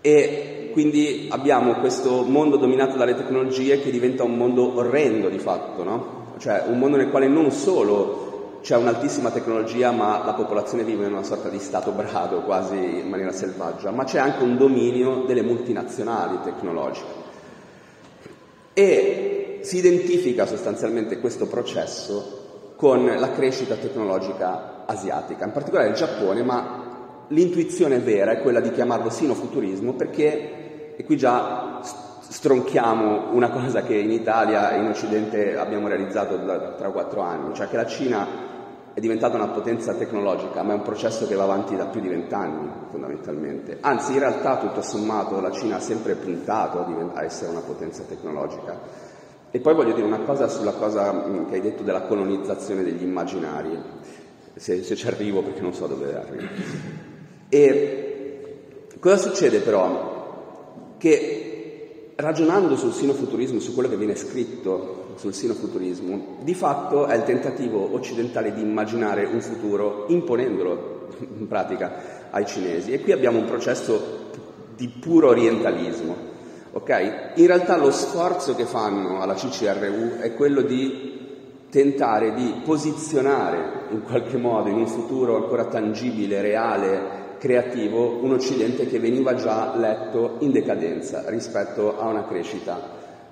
e 0.00 0.70
quindi 0.72 1.28
abbiamo 1.30 1.74
questo 1.74 2.22
mondo 2.22 2.56
dominato 2.56 2.96
dalle 2.96 3.14
tecnologie 3.14 3.80
che 3.80 3.90
diventa 3.90 4.22
un 4.22 4.36
mondo 4.36 4.76
orrendo 4.76 5.28
di 5.28 5.38
fatto, 5.38 5.82
no? 5.82 6.18
cioè 6.38 6.64
un 6.66 6.78
mondo 6.78 6.96
nel 6.96 7.10
quale 7.10 7.28
non 7.28 7.50
solo 7.50 8.29
c'è 8.60 8.76
un'altissima 8.76 9.30
tecnologia 9.30 9.90
ma 9.90 10.22
la 10.24 10.34
popolazione 10.34 10.84
vive 10.84 11.06
in 11.06 11.12
una 11.12 11.22
sorta 11.22 11.48
di 11.48 11.58
stato 11.58 11.92
brado 11.92 12.42
quasi 12.42 12.76
in 12.76 13.08
maniera 13.08 13.32
selvaggia, 13.32 13.90
ma 13.90 14.04
c'è 14.04 14.18
anche 14.18 14.42
un 14.42 14.56
dominio 14.56 15.24
delle 15.26 15.42
multinazionali 15.42 16.38
tecnologiche. 16.44 17.28
E 18.74 19.60
si 19.62 19.78
identifica 19.78 20.46
sostanzialmente 20.46 21.20
questo 21.20 21.46
processo 21.46 22.74
con 22.76 23.04
la 23.04 23.30
crescita 23.32 23.74
tecnologica 23.74 24.84
asiatica, 24.86 25.44
in 25.44 25.52
particolare 25.52 25.88
il 25.88 25.94
Giappone, 25.94 26.42
ma 26.42 27.24
l'intuizione 27.28 27.98
vera 27.98 28.32
è 28.32 28.40
quella 28.40 28.60
di 28.60 28.72
chiamarlo 28.72 29.10
sinofuturismo 29.10 29.92
perché, 29.94 30.96
e 30.96 31.04
qui 31.04 31.16
già 31.16 31.80
stronchiamo 32.20 33.32
una 33.32 33.50
cosa 33.50 33.82
che 33.82 33.94
in 33.96 34.12
Italia 34.12 34.70
e 34.72 34.78
in 34.78 34.88
Occidente 34.88 35.56
abbiamo 35.58 35.88
realizzato 35.88 36.36
da 36.36 36.76
3-4 36.78 37.20
anni, 37.20 37.54
cioè 37.54 37.68
che 37.68 37.76
la 37.76 37.86
Cina 37.86 38.48
è 38.92 39.00
diventata 39.00 39.36
una 39.36 39.48
potenza 39.48 39.94
tecnologica, 39.94 40.62
ma 40.62 40.72
è 40.72 40.76
un 40.76 40.82
processo 40.82 41.26
che 41.26 41.34
va 41.34 41.44
avanti 41.44 41.76
da 41.76 41.86
più 41.86 42.00
di 42.00 42.08
vent'anni 42.08 42.68
fondamentalmente. 42.90 43.78
Anzi, 43.80 44.12
in 44.12 44.18
realtà 44.18 44.58
tutto 44.58 44.82
sommato 44.82 45.40
la 45.40 45.52
Cina 45.52 45.76
ha 45.76 45.80
sempre 45.80 46.14
puntato 46.14 46.84
a 47.14 47.22
essere 47.22 47.50
una 47.50 47.60
potenza 47.60 48.02
tecnologica. 48.02 48.78
E 49.52 49.58
poi 49.60 49.74
voglio 49.74 49.94
dire 49.94 50.06
una 50.06 50.20
cosa 50.20 50.48
sulla 50.48 50.72
cosa 50.72 51.12
mm, 51.12 51.48
che 51.48 51.54
hai 51.54 51.60
detto 51.60 51.82
della 51.82 52.02
colonizzazione 52.02 52.82
degli 52.82 53.02
immaginari, 53.02 53.76
se, 54.54 54.82
se 54.82 54.94
ci 54.96 55.06
arrivo 55.06 55.42
perché 55.42 55.60
non 55.60 55.72
so 55.72 55.86
dove 55.86 56.16
arrivo. 56.16 56.48
E 57.48 58.64
cosa 58.98 59.16
succede 59.16 59.60
però? 59.60 60.94
Che 60.98 62.12
ragionando 62.16 62.76
sul 62.76 62.92
sinofuturismo, 62.92 63.58
su 63.60 63.74
quello 63.74 63.88
che 63.88 63.96
viene 63.96 64.14
scritto 64.14 64.99
sul 65.16 65.34
sinofuturismo, 65.34 66.38
di 66.42 66.54
fatto 66.54 67.06
è 67.06 67.16
il 67.16 67.24
tentativo 67.24 67.94
occidentale 67.94 68.52
di 68.52 68.60
immaginare 68.60 69.24
un 69.24 69.40
futuro 69.40 70.06
imponendolo 70.08 71.08
in 71.38 71.46
pratica 71.46 72.28
ai 72.30 72.46
cinesi. 72.46 72.92
E 72.92 73.00
qui 73.00 73.12
abbiamo 73.12 73.38
un 73.38 73.46
processo 73.46 74.28
di 74.76 74.88
puro 74.88 75.28
orientalismo. 75.28 76.28
Okay? 76.72 77.32
In 77.34 77.46
realtà 77.46 77.76
lo 77.76 77.90
sforzo 77.90 78.54
che 78.54 78.64
fanno 78.64 79.20
alla 79.20 79.34
CCRU 79.34 80.20
è 80.20 80.34
quello 80.34 80.62
di 80.62 81.18
tentare 81.70 82.34
di 82.34 82.62
posizionare 82.64 83.86
in 83.90 84.02
qualche 84.02 84.36
modo 84.36 84.68
in 84.68 84.76
un 84.76 84.86
futuro 84.86 85.36
ancora 85.36 85.66
tangibile, 85.66 86.40
reale, 86.40 87.18
creativo 87.38 88.18
un 88.22 88.32
Occidente 88.32 88.86
che 88.86 88.98
veniva 88.98 89.34
già 89.34 89.74
letto 89.76 90.36
in 90.40 90.50
decadenza 90.50 91.24
rispetto 91.26 91.98
a 91.98 92.06
una 92.06 92.26
crescita 92.26 92.78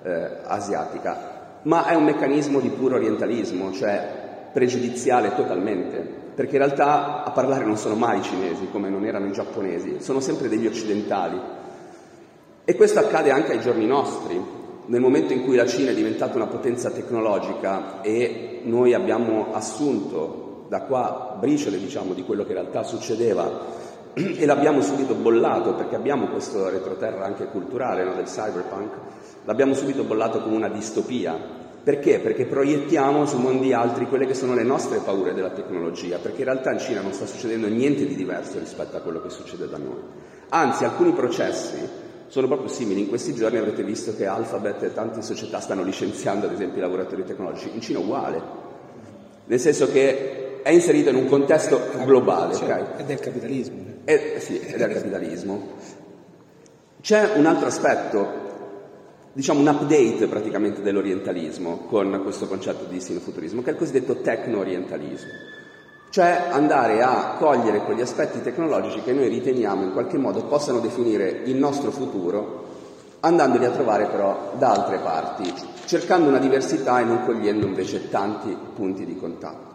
eh, 0.01 0.29
asiatica. 0.43 1.28
Ma 1.63 1.87
è 1.87 1.95
un 1.95 2.05
meccanismo 2.05 2.59
di 2.59 2.69
puro 2.69 2.95
orientalismo, 2.95 3.71
cioè 3.73 4.27
pregiudiziale 4.53 5.35
totalmente, 5.35 5.97
perché 6.33 6.53
in 6.53 6.63
realtà 6.63 7.23
a 7.23 7.31
parlare 7.31 7.65
non 7.65 7.77
sono 7.77 7.95
mai 7.95 8.19
i 8.19 8.23
cinesi 8.23 8.69
come 8.71 8.89
non 8.89 9.05
erano 9.05 9.27
i 9.27 9.31
giapponesi, 9.31 9.97
sono 9.99 10.19
sempre 10.19 10.47
degli 10.47 10.65
occidentali. 10.65 11.39
E 12.63 12.75
questo 12.75 12.99
accade 12.99 13.31
anche 13.31 13.51
ai 13.51 13.59
giorni 13.59 13.85
nostri, 13.85 14.41
nel 14.85 15.01
momento 15.01 15.33
in 15.33 15.43
cui 15.43 15.55
la 15.55 15.67
Cina 15.67 15.91
è 15.91 15.93
diventata 15.93 16.35
una 16.35 16.47
potenza 16.47 16.89
tecnologica 16.89 18.01
e 18.01 18.61
noi 18.63 18.93
abbiamo 18.93 19.53
assunto 19.53 20.65
da 20.69 20.81
qua 20.81 21.35
briciole 21.39 21.77
diciamo, 21.77 22.13
di 22.13 22.23
quello 22.23 22.43
che 22.43 22.53
in 22.53 22.59
realtà 22.59 22.83
succedeva 22.83 23.87
e 24.13 24.45
l'abbiamo 24.45 24.81
subito 24.81 25.13
bollato 25.13 25.73
perché 25.75 25.95
abbiamo 25.95 26.27
questo 26.27 26.69
retroterra 26.69 27.25
anche 27.25 27.45
culturale 27.45 28.03
no, 28.03 28.13
del 28.13 28.25
cyberpunk, 28.25 28.91
l'abbiamo 29.45 29.73
subito 29.73 30.03
bollato 30.03 30.41
come 30.41 30.55
una 30.55 30.69
distopia. 30.69 31.57
Perché? 31.81 32.19
Perché 32.19 32.45
proiettiamo 32.45 33.25
su 33.25 33.37
mondi 33.37 33.73
altri 33.73 34.05
quelle 34.07 34.25
che 34.25 34.33
sono 34.33 34.53
le 34.53 34.63
nostre 34.63 34.99
paure 34.99 35.33
della 35.33 35.51
tecnologia, 35.51 36.17
perché 36.17 36.39
in 36.39 36.45
realtà 36.45 36.71
in 36.71 36.79
Cina 36.79 37.01
non 37.01 37.13
sta 37.13 37.25
succedendo 37.25 37.67
niente 37.67 38.05
di 38.05 38.15
diverso 38.15 38.59
rispetto 38.59 38.97
a 38.97 38.99
quello 38.99 39.21
che 39.21 39.29
succede 39.29 39.67
da 39.67 39.77
noi. 39.77 39.97
Anzi, 40.49 40.83
alcuni 40.83 41.13
processi 41.13 41.77
sono 42.27 42.47
proprio 42.47 42.67
simili. 42.67 43.01
In 43.01 43.07
questi 43.07 43.33
giorni 43.33 43.57
avrete 43.57 43.83
visto 43.83 44.15
che 44.15 44.25
Alphabet 44.25 44.83
e 44.83 44.93
tante 44.93 45.21
società 45.21 45.59
stanno 45.59 45.83
licenziando 45.83 46.45
ad 46.45 46.53
esempio 46.53 46.77
i 46.77 46.81
lavoratori 46.81 47.23
tecnologici. 47.23 47.71
In 47.73 47.81
Cina 47.81 47.99
è 47.99 48.01
uguale. 48.03 48.41
Nel 49.45 49.59
senso 49.59 49.89
che 49.89 50.61
è 50.61 50.69
inserito 50.69 51.09
in 51.09 51.15
un 51.15 51.27
contesto 51.27 51.79
globale. 52.03 52.53
Cioè, 52.53 52.65
okay? 52.65 52.85
È 52.97 53.03
del 53.03 53.19
capitalismo. 53.19 53.88
È, 54.09 54.39
sì, 54.39 54.57
è 54.57 54.75
del 54.75 54.91
capitalismo. 54.91 55.67
C'è 56.99 57.33
un 57.35 57.45
altro 57.45 57.67
aspetto, 57.67 58.27
diciamo 59.33 59.59
un 59.59 59.67
update 59.67 60.25
praticamente 60.25 60.81
dell'orientalismo 60.81 61.85
con 61.87 62.19
questo 62.23 62.47
concetto 62.47 62.85
di 62.85 62.99
sinofuturismo, 62.99 63.61
che 63.61 63.69
è 63.69 63.73
il 63.73 63.77
cosiddetto 63.77 64.15
tecno-orientalismo, 64.15 65.29
cioè 66.09 66.47
andare 66.49 67.03
a 67.03 67.35
cogliere 67.37 67.83
quegli 67.83 68.01
aspetti 68.01 68.41
tecnologici 68.41 69.03
che 69.03 69.13
noi 69.13 69.27
riteniamo 69.27 69.83
in 69.83 69.91
qualche 69.91 70.17
modo 70.17 70.41
possano 70.45 70.79
definire 70.79 71.41
il 71.45 71.57
nostro 71.57 71.91
futuro, 71.91 72.65
andandoli 73.19 73.65
a 73.65 73.69
trovare 73.69 74.07
però 74.07 74.53
da 74.57 74.71
altre 74.71 74.97
parti, 74.97 75.53
cercando 75.85 76.29
una 76.29 76.39
diversità 76.39 76.99
e 76.99 77.03
non 77.03 77.25
cogliendo 77.25 77.67
invece 77.67 78.09
tanti 78.09 78.57
punti 78.73 79.05
di 79.05 79.15
contatto. 79.17 79.67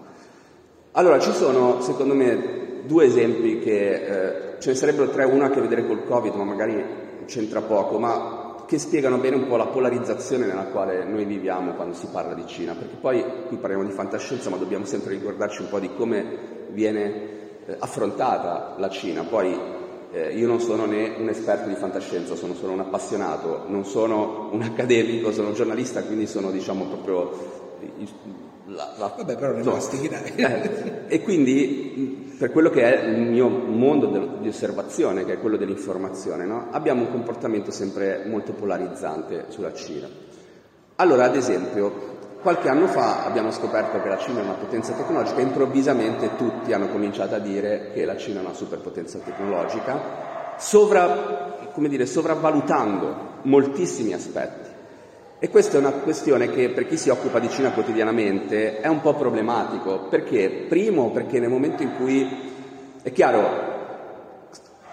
Allora 0.90 1.20
ci 1.20 1.30
sono, 1.30 1.80
secondo 1.82 2.14
me, 2.14 2.63
due 2.86 3.06
esempi 3.06 3.58
che 3.60 3.92
eh, 3.92 4.60
ce 4.60 4.70
ne 4.70 4.76
sarebbero 4.76 5.10
tre, 5.10 5.24
uno 5.24 5.44
ha 5.44 5.46
a 5.46 5.50
che 5.50 5.60
vedere 5.60 5.86
col 5.86 6.04
Covid, 6.04 6.34
ma 6.34 6.44
magari 6.44 6.82
c'entra 7.26 7.60
poco, 7.60 7.98
ma 7.98 8.64
che 8.66 8.78
spiegano 8.78 9.18
bene 9.18 9.36
un 9.36 9.46
po' 9.46 9.56
la 9.56 9.66
polarizzazione 9.66 10.46
nella 10.46 10.64
quale 10.64 11.04
noi 11.04 11.24
viviamo 11.24 11.72
quando 11.72 11.94
si 11.94 12.06
parla 12.10 12.34
di 12.34 12.46
Cina, 12.46 12.74
perché 12.74 12.96
poi 13.00 13.24
qui 13.48 13.56
parliamo 13.56 13.84
di 13.84 13.92
fantascienza, 13.92 14.50
ma 14.50 14.56
dobbiamo 14.56 14.84
sempre 14.84 15.12
ricordarci 15.12 15.62
un 15.62 15.68
po' 15.68 15.78
di 15.78 15.90
come 15.94 16.24
viene 16.70 17.12
eh, 17.66 17.76
affrontata 17.78 18.74
la 18.78 18.88
Cina. 18.88 19.22
Poi 19.22 19.58
eh, 20.12 20.32
io 20.32 20.46
non 20.46 20.60
sono 20.60 20.86
né 20.86 21.14
un 21.18 21.28
esperto 21.28 21.68
di 21.68 21.74
fantascienza, 21.74 22.34
sono 22.34 22.54
solo 22.54 22.72
un 22.72 22.80
appassionato, 22.80 23.64
non 23.68 23.84
sono 23.84 24.48
un 24.52 24.62
accademico, 24.62 25.32
sono 25.32 25.48
un 25.48 25.54
giornalista, 25.54 26.02
quindi 26.02 26.26
sono 26.26 26.50
diciamo 26.50 26.84
proprio 26.84 27.62
la, 28.66 28.94
la, 28.96 29.14
Vabbè, 29.16 29.36
però 29.36 29.52
ne 29.52 29.62
no. 29.62 29.72
mastichi, 29.72 30.08
eh, 30.08 31.02
e 31.06 31.20
quindi, 31.22 32.23
per 32.38 32.50
quello 32.50 32.70
che 32.70 32.82
è 32.82 33.06
il 33.06 33.20
mio 33.20 33.48
mondo 33.48 34.38
di 34.40 34.48
osservazione, 34.48 35.24
che 35.24 35.34
è 35.34 35.40
quello 35.40 35.56
dell'informazione, 35.56 36.44
no? 36.44 36.68
abbiamo 36.70 37.02
un 37.02 37.10
comportamento 37.10 37.70
sempre 37.70 38.24
molto 38.26 38.52
polarizzante 38.52 39.46
sulla 39.48 39.72
Cina. 39.72 40.08
Allora, 40.96 41.24
ad 41.24 41.36
esempio, 41.36 42.12
qualche 42.40 42.68
anno 42.68 42.86
fa 42.86 43.24
abbiamo 43.24 43.50
scoperto 43.50 44.00
che 44.02 44.08
la 44.08 44.18
Cina 44.18 44.40
è 44.40 44.44
una 44.44 44.52
potenza 44.52 44.92
tecnologica 44.92 45.38
e 45.38 45.42
improvvisamente 45.42 46.36
tutti 46.36 46.72
hanno 46.72 46.88
cominciato 46.88 47.34
a 47.34 47.38
dire 47.38 47.90
che 47.92 48.04
la 48.04 48.16
Cina 48.16 48.40
è 48.40 48.44
una 48.44 48.52
superpotenza 48.52 49.18
tecnologica, 49.18 50.54
sovra, 50.58 51.56
dire, 51.74 52.06
sopravvalutando 52.06 53.32
moltissimi 53.42 54.12
aspetti. 54.12 54.73
E 55.44 55.50
questa 55.50 55.76
è 55.76 55.78
una 55.78 55.90
questione 55.90 56.48
che 56.48 56.70
per 56.70 56.86
chi 56.86 56.96
si 56.96 57.10
occupa 57.10 57.38
di 57.38 57.50
Cina 57.50 57.72
quotidianamente 57.72 58.80
è 58.80 58.86
un 58.86 59.02
po' 59.02 59.12
problematico, 59.12 60.06
perché 60.08 60.48
primo 60.66 61.10
perché 61.10 61.38
nel 61.38 61.50
momento 61.50 61.82
in 61.82 61.96
cui 61.96 62.26
è 63.02 63.12
chiaro 63.12 63.42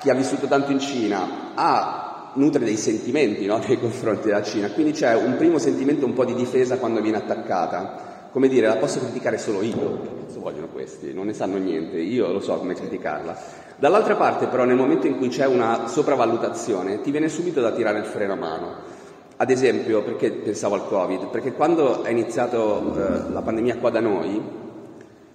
chi 0.02 0.10
ha 0.10 0.14
vissuto 0.14 0.48
tanto 0.48 0.74
in 0.74 0.80
Cina 0.80 1.54
ha, 1.56 2.34
nutre 2.34 2.66
dei 2.66 2.76
sentimenti 2.76 3.46
no, 3.46 3.60
nei 3.66 3.80
confronti 3.80 4.28
della 4.28 4.44
Cina, 4.44 4.70
quindi 4.72 4.92
c'è 4.92 5.16
un 5.16 5.38
primo 5.38 5.58
sentimento 5.58 6.06
un 6.06 6.12
po' 6.12 6.26
di 6.26 6.34
difesa 6.34 6.78
quando 6.80 7.00
viene 7.00 7.20
attaccata. 7.20 8.28
Come 8.34 8.50
dire, 8.50 8.68
la 8.68 8.76
posso 8.76 9.00
criticare 9.00 9.38
solo 9.38 9.62
io, 9.62 10.02
che 10.02 10.26
cazzo 10.26 10.42
vogliono 10.42 10.68
questi? 10.68 11.14
Non 11.14 11.28
ne 11.28 11.34
sanno 11.34 11.60
niente, 11.60 11.96
io 11.96 12.30
lo 12.30 12.42
so 12.42 12.58
come 12.58 12.74
criticarla. 12.74 13.38
Dall'altra 13.78 14.18
parte 14.18 14.48
però 14.48 14.66
nel 14.66 14.76
momento 14.76 15.08
in 15.08 15.18
cui 15.18 15.30
c'è 15.30 15.46
una 15.46 15.88
sopravvalutazione 15.88 17.00
ti 17.00 17.10
viene 17.10 17.30
subito 17.30 17.62
da 17.62 17.72
tirare 17.72 18.00
il 18.00 18.06
freno 18.06 18.34
a 18.34 18.36
mano. 18.36 19.00
Ad 19.42 19.50
esempio, 19.50 20.04
perché 20.04 20.30
pensavo 20.30 20.76
al 20.76 20.86
Covid? 20.86 21.30
Perché 21.30 21.54
quando 21.54 22.04
è 22.04 22.12
iniziata 22.12 22.58
eh, 22.58 23.32
la 23.32 23.42
pandemia 23.42 23.78
qua 23.78 23.90
da 23.90 24.00
noi, 24.00 24.40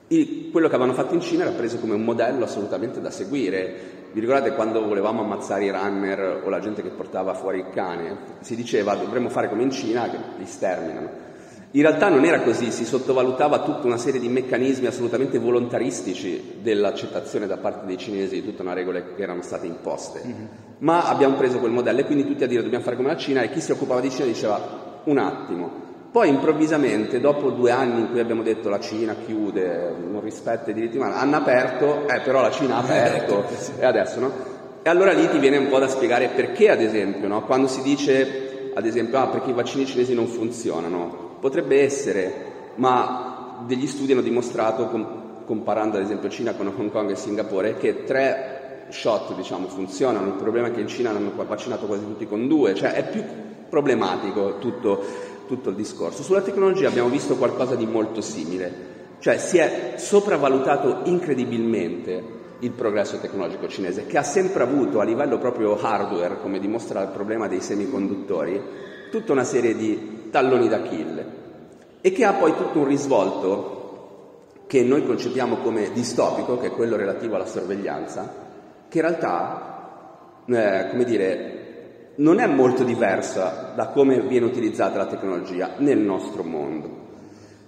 il, 0.07 0.51
quello 0.53 0.69
che 0.69 0.77
avevano 0.77 0.97
fatto 0.97 1.15
in 1.15 1.21
Cina 1.21 1.43
era 1.43 1.51
preso 1.51 1.79
come 1.79 1.95
un 1.95 2.05
modello 2.05 2.45
assolutamente 2.45 3.01
da 3.01 3.11
seguire. 3.11 3.75
Vi 4.13 4.21
ricordate 4.21 4.55
quando 4.55 4.87
volevamo 4.87 5.23
ammazzare 5.23 5.65
i 5.65 5.71
runner 5.71 6.43
o 6.45 6.49
la 6.49 6.61
gente 6.61 6.83
che 6.83 6.91
portava 6.91 7.35
fuori 7.35 7.59
il 7.59 7.71
cane? 7.71 8.17
Si 8.43 8.55
diceva 8.55 8.95
dovremmo 8.95 9.29
fare 9.29 9.49
come 9.49 9.65
in 9.65 9.73
Cina 9.73 10.09
che 10.09 10.19
li 10.39 10.47
sterminano. 10.47 11.26
In 11.77 11.83
realtà 11.83 12.09
non 12.09 12.25
era 12.25 12.41
così, 12.41 12.71
si 12.71 12.87
sottovalutava 12.87 13.61
tutta 13.61 13.87
una 13.87 13.99
serie 13.99 14.19
di 14.19 14.31
meccanismi 14.31 14.87
assolutamente 14.87 15.39
volontaristici 15.39 16.55
dell'accettazione 16.63 17.47
da 17.47 17.59
parte 17.59 17.85
dei 17.85 17.99
cinesi 17.99 18.37
di 18.37 18.43
tutta 18.43 18.63
una 18.63 18.73
regola 18.73 19.03
che 19.15 19.23
erano 19.23 19.43
state 19.43 19.67
imposte. 19.67 20.23
Mm-hmm. 20.25 20.45
Ma 20.79 21.07
abbiamo 21.07 21.37
preso 21.37 21.59
quel 21.59 21.73
modello 21.73 22.01
e 22.01 22.05
quindi 22.07 22.25
tutti 22.25 22.45
a 22.45 22.47
dire 22.47 22.63
dobbiamo 22.63 22.83
fare 22.83 22.97
come 22.97 23.09
la 23.09 23.17
Cina 23.19 23.43
e 23.43 23.51
chi 23.51 23.61
si 23.61 23.73
occupava 23.73 24.01
di 24.01 24.09
Cina 24.09 24.25
diceva 24.25 25.03
un 25.05 25.19
attimo, 25.19 25.71
poi 26.11 26.31
improvvisamente, 26.31 27.21
dopo 27.21 27.51
due 27.51 27.73
anni 27.73 28.01
in 28.01 28.09
cui 28.09 28.21
abbiamo 28.21 28.43
detto 28.43 28.71
la 28.71 28.81
Cina 28.81 29.15
chiude, 29.27 29.93
non 30.01 30.23
rispetta 30.23 30.71
i 30.71 30.73
diritti 30.73 30.97
umani, 30.97 31.13
hanno 31.13 31.37
aperto, 31.37 32.09
eh 32.09 32.21
però 32.21 32.41
la 32.41 32.51
Cina 32.53 32.77
ha 32.77 32.79
aperto, 32.89 33.45
e 33.79 33.85
adesso 33.85 34.19
no? 34.19 34.33
E 34.81 34.89
allora 34.89 35.13
lì 35.13 35.29
ti 35.29 35.39
viene 35.39 35.59
un 35.59 35.69
po' 35.69 35.79
da 35.79 35.89
spiegare 35.89 36.29
perché, 36.29 36.71
ad 36.71 36.81
esempio, 36.81 37.29
no? 37.29 37.45
quando 37.45 37.67
si 37.67 37.83
dice, 37.83 38.71
ad 38.73 38.87
esempio, 38.87 39.19
ah, 39.19 39.27
perché 39.27 39.51
i 39.51 39.53
vaccini 39.53 39.85
cinesi 39.85 40.15
non 40.15 40.27
funzionano, 40.27 41.26
potrebbe 41.41 41.83
essere, 41.83 42.73
ma 42.77 43.65
degli 43.67 43.87
studi 43.87 44.13
hanno 44.13 44.21
dimostrato, 44.21 44.87
com- 44.87 45.45
comparando 45.45 45.97
ad 45.97 46.03
esempio 46.03 46.29
Cina 46.29 46.55
con 46.55 46.73
Hong 46.75 46.91
Kong 46.91 47.11
e 47.11 47.17
Singapore, 47.17 47.77
che 47.77 48.05
tre 48.05 48.87
shot 48.89 49.35
diciamo, 49.35 49.69
funzionano, 49.69 50.29
il 50.29 50.35
problema 50.35 50.69
è 50.69 50.73
che 50.73 50.81
in 50.81 50.89
Cina 50.89 51.11
hanno 51.11 51.33
vaccinato 51.35 51.87
quasi 51.87 52.05
tutti 52.05 52.27
con 52.27 52.47
due, 52.49 52.75
cioè 52.75 52.93
è 52.93 53.09
più 53.09 53.23
problematico 53.69 54.59
tutto 54.59 55.35
tutto 55.47 55.71
il 55.71 55.77
discorso. 55.77 56.23
Sulla 56.23 56.43
tecnologia 56.43 56.89
abbiamo 56.89 57.09
visto 57.09 57.37
qualcosa 57.37 57.75
di 57.75 57.87
molto 57.87 58.21
simile, 58.21 58.95
cioè 59.21 59.39
si 59.39 59.59
è 59.59 59.95
sopravvalutato 59.97 61.01
incredibilmente 61.05 62.35
il 62.61 62.71
progresso 62.73 63.19
tecnologico 63.19 63.69
cinese, 63.69 64.07
che 64.07 64.19
ha 64.19 64.23
sempre 64.23 64.63
avuto 64.63 65.01
a 65.01 65.05
livello 65.05 65.39
proprio 65.39 65.79
hardware, 65.79 66.41
come 66.41 66.59
dimostra 66.59 67.03
il 67.03 67.09
problema 67.09 67.49
dei 67.49 67.61
semiconduttori, 67.61 68.61
tutta 69.11 69.33
una 69.33 69.45
serie 69.45 69.77
di 69.77 70.16
talloni 70.37 70.69
d'Achille 70.69 71.27
e 72.03 72.13
che 72.13 72.27
ha 72.27 72.35
poi 72.35 72.55
tutto 72.55 72.81
un 72.81 72.87
risvolto 72.87 74.45
che 74.67 74.83
noi 74.83 75.07
concepiamo 75.07 75.57
come 75.59 75.93
distopico, 75.93 76.59
che 76.59 76.67
è 76.67 76.71
quello 76.73 76.97
relativo 76.97 77.37
alla 77.37 77.47
sorveglianza, 77.47 78.35
che 78.87 78.99
in 78.99 79.03
realtà, 79.03 80.43
eh, 80.45 80.89
come 80.91 81.05
dire, 81.05 82.11
non 82.17 82.39
è 82.39 82.47
molto 82.47 82.85
diversa 82.85 83.73
da 83.75 83.89
come 83.89 84.21
viene 84.21 84.45
utilizzata 84.45 84.99
la 84.99 85.07
tecnologia 85.07 85.77
nel 85.79 85.99
nostro 85.99 86.43
mondo. 86.43 87.05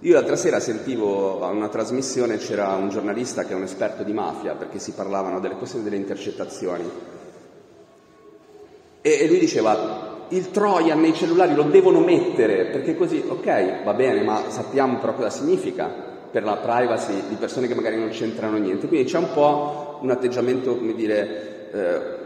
Io 0.01 0.13
l'altra 0.13 0.35
sera 0.35 0.59
sentivo 0.59 1.41
a 1.41 1.47
una 1.47 1.69
trasmissione, 1.69 2.37
c'era 2.37 2.75
un 2.75 2.89
giornalista 2.89 3.45
che 3.45 3.53
è 3.53 3.55
un 3.55 3.63
esperto 3.63 4.03
di 4.03 4.13
mafia, 4.13 4.53
perché 4.53 4.77
si 4.77 4.91
parlavano 4.91 5.39
delle 5.39 5.55
questioni 5.55 5.83
delle 5.85 5.97
intercettazioni, 5.97 6.87
e, 9.01 9.09
e 9.09 9.27
lui 9.27 9.39
diceva 9.39 10.08
il 10.29 10.51
Trojan 10.51 10.99
nei 10.99 11.13
cellulari 11.13 11.55
lo 11.55 11.63
devono 11.63 11.99
mettere, 11.99 12.65
perché 12.65 12.95
così, 12.95 13.23
ok, 13.27 13.83
va 13.83 13.93
bene, 13.93 14.23
ma 14.23 14.43
sappiamo 14.49 14.97
però 14.97 15.13
cosa 15.13 15.29
significa 15.29 16.07
per 16.31 16.43
la 16.43 16.57
privacy 16.57 17.23
di 17.27 17.35
persone 17.35 17.67
che 17.67 17.75
magari 17.75 17.97
non 17.97 18.09
c'entrano 18.09 18.57
niente. 18.57 18.87
Quindi 18.87 19.09
c'è 19.09 19.17
un 19.17 19.33
po' 19.33 19.99
un 20.01 20.11
atteggiamento, 20.11 20.75
come 20.77 20.93
dire, 20.93 21.71
eh, 21.71 22.17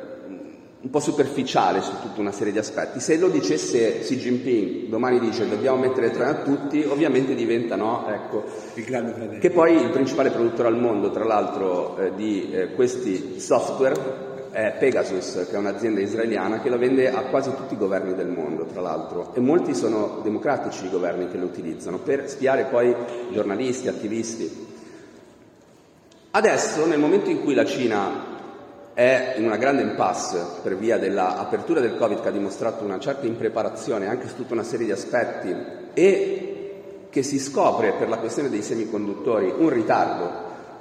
un 0.82 0.90
po' 0.90 1.00
superficiale 1.00 1.82
su 1.82 1.94
tutta 2.02 2.20
una 2.20 2.34
serie 2.34 2.52
di 2.52 2.60
aspetti. 2.60 3.00
Se 3.00 3.18
lo 3.18 3.30
dicesse 3.30 4.00
Xi 4.00 4.18
Jinping, 4.18 4.88
domani 4.90 5.20
dice 5.20 5.48
dobbiamo 5.48 5.78
mettere 5.78 6.12
tre 6.12 6.26
a 6.26 6.34
tutti, 6.36 6.84
ovviamente 6.84 7.36
diventa 7.36 7.78
no, 7.78 8.06
ecco, 8.10 8.44
il 8.74 8.84
grande 8.84 9.14
fratello. 9.14 9.40
Che 9.40 9.50
poi 9.50 9.82
il 9.82 9.90
principale 9.92 10.30
produttore 10.30 10.68
al 10.68 10.78
mondo, 10.78 11.10
tra 11.12 11.24
l'altro, 11.24 11.98
eh, 11.98 12.12
di 12.16 12.52
eh, 12.52 12.74
questi 12.74 13.40
software 13.40 14.23
è 14.54 14.76
Pegasus, 14.78 15.48
che 15.50 15.56
è 15.56 15.58
un'azienda 15.58 16.00
israeliana 16.00 16.62
che 16.62 16.70
la 16.70 16.78
vende 16.78 17.12
a 17.12 17.24
quasi 17.24 17.50
tutti 17.56 17.74
i 17.74 17.78
governi 17.78 18.14
del 18.14 18.28
mondo, 18.28 18.66
tra 18.66 18.82
l'altro, 18.82 19.32
e 19.34 19.40
molti 19.40 19.74
sono 19.74 20.20
democratici 20.22 20.86
i 20.86 20.92
governi 20.92 21.28
che 21.28 21.38
lo 21.38 21.46
utilizzano 21.46 21.98
per 21.98 22.30
spiare 22.30 22.66
poi 22.66 22.96
giornalisti, 23.32 23.88
attivisti. 23.88 24.68
Adesso, 26.30 26.86
nel 26.86 27.00
momento 27.00 27.32
in 27.32 27.42
cui 27.42 27.56
la 27.56 27.66
Cina 27.66 28.32
è 28.94 29.34
in 29.38 29.46
una 29.46 29.58
grande 29.58 29.82
impasse 29.82 30.46
per 30.62 30.78
via 30.78 31.00
dell'apertura 31.00 31.80
del 31.80 31.98
Covid 31.98 32.22
che 32.22 32.28
ha 32.28 32.32
dimostrato 32.32 32.84
una 32.84 33.00
certa 33.00 33.26
impreparazione 33.26 34.08
anche 34.08 34.28
su 34.28 34.36
tutta 34.36 34.54
una 34.54 34.64
serie 34.64 34.86
di 34.86 34.92
aspetti 34.92 35.56
e 35.96 36.76
che 37.10 37.24
si 37.24 37.40
scopre 37.40 37.94
per 37.94 38.08
la 38.08 38.18
questione 38.18 38.50
dei 38.50 38.62
semiconduttori 38.62 39.52
un 39.58 39.70
ritardo 39.70 40.32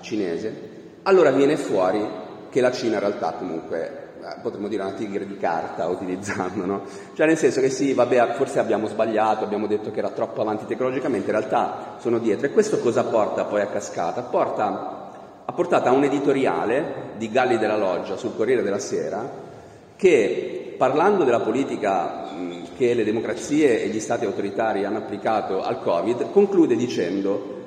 cinese, 0.00 0.70
allora 1.04 1.30
viene 1.30 1.56
fuori 1.56 2.20
che 2.52 2.60
la 2.60 2.70
Cina 2.70 2.94
in 2.94 3.00
realtà 3.00 3.32
comunque 3.32 4.10
eh, 4.20 4.40
potremmo 4.42 4.68
dire 4.68 4.82
una 4.82 4.92
tigre 4.92 5.26
di 5.26 5.38
carta 5.38 5.88
utilizzando, 5.88 6.66
no? 6.66 6.82
Cioè 7.14 7.26
nel 7.26 7.38
senso 7.38 7.60
che 7.60 7.70
sì, 7.70 7.94
vabbè, 7.94 8.34
forse 8.34 8.58
abbiamo 8.58 8.86
sbagliato, 8.86 9.42
abbiamo 9.42 9.66
detto 9.66 9.90
che 9.90 10.00
era 10.00 10.10
troppo 10.10 10.42
avanti 10.42 10.66
tecnologicamente, 10.66 11.30
in 11.30 11.36
realtà 11.38 11.96
sono 11.98 12.18
dietro. 12.18 12.46
E 12.46 12.50
questo 12.52 12.78
cosa 12.78 13.04
porta 13.04 13.44
poi 13.44 13.62
a 13.62 13.66
cascata? 13.66 14.20
Porta 14.20 15.00
ha 15.44 15.52
portato 15.52 15.88
a 15.88 15.92
un 15.92 16.04
editoriale 16.04 17.14
di 17.16 17.30
Galli 17.30 17.58
della 17.58 17.76
Loggia 17.76 18.16
sul 18.16 18.36
Corriere 18.36 18.62
della 18.62 18.78
Sera 18.78 19.28
che, 19.96 20.74
parlando 20.76 21.24
della 21.24 21.40
politica 21.40 22.28
che 22.76 22.94
le 22.94 23.04
democrazie 23.04 23.82
e 23.82 23.88
gli 23.88 24.00
stati 24.00 24.24
autoritari 24.24 24.84
hanno 24.84 24.98
applicato 24.98 25.62
al 25.62 25.80
Covid, 25.80 26.30
conclude 26.30 26.76
dicendo 26.76 27.61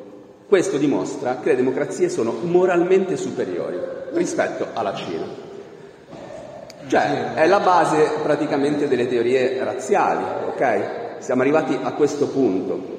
questo 0.48 0.78
dimostra 0.78 1.40
che 1.40 1.50
le 1.50 1.56
democrazie 1.56 2.10
sono 2.10 2.32
moralmente 2.42 3.18
superiori 3.18 3.78
rispetto 4.14 4.68
alla 4.74 4.94
Cina. 4.94 5.26
Cioè, 6.88 7.34
è 7.34 7.48
la 7.48 7.60
base 7.62 8.12
praticamente 8.22 8.88
delle 8.88 9.08
teorie 9.08 9.64
razziali, 9.64 10.24
ok? 10.50 11.18
Siamo 11.18 11.42
arrivati 11.42 11.78
a 11.82 11.94
questo 11.94 12.28
punto. 12.28 12.94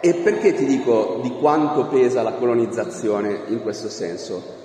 E 0.00 0.14
perché 0.14 0.54
ti 0.54 0.66
dico 0.66 1.20
di 1.22 1.30
quanto 1.38 1.86
pesa 1.86 2.22
la 2.22 2.32
colonizzazione 2.32 3.42
in 3.48 3.62
questo 3.62 3.88
senso? 3.88 4.58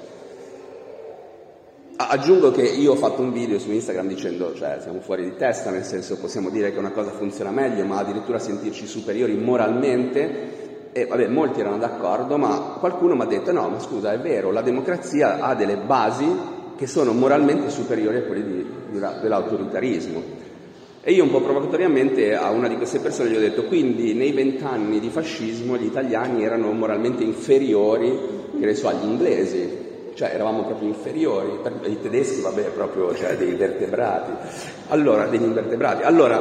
Aggiungo 1.98 2.52
che 2.52 2.64
io 2.64 2.92
ho 2.92 2.96
fatto 2.96 3.22
un 3.22 3.32
video 3.32 3.58
su 3.58 3.72
Instagram 3.72 4.08
dicendo, 4.08 4.54
cioè 4.54 4.80
siamo 4.82 5.00
fuori 5.00 5.24
di 5.24 5.36
testa, 5.38 5.72
nel 5.72 5.86
senso 5.86 6.18
possiamo 6.18 6.50
dire 6.50 6.74
che 6.74 6.80
una 6.80 6.92
cosa 6.92 7.12
funziona 7.12 7.52
meglio, 7.52 7.86
ma 7.86 8.00
addirittura 8.00 8.40
sentirci 8.40 8.86
superiori 8.86 9.36
moralmente. 9.36 10.65
E 10.98 11.08
vabbè, 11.08 11.28
molti 11.28 11.60
erano 11.60 11.78
d'accordo, 11.78 12.38
ma 12.38 12.78
qualcuno 12.80 13.16
mi 13.16 13.24
ha 13.24 13.26
detto 13.26 13.52
no, 13.52 13.68
ma 13.68 13.82
scusa, 13.82 14.14
è 14.14 14.18
vero, 14.18 14.54
la 14.54 14.62
democrazia 14.62 15.42
ha 15.42 15.54
delle 15.54 15.76
basi 15.76 16.26
che 16.78 16.88
sono 16.88 17.12
moralmente 17.12 17.70
superiori 17.70 18.16
a 18.16 18.22
quelle 18.22 18.46
di, 18.46 18.66
di, 18.92 19.00
dell'autoritarismo. 19.22 20.24
E 21.02 21.12
io 21.12 21.26
un 21.26 21.32
po' 21.32 21.42
provocatoriamente 21.42 22.34
a 22.34 22.50
una 22.52 22.70
di 22.70 22.78
queste 22.78 23.00
persone 23.00 23.30
gli 23.30 23.36
ho 23.36 23.42
detto, 23.42 23.66
quindi 23.66 24.14
nei 24.14 24.32
vent'anni 24.32 25.02
di 25.02 25.10
fascismo 25.10 25.76
gli 25.76 25.84
italiani 25.84 26.46
erano 26.46 26.72
moralmente 26.72 27.26
inferiori, 27.26 28.18
che 28.58 28.66
ne 28.66 28.74
so, 28.74 28.88
agli 28.88 29.04
inglesi, 29.04 29.70
cioè 30.14 30.30
eravamo 30.34 30.64
proprio 30.64 30.88
inferiori, 30.88 31.60
i 31.88 32.02
tedeschi 32.02 32.40
vabbè 32.40 32.70
proprio 32.70 33.14
cioè, 33.14 33.36
dei 33.36 33.54
vertebrati, 33.56 34.32
allora, 34.88 35.28
degli 35.28 35.44
invertebrati. 35.44 36.04
Allora, 36.04 36.40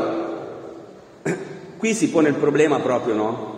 qui 1.76 1.92
si 1.92 2.08
pone 2.10 2.28
il 2.28 2.36
problema 2.36 2.78
proprio, 2.78 3.14
no? 3.14 3.54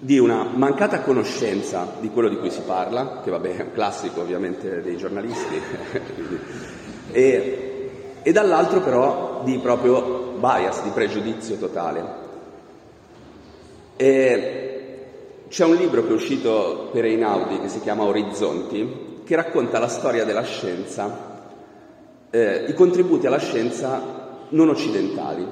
Di 0.00 0.18
una 0.18 0.44
mancata 0.44 1.00
conoscenza 1.00 1.94
di 2.00 2.10
quello 2.10 2.28
di 2.28 2.38
cui 2.38 2.50
si 2.50 2.60
parla, 2.64 3.20
che 3.22 3.30
vabbè 3.30 3.56
è 3.56 3.62
un 3.62 3.72
classico 3.72 4.20
ovviamente 4.20 4.80
dei 4.80 4.96
giornalisti, 4.96 5.60
e 7.10 7.68
e 8.28 8.32
dall'altro 8.32 8.80
però 8.80 9.40
di 9.42 9.58
proprio 9.58 10.34
bias, 10.38 10.82
di 10.82 10.90
pregiudizio 10.90 11.56
totale. 11.56 12.26
E 13.96 15.06
c'è 15.48 15.64
un 15.64 15.76
libro 15.76 16.02
che 16.02 16.10
è 16.10 16.12
uscito 16.12 16.90
per 16.92 17.06
Einaudi 17.06 17.58
che 17.58 17.68
si 17.68 17.80
chiama 17.80 18.04
Orizzonti, 18.04 19.22
che 19.24 19.34
racconta 19.34 19.78
la 19.78 19.88
storia 19.88 20.26
della 20.26 20.42
scienza, 20.42 21.40
eh, 22.28 22.66
i 22.68 22.74
contributi 22.74 23.26
alla 23.26 23.38
scienza 23.38 24.02
non 24.50 24.68
occidentali. 24.68 25.46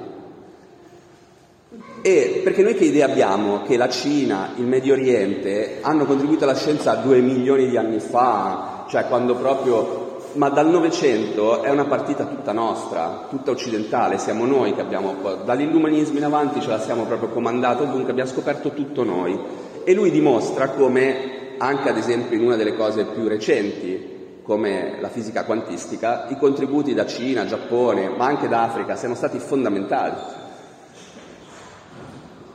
E 2.01 2.41
perché 2.43 2.61
noi 2.63 2.75
che 2.75 2.85
idea 2.85 3.05
abbiamo 3.05 3.63
che 3.63 3.75
la 3.75 3.89
Cina, 3.89 4.51
il 4.55 4.65
Medio 4.65 4.93
Oriente 4.93 5.79
hanno 5.81 6.05
contribuito 6.05 6.43
alla 6.43 6.55
scienza 6.55 6.93
due 6.95 7.19
milioni 7.19 7.67
di 7.67 7.77
anni 7.77 7.99
fa, 7.99 8.85
cioè 8.87 9.07
quando 9.07 9.35
proprio 9.35 10.05
ma 10.33 10.49
dal 10.49 10.69
Novecento 10.69 11.63
è 11.63 11.69
una 11.69 11.85
partita 11.85 12.25
tutta 12.25 12.51
nostra, 12.51 13.25
tutta 13.29 13.51
occidentale, 13.51 14.19
siamo 14.19 14.45
noi 14.45 14.73
che 14.75 14.81
abbiamo, 14.81 15.15
dall'illuminismo 15.43 16.17
in 16.19 16.25
avanti 16.25 16.61
ce 16.61 16.69
la 16.69 16.79
siamo 16.79 17.05
proprio 17.05 17.29
comandata 17.29 17.81
ovunque, 17.81 18.11
abbiamo 18.11 18.29
scoperto 18.29 18.71
tutto 18.71 19.03
noi. 19.03 19.37
E 19.83 19.93
lui 19.93 20.11
dimostra 20.11 20.69
come, 20.69 21.55
anche 21.57 21.89
ad 21.89 21.97
esempio 21.97 22.37
in 22.37 22.45
una 22.45 22.55
delle 22.55 22.75
cose 22.75 23.05
più 23.05 23.27
recenti, 23.27 24.15
come 24.43 24.97
la 25.01 25.09
fisica 25.09 25.43
quantistica, 25.43 26.27
i 26.29 26.37
contributi 26.37 26.93
da 26.93 27.05
Cina, 27.05 27.45
Giappone, 27.45 28.09
ma 28.09 28.25
anche 28.25 28.47
da 28.47 28.63
Africa 28.63 28.95
siano 28.95 29.15
stati 29.15 29.39
fondamentali. 29.39 30.36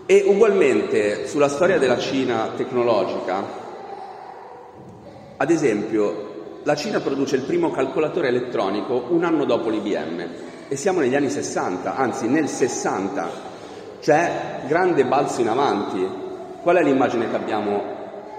E 0.04 0.24
ugualmente 0.26 1.28
sulla 1.28 1.48
storia 1.48 1.78
della 1.78 1.98
Cina 1.98 2.50
tecnologica, 2.56 3.44
ad 5.36 5.50
esempio, 5.50 6.60
la 6.64 6.74
Cina 6.74 7.00
produce 7.00 7.36
il 7.36 7.42
primo 7.42 7.70
calcolatore 7.70 8.28
elettronico 8.28 9.06
un 9.10 9.22
anno 9.22 9.44
dopo 9.44 9.70
l'IBM 9.70 10.28
e 10.68 10.76
siamo 10.76 11.00
negli 11.00 11.14
anni 11.14 11.30
60, 11.30 11.96
anzi 11.96 12.26
nel 12.26 12.48
60. 12.48 13.30
C'è 14.00 14.62
grande 14.66 15.04
balzo 15.04 15.40
in 15.40 15.48
avanti. 15.48 16.08
Qual 16.62 16.76
è 16.76 16.82
l'immagine 16.82 17.30
che 17.30 17.36
abbiamo 17.36 17.82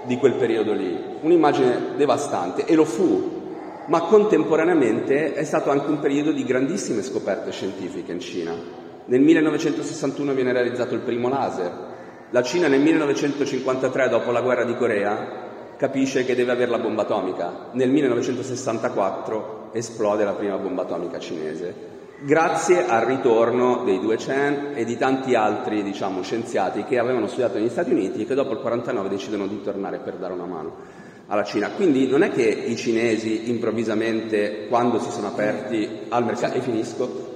di 0.04 0.18
quel 0.18 0.34
periodo 0.34 0.74
lì? 0.74 0.98
Un'immagine 1.22 1.96
devastante 1.96 2.66
e 2.66 2.74
lo 2.74 2.84
fu, 2.84 3.42
ma 3.86 4.02
contemporaneamente 4.02 5.32
è 5.32 5.44
stato 5.44 5.70
anche 5.70 5.88
un 5.88 5.98
periodo 5.98 6.30
di 6.30 6.44
grandissime 6.44 7.02
scoperte 7.02 7.52
scientifiche 7.52 8.12
in 8.12 8.20
Cina. 8.20 8.83
Nel 9.06 9.20
1961 9.20 10.32
viene 10.32 10.52
realizzato 10.52 10.94
il 10.94 11.00
primo 11.00 11.28
laser. 11.28 11.92
La 12.30 12.42
Cina 12.42 12.68
nel 12.68 12.80
1953, 12.80 14.08
dopo 14.08 14.30
la 14.30 14.40
guerra 14.40 14.64
di 14.64 14.74
Corea, 14.76 15.42
capisce 15.76 16.24
che 16.24 16.34
deve 16.34 16.52
avere 16.52 16.70
la 16.70 16.78
bomba 16.78 17.02
atomica. 17.02 17.68
Nel 17.72 17.90
1964 17.90 19.70
esplode 19.72 20.24
la 20.24 20.32
prima 20.32 20.56
bomba 20.56 20.82
atomica 20.82 21.18
cinese, 21.18 21.74
grazie 22.20 22.86
al 22.86 23.04
ritorno 23.04 23.82
dei 23.84 24.00
due 24.00 24.16
Chen 24.16 24.72
e 24.74 24.84
di 24.84 24.96
tanti 24.96 25.34
altri 25.34 25.82
diciamo, 25.82 26.22
scienziati 26.22 26.84
che 26.84 26.98
avevano 26.98 27.26
studiato 27.26 27.58
negli 27.58 27.68
Stati 27.68 27.90
Uniti 27.90 28.22
e 28.22 28.26
che 28.26 28.34
dopo 28.34 28.52
il 28.52 28.58
1949 28.58 29.08
decidono 29.08 29.46
di 29.46 29.62
tornare 29.62 29.98
per 29.98 30.14
dare 30.14 30.32
una 30.32 30.46
mano 30.46 31.02
alla 31.26 31.44
Cina. 31.44 31.70
Quindi 31.70 32.06
non 32.06 32.22
è 32.22 32.30
che 32.30 32.42
i 32.42 32.76
cinesi 32.76 33.50
improvvisamente, 33.50 34.66
quando 34.68 34.98
si 34.98 35.10
sono 35.10 35.26
aperti 35.26 35.88
al 36.08 36.24
mercato, 36.24 36.56
e 36.56 36.60
finisco, 36.60 37.33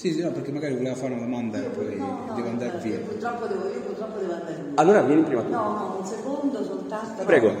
sì, 0.00 0.14
sì, 0.14 0.22
no, 0.22 0.30
perché 0.30 0.50
magari 0.50 0.76
voleva 0.76 0.94
fare 0.94 1.12
una 1.12 1.24
domanda 1.24 1.58
e 1.58 1.68
poi 1.68 1.94
no, 1.98 2.24
no, 2.26 2.34
devo 2.34 2.48
andare 2.48 2.78
via. 2.78 3.00
Purtroppo 3.00 3.46
devo, 3.46 3.68
io 3.68 3.80
purtroppo 3.80 4.18
devo 4.18 4.32
andare 4.32 4.54
via. 4.54 4.72
Allora 4.76 5.02
vieni 5.02 5.22
prima 5.24 5.42
tu. 5.42 5.50
No, 5.50 5.72
no, 5.76 5.96
un 5.98 6.06
secondo 6.06 6.64
soltanto. 6.64 7.22
Prego. 7.24 7.52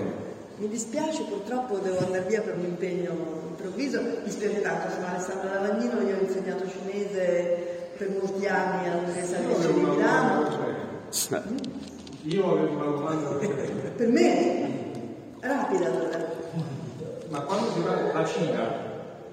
Mi 0.56 0.68
dispiace, 0.68 1.24
purtroppo 1.24 1.76
devo 1.76 1.98
andare 1.98 2.24
via 2.26 2.40
per 2.40 2.56
un 2.56 2.64
impegno 2.64 3.12
improvviso. 3.46 4.00
Mi 4.00 4.22
dispiace 4.24 4.62
tanto, 4.62 4.88
sono 4.90 5.06
Alessandra 5.08 5.60
Lavagnino, 5.60 6.00
io 6.00 6.16
ho 6.16 6.22
insegnato 6.22 6.64
cinese 6.66 7.90
per 7.98 8.08
molti 8.08 8.46
anni 8.46 8.88
all'Università 8.88 9.40
di 9.40 9.80
Milano. 9.80 10.48
Io 12.22 12.52
avevo 12.52 12.72
una 12.72 12.84
domanda 12.84 13.28
per 13.96 14.08
me. 14.08 14.68
Rapida 15.40 15.86
allora. 15.86 16.18
Ma 17.28 17.40
quando 17.42 17.70
si 17.72 17.80
va 17.82 18.10
alla 18.12 18.24
Cina, 18.24 18.88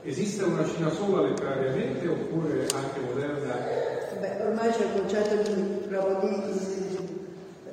Esiste 0.07 0.45
una 0.45 0.63
Cina 0.65 0.89
sola 0.89 1.27
letterariamente 1.27 2.07
oppure 2.07 2.65
anche 2.73 2.99
moderna? 3.01 3.55
Beh, 4.17 4.41
ormai 4.41 4.71
c'è 4.71 4.85
il 4.85 5.01
concetto 5.01 5.51
di, 5.51 5.61
proprio 5.85 6.29
di 6.29 7.19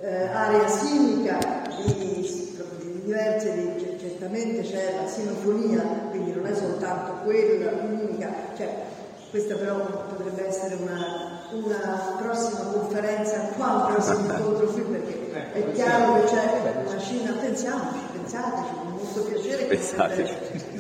eh, 0.01 0.27
area 0.27 0.67
sinica, 0.67 1.39
di, 1.87 1.95
di 1.95 3.01
diverse, 3.05 3.55
di, 3.55 3.99
certamente 4.01 4.63
c'è 4.63 4.97
la 5.01 5.07
sinofonia, 5.07 5.83
quindi 6.11 6.33
non 6.33 6.47
è 6.47 6.55
soltanto 6.57 7.23
quella, 7.23 7.71
l'unica, 7.71 8.35
cioè, 8.57 8.83
questa 9.31 9.55
però 9.55 9.87
potrebbe 10.09 10.49
essere 10.49 10.75
una, 10.75 11.34
una 11.51 12.17
prossima 12.19 12.61
conferenza, 12.73 13.39
qua 13.57 13.87
un 13.87 13.95
prossimo 13.95 14.21
incontro 14.21 14.67
qui, 14.67 14.81
perché 14.83 15.33
eh, 15.33 15.53
è 15.53 15.73
chiaro 15.73 16.15
che 16.15 16.25
c'è 16.27 16.85
la 16.85 16.99
Cina, 16.99 17.33
pensiamoci, 17.33 17.99
pensateci, 18.13 18.75
con 18.75 18.93
molto 18.93 19.21
piacere. 19.23 19.65
Pensateci. 19.65 20.35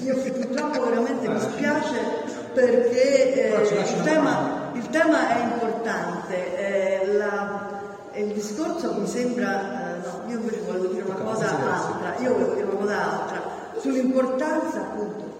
Io 0.05 0.17
purtroppo 0.17 0.85
veramente 0.85 1.29
mi 1.29 1.41
spiace 1.41 2.33
perché 2.53 3.35
eh, 3.35 3.63
il, 3.63 4.03
tema, 4.03 4.71
il, 4.73 4.89
tema, 4.91 5.37
è 5.37 5.43
importante. 5.43 6.57
Eh, 6.57 7.13
la, 7.15 7.83
il 8.15 8.33
discorso 8.33 8.95
mi 8.95 9.07
sembra, 9.07 9.97
eh, 9.97 10.07
no, 10.07 10.31
io 10.31 10.39
invece 10.39 10.61
volevo 10.61 10.87
dire 10.87 11.03
una 11.03 11.15
cosa 11.17 11.49
altra, 11.49 12.15
io 12.21 12.33
volevo 12.33 12.55
dire 12.55 12.67
una 12.67 12.77
cosa 12.77 13.13
altra, 13.13 13.43
sull'importanza 13.79 14.81
appunto 14.81 15.33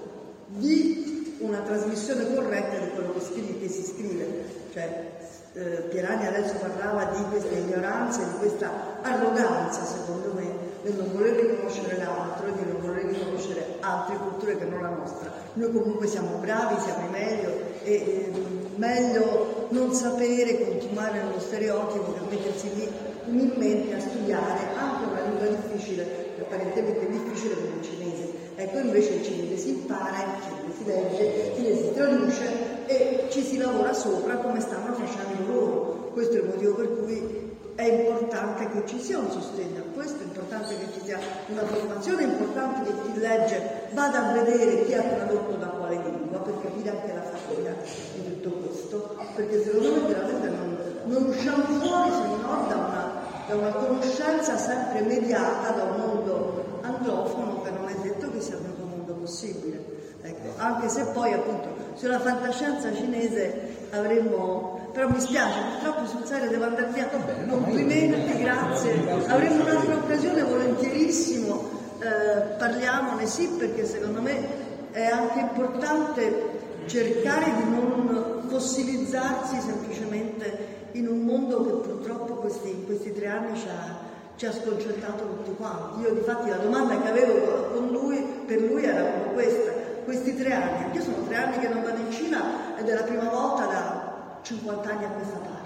di 0.49 1.37
una 1.39 1.59
trasmissione 1.59 2.33
corretta 2.35 2.79
di 2.79 2.91
quello 2.95 3.13
che, 3.13 3.21
scrive, 3.21 3.59
che 3.61 3.69
si 3.69 3.85
scrive. 3.85 4.45
Cioè, 4.73 5.13
eh, 5.55 5.87
Pierani 5.89 6.27
adesso 6.27 6.55
parlava 6.55 7.13
di 7.17 7.23
questa 7.31 7.55
ignoranza, 7.55 8.23
di 8.23 8.39
questa 8.39 8.71
arroganza, 9.03 9.85
secondo 9.85 10.33
me, 10.35 10.73
nel 10.83 10.95
non 10.95 11.13
voler 11.13 11.37
riconoscere 11.37 11.97
l'altro 11.97 12.49
e 12.49 12.53
di 12.53 12.71
non 12.73 12.81
voler 12.81 13.05
riconoscere 13.05 13.77
altre 13.81 14.17
culture 14.17 14.59
che 14.59 14.65
non 14.65 14.83
la 14.83 14.89
nostra. 14.89 15.33
Noi 15.55 15.73
comunque 15.73 16.09
siamo 16.09 16.39
bravi, 16.39 16.75
siamo 16.81 17.09
meglio 17.09 17.51
e 17.85 17.93
eh, 17.93 18.33
meglio 18.77 19.67
non 19.69 19.95
sapere, 19.95 20.59
continuare 20.59 21.23
nello 21.23 21.39
stereotipo 21.39 22.13
che 22.15 22.37
mettersi 22.37 22.75
lì 22.75 22.91
umilmente 23.27 23.95
a 23.95 24.01
studiare 24.01 24.61
anche 24.77 25.05
una 25.05 25.21
lingua 25.21 25.47
difficile, 25.47 26.35
apparentemente 26.41 27.09
difficile 27.09 27.55
come 27.55 27.77
il 27.79 27.85
cinese. 27.85 28.33
Ecco 28.57 28.79
invece 28.79 29.15
il 29.15 29.25
cinese 29.25 29.57
si 29.57 29.69
impara, 29.71 30.19
il 30.19 30.43
cinese 30.43 30.77
si 30.77 30.85
legge, 30.85 31.23
il 31.23 31.55
cinese 31.55 31.83
si 31.85 31.93
traduce 31.95 32.64
e 32.87 33.27
ci 33.31 33.43
si 33.43 33.57
lavora 33.57 33.93
sopra 33.93 34.37
come 34.37 34.61
stanno 34.61 34.95
facendo 34.95 35.53
loro. 35.53 36.11
Questo 36.13 36.37
è 36.37 36.39
il 36.41 36.47
motivo 36.47 36.75
per 36.75 36.97
cui 36.99 37.45
è 37.75 37.83
importante 37.83 38.69
che 38.71 38.87
ci 38.87 39.01
sia 39.01 39.19
un 39.19 39.31
sostegno 39.31 39.81
a 39.81 39.95
questo, 39.95 40.23
è 40.23 40.27
importante 40.27 40.77
che 40.79 40.93
ci 40.93 41.01
sia 41.05 41.19
una 41.49 41.65
formazione, 41.65 42.23
è 42.23 42.27
importante 42.27 42.83
che 42.85 42.93
chi 43.03 43.19
legge 43.19 43.89
vada 43.93 44.31
a 44.31 44.33
vedere 44.33 44.85
chi 44.85 44.95
ha 44.95 45.03
tradotto 45.03 45.57
da 45.57 45.67
quale 45.67 45.97
lingua 45.97 46.39
per 46.39 46.55
capire 46.63 46.91
anche 46.91 47.13
la 47.13 47.23
fatica 47.23 47.75
di 48.15 48.41
tutto 48.41 48.51
questo, 48.59 49.17
perché 49.35 49.65
secondo 49.65 49.93
me 49.93 50.01
veramente 50.07 50.49
non, 50.49 50.79
non 51.05 51.23
usciamo 51.25 51.65
fuori 51.65 52.11
se 52.11 52.27
non 52.43 52.69
da 52.69 52.77
una, 52.77 53.13
da 53.49 53.55
una 53.57 53.73
conoscenza 53.73 54.57
sempre 54.57 55.01
mediata 55.03 55.71
da 55.71 55.83
un 55.83 55.97
mondo 55.97 56.79
anglofono 56.83 57.63
che 57.63 57.71
non 57.71 57.89
è 57.89 57.95
detto 58.03 58.31
che 58.31 58.41
sia 58.41 58.55
l'unico 58.55 58.85
mondo 58.85 59.15
possibile. 59.15 59.83
Ecco, 60.23 60.55
anche 60.57 60.89
se 60.89 61.05
poi 61.07 61.33
appunto 61.33 61.74
sulla 61.95 62.21
fantascienza 62.21 62.95
cinese 62.95 63.89
avremmo 63.91 64.75
però 64.95 65.09
mi 65.09 65.19
spiace, 65.19 65.59
purtroppo 65.73 66.07
sul 66.07 66.25
serio 66.25 66.49
devo 66.49 66.65
andare 66.67 66.87
via. 66.93 67.07
Bene, 67.07 67.49
Complimenti, 67.49 68.39
grazie. 68.39 68.93
Avremo 69.27 69.65
un'altra 69.65 69.97
occasione 69.97 70.45
volentierissimo, 70.45 71.69
eh, 71.99 72.55
parliamone 72.57 73.27
sì, 73.27 73.49
perché 73.59 73.85
secondo 73.87 74.23
me 74.23 74.93
è 74.93 75.05
anche 75.07 75.41
importante 75.41 76.63
cercare 76.87 77.47
di 77.57 77.71
non 77.71 78.45
fossilizzarsi 78.47 79.59
semplicemente 79.59 80.83
in 80.93 81.09
un 81.09 81.23
mondo 81.23 81.65
che 81.65 81.89
purtroppo 81.89 82.35
questi, 82.35 82.85
questi 82.87 83.13
tre 83.13 83.27
anni 83.27 83.59
ci 83.59 83.67
ha, 83.67 83.99
ci 84.37 84.47
ha 84.47 84.53
sconcertato 84.53 85.25
tutti 85.27 85.57
quanti. 85.57 86.03
Io 86.03 86.15
difatti 86.15 86.51
la 86.51 86.59
domanda 86.59 87.01
che 87.01 87.09
avevo 87.09 87.73
con 87.73 87.89
lui, 87.89 88.25
per 88.47 88.61
lui 88.61 88.85
era 88.85 89.03
proprio 89.03 89.33
questa, 89.33 89.73
questi 90.05 90.37
tre 90.37 90.53
anni, 90.53 90.95
io 90.95 91.03
sono 91.03 91.25
tre 91.27 91.37
anni 91.37 91.59
che 91.59 91.69
non 91.69 91.83
vado 91.83 92.01
in 92.01 92.11
Cina 92.11 92.77
ed 92.77 92.89
è 92.89 92.95
la 92.95 93.03
prima 93.03 93.29
volta 93.29 93.67
da 93.67 94.39
50 94.43 94.89
anni 94.89 95.05
a 95.05 95.09
questa 95.09 95.39
parte. 95.39 95.63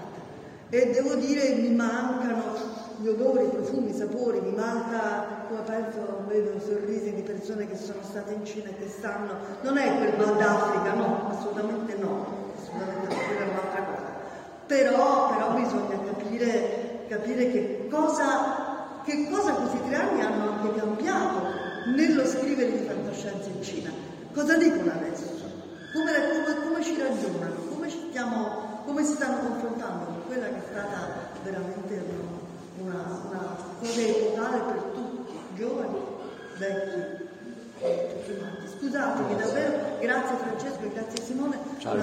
E 0.69 0.91
devo 0.91 1.15
dire 1.15 1.55
mi 1.55 1.73
mancano 1.75 2.77
gli 3.01 3.07
odori, 3.07 3.45
i 3.45 3.49
profumi, 3.49 3.91
i 3.91 3.93
sapori, 3.93 4.41
mi 4.41 4.53
manca, 4.53 5.45
come 5.47 5.61
penso, 5.61 6.23
vedo 6.27 6.59
sorrisi 6.59 7.13
di 7.13 7.21
persone 7.21 7.67
che 7.67 7.77
sono 7.77 7.99
state 8.01 8.33
in 8.33 8.45
Cina 8.45 8.69
e 8.69 8.75
che 8.77 8.89
stanno, 8.89 9.35
non 9.61 9.77
è 9.77 9.97
quel 9.97 10.15
Nord 10.17 10.37
d'Africa, 10.37 10.93
no, 10.93 11.29
assolutamente 11.29 11.95
no, 11.95 12.25
assolutamente 12.57 13.07
no, 13.07 13.21
quella 13.25 13.41
è 13.41 13.49
un'altra 13.49 13.83
cosa. 13.83 14.17
Però, 14.67 15.29
però 15.29 15.53
bisogna 15.53 15.97
capire, 16.05 17.05
capire 17.07 17.51
che, 17.51 17.87
cosa, 17.89 19.01
che 19.05 19.29
cosa 19.29 19.53
questi 19.53 19.79
tre 19.87 19.95
anni 19.95 20.21
hanno 20.21 20.51
anche 20.51 20.79
cambiato 20.79 21.41
nello 21.95 22.25
scrivere 22.25 22.71
di 22.71 22.85
fantascienza 22.85 23.47
in 23.47 23.63
Cina. 23.63 24.08
Cosa 24.33 24.57
dicono 24.57 24.91
adesso? 24.91 25.37
Come, 25.93 26.11
come, 26.11 26.63
come 26.63 26.83
ci 26.83 26.97
ragionano? 26.97 27.55
Come 27.69 27.89
ci 27.89 28.07
stiamo 28.09 28.69
come 28.89 29.05
si 29.05 29.13
stanno 29.13 29.37
confrontando 29.47 30.05
con 30.05 30.25
quella 30.25 30.47
che 30.47 30.57
è 30.57 30.63
stata 30.67 31.29
veramente 31.43 32.03
una, 32.79 33.21
una 33.29 33.55
cosa 33.79 34.01
epocale 34.01 34.57
per 34.59 34.81
tutti, 34.95 35.39
giovani, 35.55 35.99
vecchi. 36.57 37.27
Scusatemi 38.77 39.35
davvero, 39.35 39.97
grazie 39.99 40.35
Francesco 40.37 40.81
e 40.81 40.89
grazie 40.91 41.23
Simone. 41.23 41.57
Ciao 41.77 41.95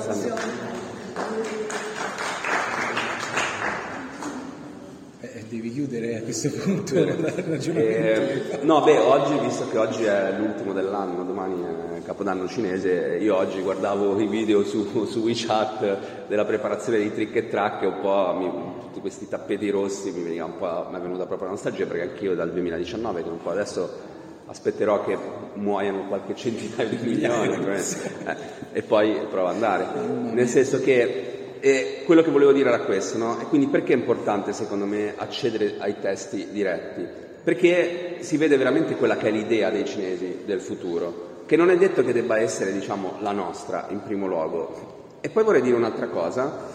Alessandro. 5.27 5.49
devi 5.49 5.73
chiudere 5.73 6.17
a 6.17 6.23
questo 6.23 6.51
punto. 6.51 6.95
Eh, 6.95 8.61
no, 8.63 8.83
beh, 8.83 8.99
oggi, 8.99 9.39
visto 9.41 9.69
che 9.69 9.79
oggi 9.79 10.05
è 10.05 10.35
l'ultimo 10.39 10.73
dell'anno, 10.73 11.25
domani 11.25 11.63
è 11.63 12.03
Capodanno 12.03 12.47
cinese, 12.47 13.19
io 13.21 13.37
oggi 13.37 13.61
guardavo 13.61 14.19
i 14.21 14.27
video 14.29 14.65
su, 14.65 15.07
su 15.07 15.21
WeChat 15.21 16.27
della 16.29 16.45
preparazione 16.45 16.99
dei 16.99 17.13
trick 17.13 17.35
e 17.35 17.49
track 17.49 17.83
e 17.83 17.87
un 17.87 18.01
po' 18.01 18.35
mi, 18.39 18.51
tutti 18.85 19.01
questi 19.01 19.29
tappeti 19.29 19.69
rossi 19.71 20.13
mi, 20.13 20.23
veniva 20.23 20.45
un 20.45 20.57
po', 20.57 20.87
mi 20.91 20.97
è 20.97 21.01
venuta 21.01 21.27
proprio 21.27 21.49
la 21.49 21.55
nostalgia 21.55 21.85
perché 21.87 22.03
anch'io 22.03 22.35
dal 22.35 22.53
2019, 22.53 23.23
che 23.23 23.29
un 23.29 23.43
po' 23.43 23.51
adesso 23.51 24.15
aspetterò 24.47 25.05
che 25.05 25.19
muoiano 25.55 26.07
qualche 26.07 26.37
centinaio 26.37 26.89
di 26.89 26.97
milioni 27.03 27.55
eh, 27.55 28.37
e 28.73 28.83
poi 28.83 29.19
provo 29.29 29.49
ad 29.49 29.55
andare. 29.55 29.87
Nel 30.33 30.47
senso 30.47 30.81
che 30.81 31.36
e 31.67 32.03
quello 32.05 32.23
che 32.23 32.31
volevo 32.31 32.53
dire 32.53 32.69
era 32.69 32.79
questo, 32.83 33.19
no? 33.19 33.41
E 33.41 33.47
quindi 33.47 33.67
perché 33.67 33.93
è 33.93 33.97
importante 33.97 34.53
secondo 34.53 34.85
me 34.85 35.15
accedere 35.17 35.75
ai 35.79 35.99
testi 35.99 36.51
diretti? 36.53 37.05
Perché 37.43 38.19
si 38.21 38.37
vede 38.37 38.57
veramente 38.57 38.95
quella 38.95 39.17
che 39.17 39.27
è 39.27 39.31
l'idea 39.33 39.69
dei 39.71 39.85
cinesi 39.85 40.43
del 40.45 40.61
futuro, 40.61 41.43
che 41.45 41.57
non 41.57 41.71
è 41.71 41.77
detto 41.77 42.05
che 42.05 42.13
debba 42.13 42.39
essere, 42.39 42.73
diciamo, 42.73 43.15
la 43.19 43.33
nostra 43.33 43.89
in 43.91 44.01
primo 44.05 44.29
luogo. 44.29 45.17
E 45.21 45.29
poi 45.29 45.43
vorrei 45.43 45.61
dire 45.61 45.75
un'altra 45.75 46.07
cosa. 46.07 46.69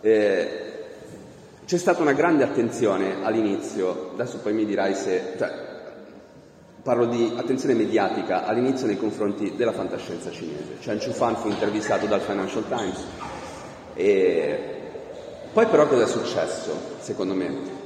Eh, 0.00 0.48
c'è 1.66 1.76
stata 1.76 2.00
una 2.00 2.14
grande 2.14 2.42
attenzione 2.42 3.22
all'inizio, 3.22 4.12
adesso 4.14 4.38
poi 4.38 4.54
mi 4.54 4.64
dirai 4.64 4.94
se... 4.94 5.34
Cioè, 5.36 5.68
parlo 6.82 7.04
di 7.04 7.34
attenzione 7.36 7.74
mediatica 7.74 8.46
all'inizio 8.46 8.86
nei 8.86 8.96
confronti 8.96 9.52
della 9.54 9.72
fantascienza 9.72 10.30
cinese. 10.30 10.78
Chen 10.80 10.98
Chufan 10.98 11.36
fu 11.36 11.48
intervistato 11.48 12.06
dal 12.06 12.22
Financial 12.22 12.66
Times 12.66 13.04
e 14.00 14.58
poi 15.52 15.66
però 15.66 15.86
cosa 15.86 16.04
è 16.04 16.06
successo, 16.06 16.72
secondo 17.00 17.34
me? 17.34 17.78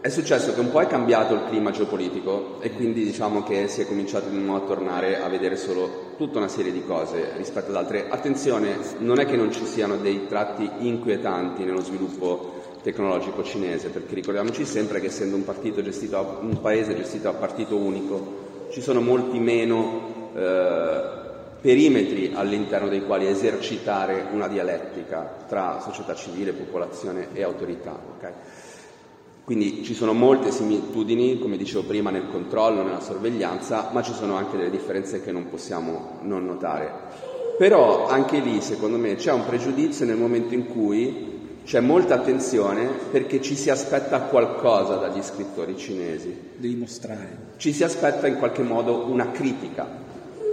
È 0.00 0.08
successo 0.08 0.52
che 0.52 0.60
un 0.60 0.70
po' 0.70 0.80
è 0.80 0.86
cambiato 0.86 1.34
il 1.34 1.44
clima 1.48 1.70
geopolitico 1.70 2.56
e 2.60 2.72
quindi 2.72 3.04
diciamo 3.04 3.44
che 3.44 3.68
si 3.68 3.82
è 3.82 3.86
cominciato 3.86 4.30
di 4.30 4.38
nuovo 4.38 4.64
a 4.64 4.66
tornare 4.66 5.20
a 5.20 5.28
vedere 5.28 5.56
solo 5.56 6.14
tutta 6.16 6.38
una 6.38 6.48
serie 6.48 6.72
di 6.72 6.82
cose 6.84 7.34
rispetto 7.36 7.70
ad 7.70 7.76
altre. 7.76 8.08
Attenzione, 8.08 8.78
non 8.98 9.20
è 9.20 9.26
che 9.26 9.36
non 9.36 9.52
ci 9.52 9.64
siano 9.64 9.96
dei 9.96 10.26
tratti 10.26 10.68
inquietanti 10.78 11.62
nello 11.62 11.82
sviluppo 11.82 12.58
tecnologico 12.82 13.44
cinese, 13.44 13.90
perché 13.90 14.14
ricordiamoci 14.14 14.64
sempre 14.64 15.00
che 15.00 15.06
essendo 15.06 15.36
un, 15.36 15.44
gestito, 15.84 16.38
un 16.40 16.58
paese 16.60 16.96
gestito 16.96 17.28
a 17.28 17.34
partito 17.34 17.76
unico, 17.76 18.68
ci 18.70 18.80
sono 18.80 19.00
molti 19.00 19.38
meno 19.38 20.30
eh, 20.34 21.19
perimetri 21.60 22.32
all'interno 22.34 22.88
dei 22.88 23.04
quali 23.04 23.26
esercitare 23.26 24.26
una 24.32 24.48
dialettica 24.48 25.44
tra 25.46 25.80
società 25.80 26.14
civile, 26.14 26.52
popolazione 26.52 27.28
e 27.32 27.42
autorità. 27.42 27.98
Okay? 28.16 28.32
Quindi 29.44 29.82
ci 29.84 29.94
sono 29.94 30.12
molte 30.12 30.52
similitudini, 30.52 31.38
come 31.38 31.56
dicevo 31.56 31.82
prima, 31.82 32.10
nel 32.10 32.30
controllo, 32.30 32.82
nella 32.82 33.00
sorveglianza, 33.00 33.90
ma 33.92 34.02
ci 34.02 34.12
sono 34.12 34.36
anche 34.36 34.56
delle 34.56 34.70
differenze 34.70 35.22
che 35.22 35.32
non 35.32 35.48
possiamo 35.48 36.18
non 36.22 36.46
notare. 36.46 37.28
Però 37.58 38.06
anche 38.06 38.38
lì, 38.38 38.60
secondo 38.60 38.96
me, 38.96 39.16
c'è 39.16 39.32
un 39.32 39.44
pregiudizio 39.44 40.06
nel 40.06 40.16
momento 40.16 40.54
in 40.54 40.66
cui 40.66 41.58
c'è 41.64 41.80
molta 41.80 42.14
attenzione 42.14 42.86
perché 43.10 43.42
ci 43.42 43.54
si 43.54 43.70
aspetta 43.70 44.20
qualcosa 44.22 44.96
dagli 44.96 45.20
scrittori 45.20 45.76
cinesi. 45.76 46.34
Devi 46.56 46.76
mostrare. 46.76 47.48
Ci 47.56 47.72
si 47.72 47.84
aspetta 47.84 48.26
in 48.26 48.38
qualche 48.38 48.62
modo 48.62 49.04
una 49.10 49.30
critica 49.30 50.08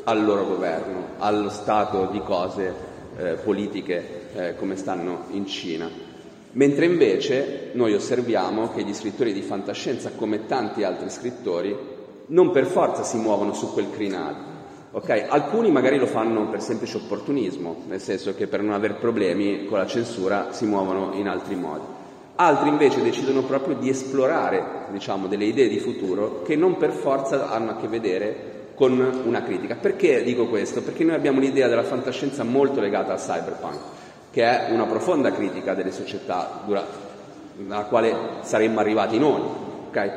al 0.07 0.23
loro 0.23 0.45
governo, 0.45 1.07
allo 1.17 1.49
stato 1.49 2.07
di 2.09 2.21
cose 2.21 2.73
eh, 3.17 3.33
politiche 3.33 4.29
eh, 4.33 4.55
come 4.55 4.77
stanno 4.77 5.25
in 5.31 5.45
Cina. 5.45 5.89
Mentre 6.53 6.85
invece 6.85 7.71
noi 7.73 7.93
osserviamo 7.93 8.71
che 8.71 8.83
gli 8.83 8.93
scrittori 8.93 9.33
di 9.33 9.41
fantascienza, 9.41 10.11
come 10.15 10.45
tanti 10.45 10.83
altri 10.83 11.09
scrittori, 11.09 11.77
non 12.27 12.51
per 12.51 12.65
forza 12.65 13.03
si 13.03 13.17
muovono 13.17 13.53
su 13.53 13.73
quel 13.73 13.91
crinale. 13.91 14.55
Okay? 14.91 15.25
Alcuni 15.27 15.71
magari 15.71 15.97
lo 15.97 16.07
fanno 16.07 16.47
per 16.49 16.61
semplice 16.61 16.97
opportunismo, 16.97 17.83
nel 17.87 17.99
senso 17.99 18.33
che 18.33 18.47
per 18.47 18.61
non 18.61 18.73
avere 18.73 18.93
problemi 18.93 19.65
con 19.65 19.77
la 19.77 19.85
censura 19.85 20.53
si 20.53 20.65
muovono 20.65 21.13
in 21.15 21.27
altri 21.27 21.55
modi. 21.55 21.83
Altri 22.35 22.69
invece 22.69 23.01
decidono 23.01 23.41
proprio 23.41 23.75
di 23.75 23.89
esplorare 23.89 24.85
diciamo, 24.89 25.27
delle 25.27 25.45
idee 25.45 25.67
di 25.67 25.79
futuro 25.79 26.43
che 26.43 26.55
non 26.55 26.77
per 26.77 26.91
forza 26.91 27.49
hanno 27.49 27.71
a 27.71 27.75
che 27.75 27.87
vedere 27.87 28.56
con 28.77 29.23
una 29.25 29.41
critica. 29.41 29.73
Perché 29.73 30.21
dico 30.21 30.45
questo? 30.47 30.83
Perché 30.83 31.03
noi 31.03 31.15
abbiamo 31.15 31.39
un'idea 31.39 31.67
della 31.67 31.81
fantascienza 31.81 32.43
molto 32.43 32.79
legata 32.79 33.11
al 33.11 33.17
cyberpunk, 33.17 33.79
che 34.29 34.43
è 34.43 34.71
una 34.71 34.85
profonda 34.85 35.31
critica 35.31 35.73
delle 35.73 35.91
società 35.91 36.61
alla 36.63 37.83
quale 37.85 38.15
saremmo 38.41 38.79
arrivati 38.79 39.17
noi. 39.17 39.41
Okay? 39.87 40.11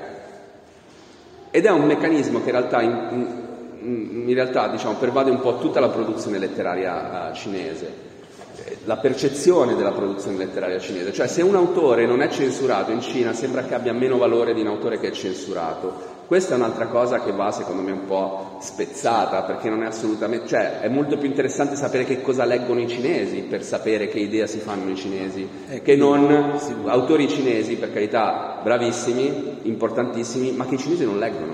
Ed 1.50 1.64
è 1.64 1.70
un 1.70 1.86
meccanismo 1.86 2.42
che 2.42 2.50
in 2.50 2.56
realtà, 2.56 2.82
in, 2.82 4.24
in, 4.26 4.34
realtà 4.34 4.68
diciamo, 4.68 4.96
pervade 4.96 5.30
un 5.30 5.40
po' 5.40 5.56
tutta 5.56 5.80
la 5.80 5.88
produzione 5.88 6.38
letteraria 6.38 7.30
uh, 7.30 7.34
cinese 7.34 8.08
la 8.84 8.96
percezione 8.98 9.74
della 9.74 9.92
produzione 9.92 10.36
letteraria 10.36 10.78
cinese, 10.78 11.12
cioè 11.12 11.26
se 11.26 11.42
un 11.42 11.54
autore 11.54 12.06
non 12.06 12.20
è 12.20 12.28
censurato 12.28 12.90
in 12.90 13.00
Cina 13.00 13.32
sembra 13.32 13.62
che 13.62 13.74
abbia 13.74 13.92
meno 13.92 14.18
valore 14.18 14.52
di 14.52 14.60
un 14.60 14.66
autore 14.66 14.98
che 14.98 15.08
è 15.08 15.12
censurato. 15.12 16.19
Questa 16.30 16.54
è 16.54 16.56
un'altra 16.56 16.86
cosa 16.86 17.18
che 17.22 17.32
va 17.32 17.50
secondo 17.50 17.82
me 17.82 17.90
un 17.90 18.06
po' 18.06 18.58
spezzata 18.60 19.42
perché 19.42 19.68
non 19.68 19.82
è 19.82 19.86
assolutamente, 19.86 20.46
cioè 20.46 20.78
è 20.78 20.88
molto 20.88 21.18
più 21.18 21.26
interessante 21.26 21.74
sapere 21.74 22.04
che 22.04 22.22
cosa 22.22 22.44
leggono 22.44 22.78
i 22.78 22.86
cinesi 22.86 23.40
per 23.40 23.64
sapere 23.64 24.06
che 24.06 24.20
idea 24.20 24.46
si 24.46 24.60
fanno 24.60 24.88
i 24.90 24.94
cinesi, 24.94 25.48
eh, 25.68 25.82
che 25.82 25.96
non 25.96 26.56
autori 26.84 27.28
cinesi, 27.28 27.74
per 27.74 27.92
carità, 27.92 28.60
bravissimi, 28.62 29.58
importantissimi, 29.62 30.52
ma 30.52 30.66
che 30.66 30.76
i 30.76 30.78
cinesi 30.78 31.04
non 31.04 31.18
leggono 31.18 31.52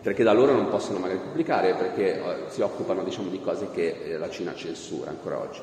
perché 0.00 0.22
da 0.22 0.32
loro 0.32 0.52
non 0.52 0.68
possono 0.68 1.00
magari 1.00 1.18
pubblicare 1.18 1.74
perché 1.74 2.14
eh, 2.14 2.36
si 2.50 2.60
occupano 2.60 3.02
diciamo, 3.02 3.30
di 3.30 3.40
cose 3.40 3.70
che 3.72 3.96
eh, 4.04 4.16
la 4.16 4.30
Cina 4.30 4.54
censura 4.54 5.10
ancora 5.10 5.40
oggi. 5.40 5.58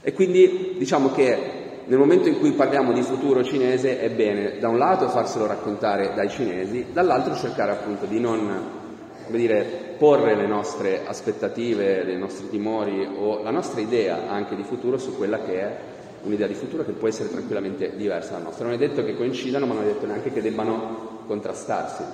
E 0.00 0.12
quindi 0.12 0.76
diciamo 0.78 1.10
che 1.10 1.69
nel 1.90 1.98
momento 1.98 2.28
in 2.28 2.38
cui 2.38 2.52
parliamo 2.52 2.92
di 2.92 3.02
futuro 3.02 3.42
cinese 3.42 3.98
è 3.98 4.08
bene 4.10 4.60
da 4.60 4.68
un 4.68 4.78
lato 4.78 5.08
farselo 5.08 5.48
raccontare 5.48 6.14
dai 6.14 6.30
cinesi, 6.30 6.86
dall'altro 6.92 7.34
cercare 7.34 7.72
appunto 7.72 8.06
di 8.06 8.20
non 8.20 8.78
dire, 9.26 9.96
porre 9.98 10.36
le 10.36 10.46
nostre 10.46 11.04
aspettative, 11.04 12.02
i 12.12 12.16
nostri 12.16 12.48
timori 12.48 13.04
o 13.12 13.42
la 13.42 13.50
nostra 13.50 13.80
idea 13.80 14.30
anche 14.30 14.54
di 14.54 14.62
futuro 14.62 14.98
su 14.98 15.16
quella 15.16 15.40
che 15.40 15.60
è 15.60 15.78
un'idea 16.22 16.46
di 16.46 16.54
futuro 16.54 16.84
che 16.84 16.92
può 16.92 17.08
essere 17.08 17.28
tranquillamente 17.28 17.96
diversa 17.96 18.34
dalla 18.34 18.44
nostra. 18.44 18.66
Non 18.66 18.74
è 18.74 18.78
detto 18.78 19.04
che 19.04 19.16
coincidano, 19.16 19.66
ma 19.66 19.74
non 19.74 19.82
è 19.82 19.86
detto 19.86 20.06
neanche 20.06 20.32
che 20.32 20.42
debbano 20.42 21.24
contrastarsi. 21.26 22.04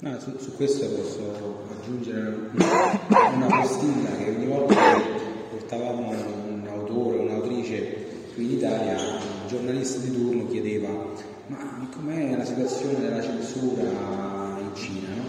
No, 0.00 0.20
su, 0.20 0.36
su, 0.38 0.54
questo 0.56 0.86
posso 0.86 1.64
aggiungere 1.78 2.50
una 2.52 3.46
postilla 3.46 4.10
che 4.18 4.34
ogni 4.36 4.46
volta 4.46 4.74
che 4.74 5.02
portavamo 5.50 6.49
Italia, 8.60 8.92
il 8.94 9.48
giornalista 9.48 10.00
di 10.00 10.12
turno 10.12 10.46
chiedeva 10.48 10.88
ma 11.46 11.88
com'è 11.96 12.36
la 12.36 12.44
situazione 12.44 13.00
della 13.00 13.22
censura 13.22 14.58
in 14.58 14.70
Cina? 14.74 15.08
No? 15.16 15.22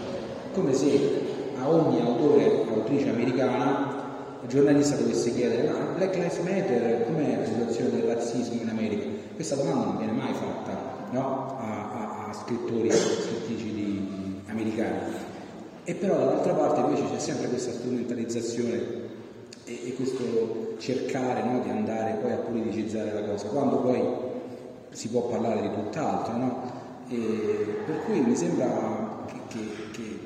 Come 0.52 0.74
se 0.74 1.20
a 1.58 1.66
ogni 1.66 1.98
autore 2.02 2.44
o 2.44 2.74
autrice 2.74 3.08
americana 3.08 4.00
il 4.42 4.48
giornalista 4.48 4.96
dovesse 4.96 5.32
chiedere 5.32 5.66
ma 5.66 5.78
Black 5.96 6.14
Lives 6.14 6.38
Matter, 6.40 7.06
com'è 7.06 7.38
la 7.38 7.46
situazione 7.46 7.90
del 7.92 8.02
razzismo 8.02 8.60
in 8.60 8.68
America? 8.68 9.08
Questa 9.34 9.54
domanda 9.54 9.86
non 9.86 9.96
viene 9.96 10.12
mai 10.12 10.34
fatta 10.34 11.06
no? 11.12 11.56
a, 11.58 11.90
a, 11.90 12.28
a, 12.28 12.32
scrittori 12.34 12.88
e 12.88 12.92
scrittrici 12.92 13.72
di, 13.72 14.40
americani. 14.48 15.14
E 15.84 15.94
però 15.94 16.18
dall'altra 16.18 16.52
parte 16.52 16.80
invece 16.80 17.04
c'è 17.10 17.18
sempre 17.18 17.48
questa 17.48 17.72
strumentalizzazione 17.72 19.01
e, 19.64 19.88
e 19.88 19.94
questo 19.94 20.74
cercare 20.78 21.44
no, 21.44 21.60
di 21.60 21.70
andare 21.70 22.18
poi 22.20 22.32
a 22.32 22.36
politicizzare 22.36 23.12
la 23.12 23.22
cosa, 23.22 23.48
quando 23.48 23.78
poi 23.78 24.02
si 24.90 25.08
può 25.08 25.28
parlare 25.28 25.62
di 25.62 25.70
tutt'altro, 25.72 26.36
no? 26.36 26.80
per 27.08 28.04
cui 28.06 28.20
mi 28.20 28.34
sembra 28.34 29.24
che, 29.48 29.58
che, 29.90 30.18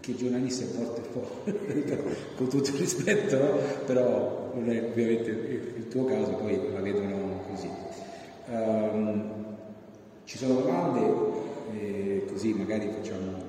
che, 0.00 0.10
i 0.10 0.16
giornalisti 0.16 0.64
a 0.64 0.78
volte 0.78 1.02
con 2.36 2.48
tutto 2.48 2.70
il 2.70 2.76
rispetto, 2.76 3.38
no? 3.38 3.50
però 3.86 4.52
non 4.54 4.70
è 4.70 4.82
ovviamente 4.84 5.30
il 5.30 5.88
tuo 5.88 6.04
caso, 6.04 6.32
poi 6.32 6.72
la 6.72 6.80
vedono 6.80 7.42
così. 7.48 7.68
Um, 8.46 9.32
ci 10.24 10.38
sono 10.38 10.54
domande, 10.54 11.00
eh, 11.72 12.24
così 12.30 12.52
magari 12.52 12.90
facciamo 12.90 13.42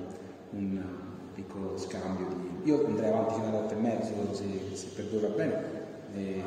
un 0.50 1.05
piccolo 1.36 1.76
scambio 1.76 2.26
di... 2.28 2.68
Io 2.70 2.84
andrei 2.86 3.10
avanti 3.10 3.34
fino 3.34 3.46
alle 3.48 3.56
8 3.58 3.74
e 3.74 3.76
mezzo, 3.76 4.34
se, 4.34 4.44
se 4.72 4.86
per 4.94 5.08
voi 5.10 5.20
va 5.20 5.28
bene, 5.28 5.62
eh, 6.14 6.42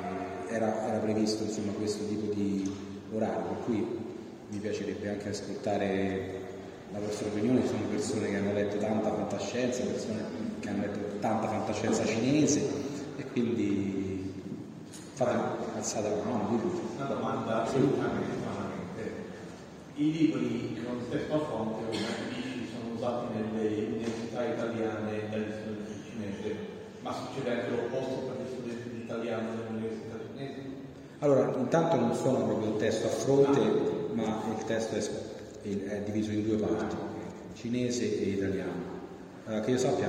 era, 0.50 0.88
era, 0.88 0.98
previsto 0.98 1.44
insomma, 1.44 1.72
questo 1.74 2.06
tipo 2.08 2.34
di 2.34 2.70
orario, 3.14 3.42
per 3.44 3.64
cui 3.66 3.88
mi 4.50 4.58
piacerebbe 4.58 5.10
anche 5.10 5.30
ascoltare 5.30 6.48
la 6.92 7.00
vostra 7.00 7.28
opinione, 7.28 7.66
sono 7.68 7.86
persone 7.90 8.30
che 8.30 8.36
hanno 8.36 8.52
letto 8.52 8.78
tanta 8.78 9.14
fantascienza, 9.14 9.84
persone 9.84 10.24
che 10.60 10.70
hanno 10.70 10.82
letto 10.82 11.20
tanta 11.20 11.48
fantascienza 11.48 12.04
cinese 12.04 12.68
e 13.16 13.26
quindi 13.32 14.34
fate, 15.14 15.76
alzate 15.76 16.10
la 16.10 16.24
mano. 16.24 16.60
Una 16.98 17.06
domanda 17.06 17.64
assolutamente 17.64 18.40
i 20.00 20.12
libri 20.14 20.82
con 20.82 20.98
testo 21.10 21.36
a 21.36 21.40
fonte, 21.40 21.98
sono 21.98 22.96
usati 22.96 23.34
nelle 23.34 24.06
università 24.40 24.46
italiane 24.46 25.30
dagli 25.30 25.52
studenti 25.52 25.92
di 25.94 26.10
cinese, 26.10 26.56
ma 27.02 27.14
succede 27.14 27.52
anche 27.52 27.70
l'opposto 27.70 28.16
per 28.28 28.36
gli 28.42 28.48
studenti 28.48 28.90
di 28.90 29.02
italiano 29.02 29.50
nelle 29.50 29.70
università 29.70 30.16
cinesi? 30.34 30.62
Allora, 31.20 31.54
intanto 31.58 31.96
non 31.98 32.16
sono 32.16 32.46
proprio 32.46 32.72
il 32.72 32.78
testo 32.78 33.08
a 33.08 33.10
fronte, 33.10 33.60
ma 34.14 34.42
il 34.58 34.64
testo 34.66 34.96
è, 34.96 35.68
è 35.68 36.02
diviso 36.04 36.32
in 36.32 36.44
due 36.44 36.58
parti, 36.58 36.96
cinese 37.54 38.20
e 38.20 38.30
italiano. 38.30 38.98
Uh, 39.46 39.60
che 39.62 39.72
io 39.72 39.78
sappia, 39.78 40.08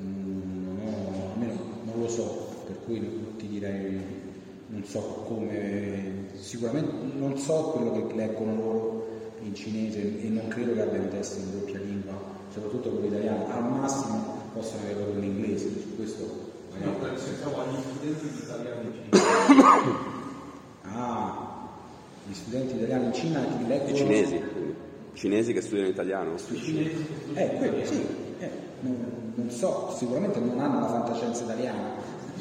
mm, 0.00 0.64
non, 0.66 0.78
ho, 0.82 1.32
almeno 1.34 1.54
non 1.84 2.00
lo 2.00 2.08
so, 2.08 2.64
per 2.66 2.76
cui 2.84 3.34
ti 3.36 3.46
direi 3.46 4.26
non 4.70 4.84
so 4.84 5.00
come, 5.26 6.26
sicuramente 6.34 6.92
non 7.16 7.38
so 7.38 7.70
quello 7.70 8.06
che 8.06 8.14
leggono 8.14 8.54
loro 8.54 9.08
in 9.42 9.54
cinese 9.54 10.20
e 10.20 10.28
non 10.28 10.48
credo 10.48 10.74
che 10.74 10.82
abbiano 10.82 11.08
testi 11.08 11.40
in 11.40 11.52
doppia 11.52 11.78
lingua, 11.78 12.27
soprattutto 12.60 12.90
quello 12.90 13.06
italiano, 13.06 13.46
al 13.50 13.62
massimo 13.64 14.36
possono 14.52 14.82
avere 14.82 14.94
quello 14.94 15.18
in 15.18 15.24
inglese, 15.24 15.68
su 15.68 15.96
questo 15.96 16.46
No, 16.80 16.94
nel 17.00 17.18
senso 17.18 17.60
agli 17.60 17.80
studenti 17.82 18.28
di 18.30 18.38
italiano 18.38 18.82
in 18.82 18.92
Cina. 18.92 19.66
ah, 20.94 21.68
gli 22.24 22.34
studenti 22.34 22.76
italiani 22.76 23.06
in 23.06 23.12
Cina 23.12 23.40
che 23.40 23.66
leggono... 23.66 23.90
I 23.90 23.96
cinesi, 23.96 24.42
cinesi 25.14 25.52
che 25.52 25.60
studiano 25.60 25.88
italiano. 25.88 26.34
I 26.34 26.38
cinesi 26.38 27.06
che 27.06 27.14
studiano 27.20 27.50
eh, 27.50 27.56
quello, 27.56 27.84
sì, 27.84 28.06
eh, 28.38 28.50
non, 28.80 29.32
non 29.34 29.50
so, 29.50 29.92
sicuramente 29.96 30.38
non 30.38 30.60
hanno 30.60 30.80
la 30.80 30.86
fantascienza 30.86 31.42
italiana, 31.42 31.94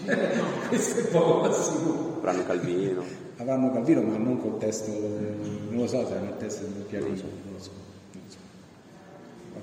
questo 0.70 1.00
è 1.00 1.08
poco 1.08 1.52
sicuro. 1.52 2.18
Avranno 2.20 2.44
Calvino. 2.46 3.04
Avranno 3.38 3.72
Calvino, 3.72 4.02
ma 4.04 4.18
non 4.18 4.40
col 4.40 4.58
testo, 4.60 4.92
non 4.92 5.78
lo 5.78 5.88
so 5.88 6.06
se 6.06 6.14
hanno 6.16 6.30
il 6.30 6.38
testo 6.38 6.64
del 6.64 6.84
pianino, 6.84 7.16
non, 7.16 7.32
non 7.44 7.54
lo 7.54 7.60
so. 7.60 7.87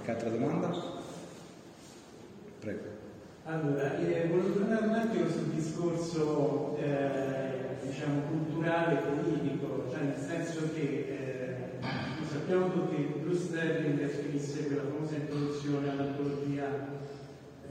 Qualche 0.05 0.23
altra 0.23 0.39
domanda? 0.39 0.71
Prego. 2.61 2.81
Allora, 3.45 3.99
eh, 4.01 4.27
volevo 4.29 4.53
tornare 4.53 4.87
un 4.87 4.95
attimo 4.95 5.31
sul 5.31 5.47
discorso 5.47 6.77
eh, 6.79 7.87
diciamo, 7.87 8.21
culturale 8.29 8.97
politico, 8.97 9.89
cioè 9.91 10.03
nel 10.03 10.19
senso 10.19 10.75
che 10.75 11.79
eh, 11.81 11.87
sappiamo 12.31 12.71
tutti 12.71 12.97
che 12.97 13.19
Bruce 13.23 13.45
Sterling 13.45 14.11
scrisse 14.11 14.67
quella 14.67 14.83
famosa 14.83 15.15
introduzione 15.15 15.89
all'antologia 15.89 16.69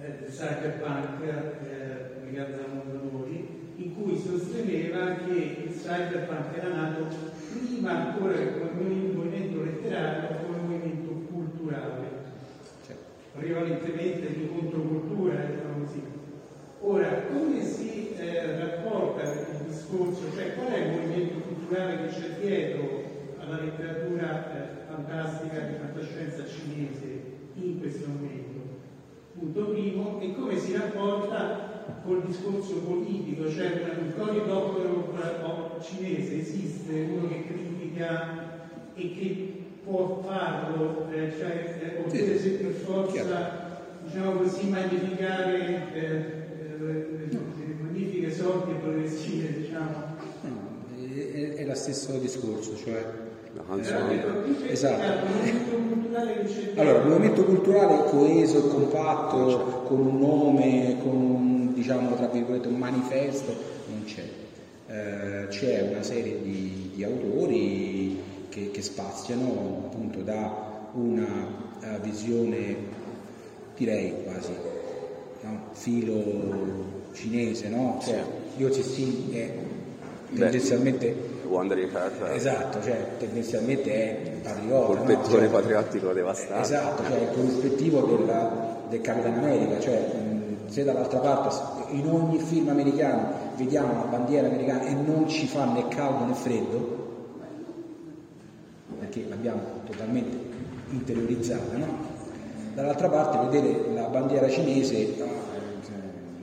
eh, 0.01 0.17
del 0.21 0.31
cyberpunk 0.31 1.21
eh, 1.21 2.25
legata 2.25 2.63
al 2.63 2.73
mondo 2.73 3.09
noi, 3.11 3.73
in 3.75 3.95
cui 3.95 4.17
sosteneva 4.17 5.17
che 5.17 5.65
il 5.67 5.71
cyberpunk 5.71 6.57
era 6.57 6.69
nato 6.69 7.07
prima 7.51 7.91
ancora 7.91 8.34
come 8.34 9.11
movimento 9.13 9.61
letterario 9.61 10.38
come 10.43 10.57
movimento 10.57 11.11
culturale 11.31 12.13
prevalentemente 13.43 14.33
di 14.33 14.47
controcultura, 14.47 15.35
diciamo 15.35 15.83
così. 15.83 16.01
Ora, 16.79 17.23
come 17.23 17.61
si 17.61 18.15
eh, 18.15 18.57
rapporta 18.57 19.23
il 19.23 19.65
discorso, 19.67 20.31
cioè 20.33 20.55
qual 20.55 20.71
è 20.71 20.77
il 20.77 20.91
movimento 20.91 21.39
culturale 21.39 21.97
che 21.97 22.07
c'è 22.07 22.29
dietro 22.39 23.03
alla 23.39 23.61
letteratura 23.61 24.53
eh, 24.53 24.85
fantastica 24.87 25.59
di 25.59 25.73
fantascienza 25.75 26.45
cinese 26.45 27.21
in 27.55 27.79
questo 27.79 28.07
momento? 28.07 28.61
Punto 29.37 29.65
primo, 29.71 30.19
e 30.21 30.33
come 30.35 30.57
si 30.57 30.73
rapporta 30.73 31.71
col 32.05 32.23
discorso 32.25 32.75
politico, 32.79 33.49
cioè 33.49 33.97
un 33.97 34.13
Cory 34.15 34.45
Doctorow 34.45 35.03
cinese 35.81 36.39
esiste, 36.39 37.07
uno 37.11 37.27
che 37.27 37.45
critica 37.45 38.61
e 38.93 39.11
che 39.11 39.53
può 39.84 40.23
farlo, 40.25 41.07
eh, 41.11 41.31
cioè, 41.38 41.79
eh, 41.81 41.99
oppure 41.99 42.39
se 42.39 42.49
per 42.51 42.71
forza, 42.71 43.77
diciamo 44.05 44.31
così, 44.39 44.69
magnificare 44.69 45.93
eh, 45.93 46.01
eh 46.01 46.77
le 46.79 47.38
magnifiche 47.81 48.31
sorti 48.31 48.73
progressive, 48.81 49.53
diciamo. 49.59 49.91
No, 50.41 50.59
è, 51.15 51.55
è 51.55 51.65
lo 51.65 51.75
stesso 51.75 52.17
discorso, 52.17 52.77
cioè 52.77 53.03
eh, 53.53 54.71
esatto. 54.71 55.27
Allora, 56.75 56.99
il 56.99 57.07
movimento 57.07 57.43
culturale 57.43 58.09
coeso 58.09 58.57
e 58.57 58.67
compatto, 58.69 59.84
con 59.86 59.99
un 59.99 60.19
nome, 60.19 60.97
con 61.03 61.15
un, 61.15 61.73
diciamo, 61.73 62.15
tra 62.15 62.27
virgolette, 62.27 62.67
un 62.67 62.77
manifesto, 62.77 63.55
non 63.89 64.03
c'è. 64.05 64.23
Eh, 64.88 65.47
c'è 65.49 65.89
una 65.91 66.03
serie 66.03 66.41
di, 66.41 66.91
di 66.95 67.03
autori 67.03 68.19
che, 68.54 68.70
che 68.70 68.82
spaziano 68.84 69.86
appunto 69.86 70.20
da 70.22 70.89
una 70.93 71.26
uh, 71.82 71.99
visione, 72.01 72.76
direi 73.76 74.14
quasi, 74.24 74.51
no? 75.41 75.60
filo 75.72 76.22
cinese, 77.14 77.70
no? 77.70 77.99
Cioè, 78.04 78.24
Liu 78.58 78.70
Cixin 78.70 79.34
è 79.34 79.54
tendenzialmente... 80.36 81.32
Wandering 81.47 81.91
Heart. 81.91 82.36
Esatto, 82.36 82.82
cioè 82.82 83.18
tendenzialmente 83.18 83.91
è 83.91 84.32
patriota. 84.41 84.86
Col 84.86 84.97
no? 84.97 85.04
pettone 85.04 85.39
cioè, 85.39 85.49
patriottico 85.49 86.14
devastato. 86.14 86.62
Esatto, 86.62 87.04
cioè 87.04 87.20
il 87.20 87.30
corrispettivo 87.32 88.01
della, 88.01 88.86
del 88.89 89.01
Capitan 89.01 89.38
America, 89.38 89.80
cioè 89.80 90.12
se 90.68 90.84
dall'altra 90.84 91.20
parte 91.20 91.93
in 91.93 92.08
ogni 92.08 92.39
film 92.39 92.70
americano 92.70 93.34
vediamo 93.56 93.93
la 93.93 94.06
bandiera 94.06 94.47
americana 94.47 94.86
e 94.86 94.93
non 94.93 95.28
ci 95.28 95.45
fa 95.45 95.66
né 95.66 95.88
caldo 95.89 96.26
né 96.26 96.34
freddo, 96.34 97.03
perché 99.14 99.30
l'abbiamo 99.30 99.61
totalmente 99.86 100.36
interiorizzata, 100.89 101.78
no? 101.78 102.11
dall'altra 102.74 103.07
parte 103.09 103.38
vedere 103.49 103.93
la 103.93 104.07
bandiera 104.07 104.49
cinese 104.49 105.16
cioè, 105.16 105.95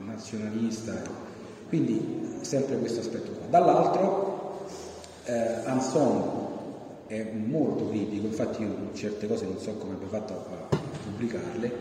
nazionalista, 0.05 0.93
quindi 1.67 2.37
sempre 2.41 2.77
questo 2.77 3.01
aspetto 3.01 3.31
qua. 3.31 3.47
Dall'altro 3.49 4.67
eh, 5.25 5.33
Anson 5.65 6.39
è 7.07 7.31
molto 7.33 7.89
critico, 7.89 8.27
infatti 8.27 8.61
io 8.61 8.89
certe 8.93 9.27
cose 9.27 9.45
non 9.45 9.59
so 9.59 9.73
come 9.73 9.93
abbia 9.95 10.07
fatto 10.07 10.33
a 10.33 10.77
pubblicarle 11.03 11.71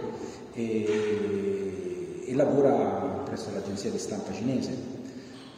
e, 0.54 2.24
e 2.26 2.34
lavora 2.34 3.22
presso 3.24 3.50
l'agenzia 3.54 3.90
di 3.90 3.98
stampa 3.98 4.32
cinese. 4.32 4.98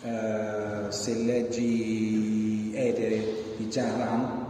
Uh, 0.02 0.90
se 0.90 1.14
leggi 1.14 2.72
Etere 2.74 3.22
di 3.56 3.68
Jian 3.68 3.98
Ran 3.98 4.41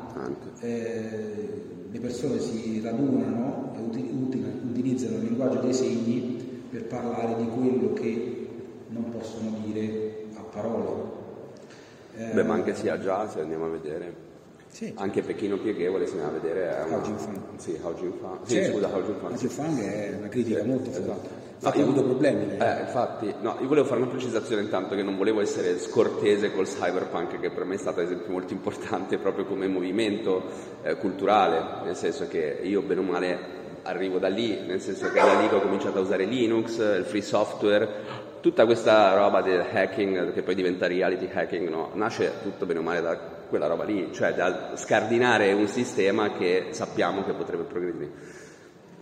eh, 0.60 1.48
le 1.90 2.00
persone 2.00 2.40
si 2.40 2.80
radunano 2.82 3.72
e 3.76 3.80
utilizzano 3.80 5.16
il 5.16 5.24
linguaggio 5.24 5.60
dei 5.60 5.74
segni 5.74 6.64
per 6.70 6.84
parlare 6.86 7.36
di 7.36 7.48
quello 7.48 7.92
che 7.92 8.48
non 8.88 9.10
possono 9.10 9.56
dire 9.64 10.24
a 10.34 10.42
parole. 10.42 11.20
Eh, 12.16 12.32
Beh, 12.32 12.42
ma 12.42 12.54
anche 12.54 12.74
sia 12.74 12.98
già, 12.98 13.28
se 13.28 13.40
andiamo 13.40 13.66
a 13.66 13.68
vedere. 13.68 14.30
Sì. 14.68 14.90
Anche 14.96 15.22
Pechino 15.22 15.58
Pieghevole 15.58 16.06
se 16.06 16.14
ne 16.16 16.22
va 16.22 16.28
a 16.28 16.32
vedere. 16.32 16.76
È 16.78 16.84
una... 16.84 16.96
Hao 16.96 17.02
Jinfang. 17.02 17.38
Sì, 17.56 17.78
Hao 17.82 17.92
Jinfang. 17.94 18.38
Sì, 18.44 18.54
certo. 18.54 18.72
scusa, 18.72 18.92
Hao 18.92 19.02
Jinfang. 19.02 19.32
Hao 19.32 19.38
Jinfang 19.38 19.80
è 19.80 20.14
una 20.16 20.28
critica 20.28 20.60
sì, 20.60 20.66
molto 20.66 20.90
forte. 20.90 21.00
Esatto. 21.02 21.41
Infatti 21.64 21.78
no, 21.78 21.84
ha 21.84 21.88
avuto 21.88 22.04
problemi. 22.04 22.56
Eh, 22.58 22.80
infatti, 22.80 23.32
no, 23.40 23.56
io 23.60 23.68
volevo 23.68 23.86
fare 23.86 24.00
una 24.00 24.10
precisazione 24.10 24.62
intanto 24.62 24.96
che 24.96 25.04
non 25.04 25.16
volevo 25.16 25.40
essere 25.40 25.78
scortese 25.78 26.52
col 26.52 26.66
cyberpunk, 26.66 27.38
che 27.38 27.50
per 27.50 27.64
me 27.64 27.76
è 27.76 27.78
stato 27.78 28.00
ad 28.00 28.06
esempio 28.06 28.32
molto 28.32 28.52
importante 28.52 29.16
proprio 29.16 29.44
come 29.44 29.68
movimento 29.68 30.42
eh, 30.82 30.96
culturale, 30.96 31.84
nel 31.84 31.94
senso 31.94 32.26
che 32.26 32.58
io 32.64 32.82
bene 32.82 33.00
o 33.00 33.04
male 33.04 33.38
arrivo 33.82 34.18
da 34.18 34.26
lì, 34.26 34.60
nel 34.66 34.80
senso 34.80 35.08
che 35.10 35.20
da 35.20 35.38
lì 35.38 35.48
che 35.48 35.54
ho 35.54 35.60
cominciato 35.60 35.98
a 35.98 36.00
usare 36.00 36.24
Linux, 36.24 36.78
il 36.78 37.04
free 37.04 37.22
software, 37.22 37.88
tutta 38.40 38.64
questa 38.64 39.14
roba 39.14 39.40
del 39.40 39.64
hacking 39.72 40.32
che 40.32 40.42
poi 40.42 40.56
diventa 40.56 40.88
reality 40.88 41.28
hacking, 41.32 41.68
no? 41.68 41.90
nasce 41.94 42.32
tutto 42.42 42.66
bene 42.66 42.80
o 42.80 42.82
male 42.82 43.00
da 43.00 43.16
quella 43.48 43.68
roba 43.68 43.84
lì, 43.84 44.08
cioè 44.12 44.34
da 44.34 44.72
scardinare 44.74 45.52
un 45.52 45.68
sistema 45.68 46.32
che 46.32 46.68
sappiamo 46.70 47.22
che 47.22 47.32
potrebbe 47.34 47.62
progredire. 47.62 48.10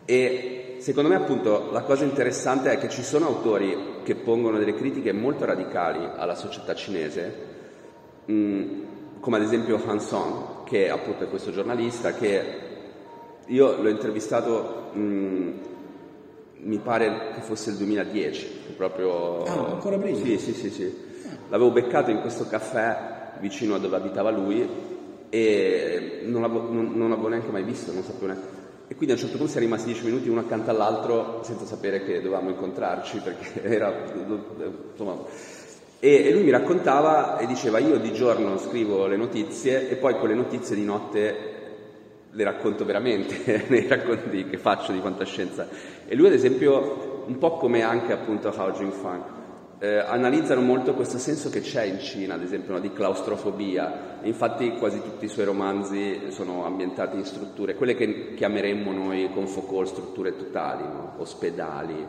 E 0.05 0.70
secondo 0.81 1.11
me 1.11 1.17
appunto 1.17 1.69
la 1.73 1.83
cosa 1.83 2.05
interessante 2.05 2.73
è 2.73 2.79
che 2.79 2.89
ci 2.89 3.03
sono 3.03 3.27
autori 3.27 3.77
che 4.03 4.15
pongono 4.15 4.59
delle 4.59 4.75
critiche 4.75 5.13
molto 5.13 5.45
radicali 5.45 6.09
alla 6.17 6.35
società 6.35 6.75
cinese, 6.75 7.35
mh, 8.25 8.33
mm, 8.33 8.83
come 9.21 9.37
ad 9.37 9.43
esempio 9.43 9.81
Han 9.85 10.01
Song, 10.01 10.65
che 10.65 10.89
appunto 10.89 11.25
è 11.25 11.29
questo 11.29 11.51
giornalista 11.51 12.15
che 12.15 12.69
io 13.47 13.83
l'ho 13.83 13.89
intervistato, 13.91 14.91
mh, 14.93 15.01
mm, 15.01 15.51
mi 16.63 16.79
pare 16.79 17.33
che 17.35 17.41
fosse 17.43 17.71
il 17.71 17.77
2010, 17.77 18.49
proprio... 18.77 19.43
Ah, 19.45 19.73
ancora 19.73 19.99
prima? 19.99 20.17
Sì, 20.17 20.39
sì, 20.39 20.55
sì, 20.55 20.71
sì. 20.71 21.09
L'avevo 21.51 21.71
beccato 21.71 22.11
in 22.11 22.21
questo 22.21 22.47
caffè 22.47 23.33
vicino 23.39 23.75
a 23.75 23.79
dove 23.79 23.97
abitava 23.97 24.31
lui 24.31 24.67
e 25.29 26.21
non 26.25 26.41
l'avevo, 26.41 26.73
non, 26.73 26.93
non 26.95 27.11
l'avevo 27.11 27.29
neanche 27.29 27.51
mai 27.51 27.65
visto, 27.65 27.93
non 27.93 28.03
sapevo 28.03 28.27
neanche 28.27 28.60
e 28.91 28.97
quindi 28.97 29.13
a 29.13 29.15
un 29.15 29.21
certo 29.21 29.37
punto 29.37 29.53
siamo 29.53 29.67
rimasti 29.67 29.93
dieci 29.93 30.05
minuti 30.05 30.29
uno 30.29 30.41
accanto 30.41 30.71
all'altro 30.71 31.43
senza 31.45 31.65
sapere 31.65 32.03
che 32.03 32.21
dovevamo 32.21 32.51
incontrarci 32.51 33.19
perché 33.19 33.63
era 33.63 34.03
insomma 34.91 35.17
E, 36.01 36.27
e 36.27 36.33
lui 36.33 36.43
mi 36.43 36.51
raccontava 36.51 37.39
e 37.39 37.47
diceva 37.47 37.79
io 37.79 37.99
di 37.99 38.13
giorno 38.13 38.59
scrivo 38.59 39.07
le 39.07 39.17
notizie 39.17 39.89
e 39.89 39.95
poi 39.95 40.15
quelle 40.15 40.35
notizie 40.35 40.75
di 40.75 40.85
notte 40.85 41.37
le 42.33 42.45
racconto 42.45 42.85
veramente 42.85 43.67
nei 43.71 43.87
racconti 43.87 44.47
che 44.47 44.59
faccio 44.59 44.91
di 44.91 44.99
fantascienza. 44.99 45.69
E 46.09 46.17
lui 46.17 46.27
ad 46.27 46.33
esempio, 46.33 47.23
un 47.27 47.39
po' 47.39 47.59
come 47.59 47.83
anche 47.83 48.13
appunto 48.13 48.53
Hao 48.53 48.73
Jingfang, 48.73 49.23
eh, 49.81 49.97
analizzano 49.97 50.61
molto 50.61 50.95
questo 50.95 51.19
senso 51.19 51.51
che 51.51 51.61
c'è 51.61 51.85
in 51.85 51.99
Cina, 51.99 52.35
ad 52.35 52.43
esempio, 52.43 52.75
no, 52.75 52.81
di 52.81 52.93
claustrofobia. 52.93 54.19
Infatti 54.23 54.77
quasi 54.77 55.01
tutti 55.03 55.25
i 55.25 55.29
suoi 55.29 55.47
romanzi 55.47 56.31
sono 56.31 56.65
ambientati 56.65 57.17
in 57.17 57.25
strutture, 57.25 57.75
quelle 57.75 57.95
che 57.95 58.35
chiameremmo 58.35 58.93
noi 58.93 59.31
con 59.33 59.47
Foucault 59.47 59.89
strutture 59.89 60.37
totali, 60.37 60.83
no? 60.83 61.15
ospedali, 61.17 62.07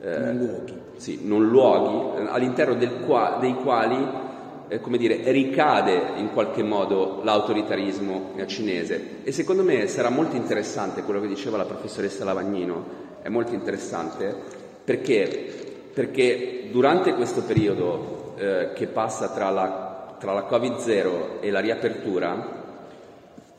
eh, 0.00 0.18
non 0.18 0.36
luoghi. 0.36 0.80
Sì, 0.96 1.20
non 1.22 1.48
luoghi, 1.48 2.26
all'interno 2.28 2.76
qua, 3.06 3.38
dei 3.40 3.54
quali 3.54 4.30
eh, 4.72 4.80
come 4.80 4.96
dire, 4.96 5.30
ricade 5.30 6.14
in 6.16 6.30
qualche 6.32 6.62
modo 6.62 7.20
l'autoritarismo 7.22 8.32
cinese. 8.46 9.18
E 9.22 9.30
secondo 9.30 9.62
me 9.62 9.86
sarà 9.86 10.08
molto 10.08 10.34
interessante 10.34 11.02
quello 11.02 11.20
che 11.20 11.28
diceva 11.28 11.56
la 11.56 11.66
professoressa 11.66 12.24
Lavagnino, 12.24 13.10
è 13.22 13.28
molto 13.28 13.54
interessante 13.54 14.34
perché, 14.84 15.71
perché 15.92 16.68
durante 16.70 17.14
questo 17.14 17.42
periodo 17.42 18.34
eh, 18.36 18.70
che 18.74 18.86
passa 18.86 19.28
tra 19.28 19.50
la, 19.50 20.16
tra 20.18 20.32
la 20.32 20.46
Covid-0 20.48 21.40
e 21.40 21.50
la 21.50 21.60
riapertura, 21.60 22.60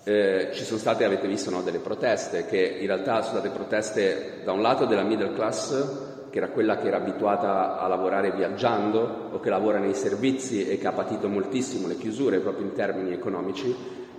eh, 0.04 0.50
ci 0.54 0.64
sono 0.64 0.80
state, 0.80 1.06
avete 1.06 1.28
visto, 1.28 1.50
no, 1.50 1.62
delle 1.62 1.80
proteste 1.80 2.46
che 2.46 2.78
in 2.80 2.88
realtà 2.88 3.22
sono 3.22 3.40
state 3.40 3.54
proteste 3.54 4.42
da 4.44 4.52
un 4.52 4.62
lato 4.62 4.86
della 4.86 5.04
middle 5.04 5.34
class 5.34 6.12
che 6.30 6.40
era 6.40 6.50
quella 6.50 6.78
che 6.78 6.88
era 6.88 6.98
abituata 6.98 7.80
a 7.80 7.88
lavorare 7.88 8.32
viaggiando 8.32 9.30
o 9.32 9.40
che 9.40 9.52
lavora 9.52 9.78
nei 9.78 9.94
servizi 9.94 10.68
e 10.68 10.80
che 10.80 10.88
ha 10.88 10.92
patito 10.92 11.30
moltissimo 11.30 11.88
le 11.88 11.96
chiusure 11.96 12.40
proprio 12.40 12.66
in 12.66 12.74
termini 12.74 13.14
economici, 13.14 13.74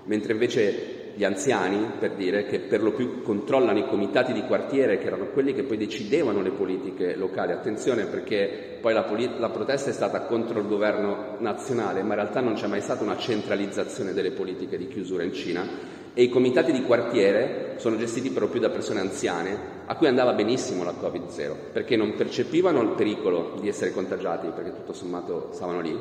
mentre 0.05 0.33
invece 0.33 1.04
gli 1.15 1.25
anziani, 1.25 1.93
per 1.99 2.15
dire, 2.15 2.45
che 2.45 2.59
per 2.59 2.83
lo 2.83 2.93
più 2.93 3.23
controllano 3.23 3.79
i 3.79 3.87
comitati 3.87 4.33
di 4.33 4.43
quartiere, 4.43 4.99
che 4.99 5.07
erano 5.07 5.27
quelli 5.27 5.55
che 5.55 5.63
poi 5.63 5.77
decidevano 5.77 6.43
le 6.43 6.51
politiche 6.51 7.15
locali. 7.15 7.53
Attenzione 7.53 8.07
perché 8.07 8.79
poi 8.81 8.93
la, 8.93 9.05
polit- 9.05 9.39
la 9.39 9.51
protesta 9.51 9.91
è 9.91 9.93
stata 9.93 10.23
contro 10.23 10.59
il 10.59 10.67
governo 10.67 11.37
nazionale, 11.39 12.03
ma 12.03 12.15
in 12.15 12.21
realtà 12.21 12.41
non 12.41 12.55
c'è 12.55 12.67
mai 12.67 12.81
stata 12.81 13.05
una 13.05 13.17
centralizzazione 13.17 14.13
delle 14.13 14.33
politiche 14.33 14.77
di 14.77 14.89
chiusura 14.89 15.23
in 15.23 15.33
Cina. 15.33 16.03
E 16.17 16.23
i 16.23 16.29
comitati 16.29 16.71
di 16.71 16.83
quartiere 16.83 17.75
sono 17.77 17.97
gestiti 17.97 18.31
per 18.31 18.49
più 18.49 18.61
da 18.61 18.71
persone 18.71 19.01
anziane 19.01 19.83
a 19.87 19.97
cui 19.97 20.07
andava 20.07 20.33
benissimo 20.33 20.85
la 20.85 20.95
Covid-0 20.99 21.73
perché 21.73 21.97
non 21.97 22.15
percepivano 22.15 22.81
il 22.83 22.91
pericolo 22.91 23.57
di 23.61 23.67
essere 23.67 23.91
contagiati 23.91 24.47
perché 24.55 24.73
tutto 24.73 24.93
sommato 24.93 25.49
stavano 25.53 25.81
lì. 25.81 25.99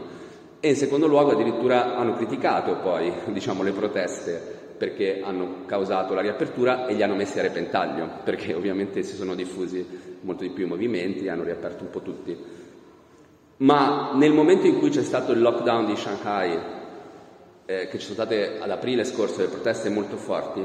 E 0.60 0.70
in 0.70 0.76
secondo 0.76 1.08
luogo 1.08 1.32
addirittura 1.32 1.96
hanno 1.96 2.16
criticato 2.16 2.78
poi 2.78 3.12
diciamo, 3.34 3.64
le 3.64 3.72
proteste 3.72 4.63
perché 4.78 5.22
hanno 5.24 5.66
causato 5.66 6.14
la 6.14 6.22
riapertura 6.22 6.88
e 6.88 6.94
li 6.94 7.04
hanno 7.04 7.16
messi 7.16 7.40
a 7.40 7.42
repentaglio 7.42 8.10
perché 8.24 8.54
ovviamente 8.54 9.04
si 9.04 9.16
sono 9.16 9.36
diffusi 9.36 9.86
molto 10.22 10.44
di 10.44 10.50
più 10.50 10.66
i 10.66 10.70
movimenti, 10.70 11.28
hanno 11.28 11.44
riaperto 11.44 11.84
un 11.84 11.90
po' 11.90 12.02
tutti. 12.02 12.38
Ma 13.58 14.12
nel 14.16 14.34
momento 14.34 14.68
in 14.68 14.80
cui 14.80 14.90
c'è 14.90 15.04
stato 15.04 15.32
il 15.32 15.42
lockdown 15.42 15.86
di 15.86 15.96
Shanghai 15.96 16.60
eh, 17.66 17.88
che 17.88 17.98
ci 17.98 18.06
sono 18.06 18.16
state 18.16 18.58
ad 18.60 18.70
aprile 18.70 19.06
scorso 19.06 19.38
delle 19.38 19.50
proteste 19.50 19.90
molto 19.90 20.18
forti 20.18 20.62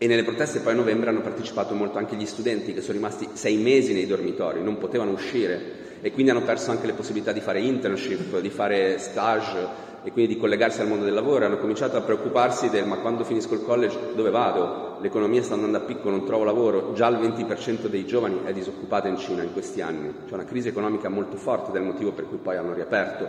e 0.00 0.06
nelle 0.06 0.24
proteste 0.24 0.60
poi 0.60 0.72
a 0.72 0.76
novembre 0.76 1.10
hanno 1.10 1.20
partecipato 1.20 1.74
molto 1.74 1.98
anche 1.98 2.16
gli 2.16 2.26
studenti 2.26 2.72
che 2.72 2.80
sono 2.80 2.94
rimasti 2.94 3.28
sei 3.32 3.56
mesi 3.56 3.92
nei 3.92 4.06
dormitori, 4.06 4.62
non 4.62 4.78
potevano 4.78 5.10
uscire 5.10 5.86
e 6.00 6.12
quindi 6.12 6.30
hanno 6.30 6.42
perso 6.42 6.70
anche 6.70 6.86
le 6.86 6.92
possibilità 6.92 7.32
di 7.32 7.40
fare 7.40 7.60
internship, 7.60 8.38
di 8.40 8.50
fare 8.50 8.98
stage 8.98 9.86
e 10.02 10.12
quindi 10.12 10.34
di 10.34 10.40
collegarsi 10.40 10.80
al 10.80 10.88
mondo 10.88 11.04
del 11.04 11.14
lavoro, 11.14 11.44
hanno 11.44 11.58
cominciato 11.58 11.96
a 11.96 12.02
preoccuparsi 12.02 12.70
del 12.70 12.86
ma 12.86 12.98
quando 12.98 13.24
finisco 13.24 13.54
il 13.54 13.64
college 13.64 14.14
dove 14.14 14.30
vado? 14.30 14.96
L'economia 15.00 15.42
sta 15.42 15.54
andando 15.54 15.78
a 15.78 15.80
picco, 15.80 16.10
non 16.10 16.24
trovo 16.24 16.44
lavoro, 16.44 16.92
già 16.92 17.08
il 17.08 17.18
20% 17.18 17.86
dei 17.86 18.06
giovani 18.06 18.40
è 18.44 18.52
disoccupato 18.52 19.08
in 19.08 19.16
Cina 19.16 19.42
in 19.42 19.52
questi 19.52 19.80
anni, 19.80 20.12
c'è 20.26 20.34
una 20.34 20.44
crisi 20.44 20.68
economica 20.68 21.08
molto 21.08 21.36
forte 21.36 21.72
del 21.72 21.82
motivo 21.82 22.12
per 22.12 22.28
cui 22.28 22.38
poi 22.38 22.56
hanno 22.56 22.72
riaperto. 22.72 23.28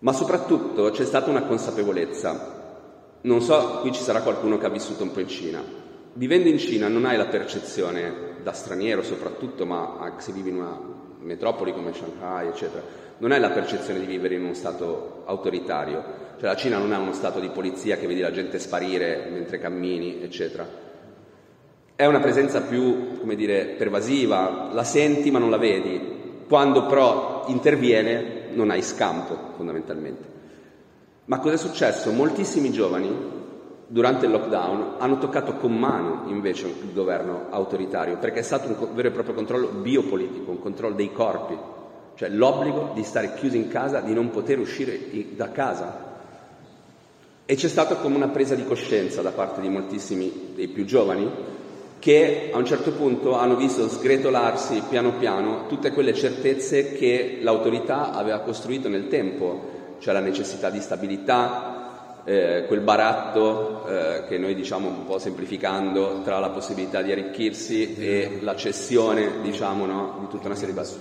Ma 0.00 0.12
soprattutto 0.12 0.90
c'è 0.90 1.04
stata 1.04 1.28
una 1.28 1.42
consapevolezza. 1.42 2.56
Non 3.20 3.40
so, 3.40 3.80
qui 3.80 3.92
ci 3.92 4.02
sarà 4.02 4.22
qualcuno 4.22 4.58
che 4.58 4.66
ha 4.66 4.70
vissuto 4.70 5.02
un 5.02 5.10
po' 5.10 5.20
in 5.20 5.28
Cina. 5.28 5.60
Vivendo 6.12 6.48
in 6.48 6.58
Cina 6.58 6.88
non 6.88 7.04
hai 7.04 7.16
la 7.16 7.26
percezione, 7.26 8.36
da 8.42 8.52
straniero 8.52 9.02
soprattutto, 9.02 9.66
ma 9.66 9.96
anche 9.98 10.22
se 10.22 10.32
vivi 10.32 10.50
in 10.50 10.56
una 10.56 10.78
metropoli 11.20 11.72
come 11.72 11.92
Shanghai, 11.92 12.48
eccetera, 12.48 12.82
non 13.18 13.32
hai 13.32 13.40
la 13.40 13.50
percezione 13.50 14.00
di 14.00 14.06
vivere 14.06 14.34
in 14.34 14.44
uno 14.44 14.54
stato 14.54 15.22
autoritario. 15.26 16.26
Cioè 16.38 16.48
la 16.48 16.56
Cina 16.56 16.78
non 16.78 16.92
è 16.92 16.96
uno 16.96 17.12
stato 17.12 17.40
di 17.40 17.48
polizia 17.48 17.96
che 17.96 18.06
vedi 18.06 18.20
la 18.20 18.30
gente 18.30 18.58
sparire 18.58 19.28
mentre 19.30 19.58
cammini, 19.58 20.22
eccetera. 20.22 20.66
È 21.96 22.06
una 22.06 22.20
presenza 22.20 22.62
più, 22.62 23.18
come 23.18 23.34
dire, 23.34 23.74
pervasiva, 23.76 24.68
la 24.72 24.84
senti 24.84 25.32
ma 25.32 25.40
non 25.40 25.50
la 25.50 25.56
vedi. 25.56 26.16
Quando 26.46 26.86
però 26.86 27.44
interviene 27.48 28.50
non 28.52 28.70
hai 28.70 28.82
scampo 28.82 29.36
fondamentalmente. 29.56 30.36
Ma 31.24 31.40
cosa 31.40 31.54
è 31.54 31.58
successo? 31.58 32.12
Moltissimi 32.12 32.70
giovani 32.70 33.36
durante 33.88 34.26
il 34.26 34.32
lockdown 34.32 34.94
hanno 34.98 35.18
toccato 35.18 35.54
con 35.54 35.76
mano 35.76 36.22
invece 36.26 36.66
il 36.66 36.92
governo 36.92 37.46
autoritario, 37.50 38.16
perché 38.18 38.40
è 38.40 38.42
stato 38.42 38.68
un 38.68 38.94
vero 38.94 39.08
e 39.08 39.10
proprio 39.10 39.34
controllo 39.34 39.68
biopolitico, 39.68 40.50
un 40.50 40.60
controllo 40.60 40.94
dei 40.94 41.10
corpi, 41.12 41.56
cioè 42.18 42.30
l'obbligo 42.30 42.90
di 42.94 43.04
stare 43.04 43.34
chiusi 43.34 43.58
in 43.58 43.68
casa, 43.68 44.00
di 44.00 44.12
non 44.12 44.30
poter 44.30 44.58
uscire 44.58 44.98
da 45.36 45.52
casa. 45.52 46.06
E 47.46 47.54
c'è 47.54 47.68
stata 47.68 47.94
come 47.94 48.16
una 48.16 48.26
presa 48.26 48.56
di 48.56 48.64
coscienza 48.64 49.22
da 49.22 49.30
parte 49.30 49.60
di 49.60 49.68
moltissimi 49.68 50.50
dei 50.56 50.66
più 50.66 50.84
giovani 50.84 51.30
che 52.00 52.50
a 52.52 52.56
un 52.56 52.64
certo 52.64 52.90
punto 52.90 53.36
hanno 53.36 53.54
visto 53.54 53.88
sgretolarsi 53.88 54.82
piano 54.88 55.12
piano 55.12 55.66
tutte 55.68 55.92
quelle 55.92 56.12
certezze 56.12 56.92
che 56.94 57.38
l'autorità 57.40 58.12
aveva 58.12 58.40
costruito 58.40 58.88
nel 58.88 59.06
tempo, 59.06 59.96
cioè 60.00 60.12
la 60.12 60.20
necessità 60.20 60.70
di 60.70 60.80
stabilità, 60.80 62.22
eh, 62.24 62.64
quel 62.66 62.80
baratto 62.80 63.86
eh, 63.86 64.24
che 64.26 64.38
noi 64.38 64.56
diciamo 64.56 64.88
un 64.88 65.04
po' 65.06 65.20
semplificando 65.20 66.20
tra 66.24 66.40
la 66.40 66.50
possibilità 66.50 67.00
di 67.00 67.12
arricchirsi 67.12 67.94
e 67.96 68.38
la 68.40 68.56
cessione 68.56 69.40
diciamo, 69.40 69.86
no, 69.86 70.16
di 70.20 70.26
tutta 70.26 70.46
una 70.46 70.56
serie 70.56 70.74
di 70.74 70.80
basi. 70.80 70.96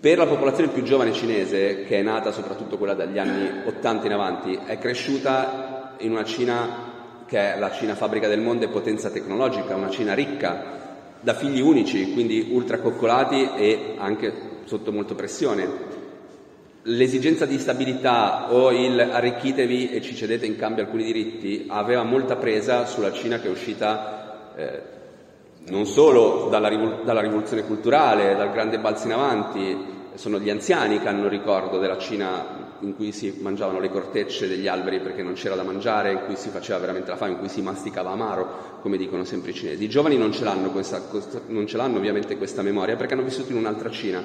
Per 0.00 0.16
la 0.16 0.26
popolazione 0.26 0.70
più 0.70 0.84
giovane 0.84 1.12
cinese, 1.12 1.82
che 1.82 1.98
è 1.98 2.02
nata 2.02 2.30
soprattutto 2.30 2.78
quella 2.78 2.94
dagli 2.94 3.18
anni 3.18 3.66
80 3.66 4.06
in 4.06 4.12
avanti, 4.12 4.56
è 4.64 4.78
cresciuta 4.78 5.96
in 5.98 6.12
una 6.12 6.22
Cina 6.22 6.86
che 7.26 7.54
è 7.54 7.58
la 7.58 7.72
Cina 7.72 7.96
fabbrica 7.96 8.28
del 8.28 8.40
mondo 8.40 8.64
e 8.64 8.68
potenza 8.68 9.10
tecnologica, 9.10 9.74
una 9.74 9.90
Cina 9.90 10.14
ricca, 10.14 11.18
da 11.20 11.34
figli 11.34 11.60
unici, 11.60 12.12
quindi 12.12 12.46
ultracoccolati 12.48 13.50
e 13.56 13.94
anche 13.98 14.32
sotto 14.66 14.92
molto 14.92 15.16
pressione. 15.16 15.68
L'esigenza 16.82 17.44
di 17.44 17.58
stabilità 17.58 18.52
o 18.52 18.70
il 18.70 19.00
arricchitevi 19.00 19.90
e 19.90 20.00
ci 20.00 20.14
cedete 20.14 20.46
in 20.46 20.56
cambio 20.56 20.84
alcuni 20.84 21.02
diritti 21.02 21.66
aveva 21.66 22.04
molta 22.04 22.36
presa 22.36 22.86
sulla 22.86 23.10
Cina 23.10 23.40
che 23.40 23.48
è 23.48 23.50
uscita 23.50 24.54
eh, 24.54 24.96
non 25.70 25.86
solo 25.86 26.48
dalla, 26.50 26.68
rivol- 26.68 27.04
dalla 27.04 27.20
rivoluzione 27.20 27.64
culturale, 27.64 28.36
dal 28.36 28.52
grande 28.52 28.78
balzo 28.78 29.06
in 29.06 29.12
avanti, 29.12 29.76
sono 30.14 30.38
gli 30.38 30.50
anziani 30.50 30.98
che 30.98 31.08
hanno 31.08 31.28
ricordo 31.28 31.78
della 31.78 31.98
Cina 31.98 32.66
in 32.80 32.94
cui 32.94 33.12
si 33.12 33.38
mangiavano 33.40 33.80
le 33.80 33.90
cortecce 33.90 34.48
degli 34.48 34.66
alberi 34.66 35.00
perché 35.00 35.22
non 35.22 35.34
c'era 35.34 35.54
da 35.54 35.62
mangiare, 35.62 36.12
in 36.12 36.20
cui 36.26 36.36
si 36.36 36.48
faceva 36.48 36.78
veramente 36.78 37.10
la 37.10 37.16
fame, 37.16 37.32
in 37.32 37.38
cui 37.38 37.48
si 37.48 37.60
masticava 37.60 38.10
amaro, 38.10 38.78
come 38.82 38.96
dicono 38.96 39.24
sempre 39.24 39.50
i 39.50 39.54
cinesi. 39.54 39.84
I 39.84 39.88
giovani 39.88 40.16
non 40.16 40.32
ce 40.32 40.44
l'hanno, 40.44 40.70
questa, 40.70 41.00
non 41.48 41.66
ce 41.66 41.76
l'hanno 41.76 41.98
ovviamente 41.98 42.36
questa 42.36 42.62
memoria 42.62 42.96
perché 42.96 43.14
hanno 43.14 43.22
vissuto 43.22 43.52
in 43.52 43.58
un'altra 43.58 43.90
Cina. 43.90 44.22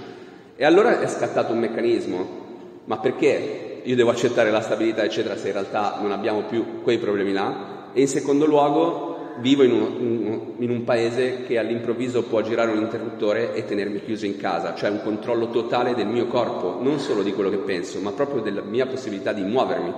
E 0.56 0.66
allora 0.66 1.00
è 1.00 1.08
scattato 1.08 1.52
un 1.52 1.60
meccanismo, 1.60 2.42
ma 2.86 2.98
perché 2.98 3.82
io 3.84 3.96
devo 3.96 4.12
accettare 4.12 4.52
la 4.52 4.62
stabilità, 4.62 5.04
eccetera, 5.04 5.36
se 5.36 5.48
in 5.48 5.54
realtà 5.54 5.98
non 6.02 6.12
abbiamo 6.12 6.44
più 6.44 6.82
quei 6.84 7.00
problemi 7.00 7.34
là? 7.34 7.92
E 7.94 8.02
in 8.02 8.08
secondo 8.08 8.46
luogo 8.46 9.13
vivo 9.38 9.64
in 9.64 9.72
un, 9.72 10.54
in 10.60 10.70
un, 10.70 10.84
paese 10.84 11.44
che 11.44 11.58
all'improvviso 11.58 12.24
può 12.24 12.42
girare 12.42 12.72
un 12.72 12.80
interruttore 12.80 13.54
e 13.54 13.66
tenermi 13.66 14.04
chiuso 14.04 14.26
in 14.26 14.38
casa, 14.38 14.76
cioè 14.76 14.90
un 14.90 15.02
controllo 15.04 15.50
totale 15.50 15.96
del 15.96 16.08
mio 16.08 16.28
corpo, 16.28 16.80
non 16.82 17.00
solo 17.00 17.24
di 17.24 17.34
quello 17.34 17.50
che 17.50 17.58
penso, 17.58 18.00
ma 18.00 18.12
proprio 18.12 18.42
della 18.42 18.62
mia 18.62 18.86
possibilità 18.86 19.34
di 19.34 19.44
muovermi. 19.44 19.94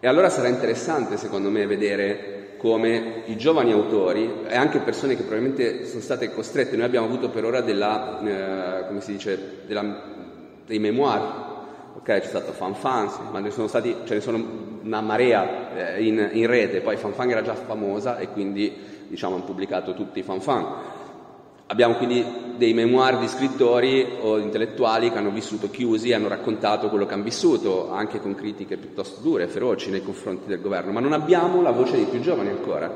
E 0.00 0.06
allora 0.06 0.28
sarà 0.28 0.48
interessante, 0.48 1.16
secondo 1.16 1.50
me, 1.50 1.66
vedere 1.66 2.56
come 2.58 3.22
i 3.26 3.36
giovani 3.36 3.72
autori 3.72 4.30
e 4.46 4.54
anche 4.54 4.78
persone 4.78 5.16
che 5.16 5.22
probabilmente 5.22 5.86
sono 5.86 6.00
state 6.00 6.30
costrette, 6.30 6.76
noi 6.76 6.86
abbiamo 6.86 7.06
avuto 7.06 7.28
per 7.30 7.44
ora 7.44 7.60
della, 7.60 8.20
eh, 8.20 8.86
come 8.86 9.00
si 9.00 9.12
dice, 9.12 9.62
della, 9.66 10.02
dei 10.66 10.78
memoir 10.78 11.52
ok? 11.94 12.04
C'è 12.04 12.26
stato 12.26 12.52
FanFan, 12.52 13.30
ma 13.30 13.40
ne 13.40 13.50
sono 13.50 13.66
stati, 13.66 13.94
ce 14.04 14.14
ne 14.14 14.20
sono 14.20 14.73
una 14.84 15.00
marea 15.00 15.96
eh, 15.96 16.04
in, 16.04 16.30
in, 16.32 16.46
rete, 16.46 16.80
poi 16.80 16.96
FanFan 16.96 17.30
era 17.30 17.42
già 17.42 17.54
famosa 17.54 18.18
e 18.18 18.28
quindi 18.28 18.72
diciamo 19.08 19.36
hanno 19.36 19.44
pubblicato 19.44 19.94
tutti 19.94 20.18
i 20.18 20.22
FanFan. 20.22 20.92
Abbiamo 21.66 21.94
quindi 21.94 22.24
dei 22.56 22.74
memoir 22.74 23.18
di 23.18 23.26
scrittori 23.26 24.06
o 24.20 24.38
intellettuali 24.38 25.10
che 25.10 25.16
hanno 25.16 25.30
vissuto 25.30 25.70
chiusi 25.70 26.10
e 26.10 26.14
hanno 26.14 26.28
raccontato 26.28 26.90
quello 26.90 27.06
che 27.06 27.14
hanno 27.14 27.22
vissuto, 27.22 27.90
anche 27.90 28.20
con 28.20 28.34
critiche 28.34 28.76
piuttosto 28.76 29.22
dure, 29.22 29.48
feroci 29.48 29.90
nei 29.90 30.02
confronti 30.02 30.46
del 30.46 30.60
governo, 30.60 30.92
ma 30.92 31.00
non 31.00 31.14
abbiamo 31.14 31.62
la 31.62 31.70
voce 31.70 31.96
dei 31.96 32.04
più 32.04 32.20
giovani 32.20 32.50
ancora. 32.50 32.92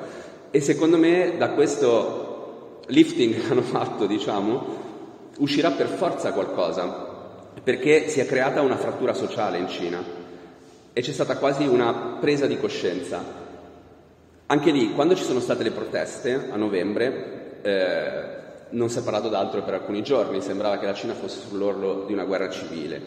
E 0.51 0.61
secondo 0.61 0.99
me 0.99 1.35
da 1.39 1.51
questo 1.51 2.83
lifting 2.89 3.35
che 3.35 3.51
hanno 3.51 3.63
fatto, 3.63 4.07
diciamo, 4.07 4.87
uscirà 5.39 5.71
per 5.71 5.87
forza 5.87 6.33
qualcosa, 6.33 7.07
perché 7.63 8.09
si 8.09 8.21
è 8.21 8.27
creata 8.27 8.61
una 8.61 8.77
frattura 8.77 9.15
sociale 9.15 9.59
in 9.59 9.69
Cina 9.69 10.18
e 10.99 11.01
c'è 11.01 11.13
stata 11.13 11.37
quasi 11.37 11.65
una 11.65 12.17
presa 12.19 12.49
di 12.49 12.59
coscienza. 12.59 13.23
Anche 14.47 14.71
lì, 14.73 14.95
quando 14.95 15.15
ci 15.15 15.23
sono 15.23 15.39
state 15.39 15.63
le 15.63 15.71
proteste 15.71 16.49
a 16.51 16.57
novembre, 16.57 17.61
eh, 17.63 18.23
non 18.71 18.89
si 18.89 18.99
è 18.99 19.03
parlato 19.03 19.29
d'altro 19.29 19.63
per 19.63 19.75
alcuni 19.75 20.03
giorni, 20.03 20.41
sembrava 20.41 20.77
che 20.77 20.87
la 20.87 20.95
Cina 20.95 21.15
fosse 21.15 21.39
sull'orlo 21.47 22.03
di 22.05 22.13
una 22.15 22.25
guerra 22.25 22.51
civile. 22.51 23.01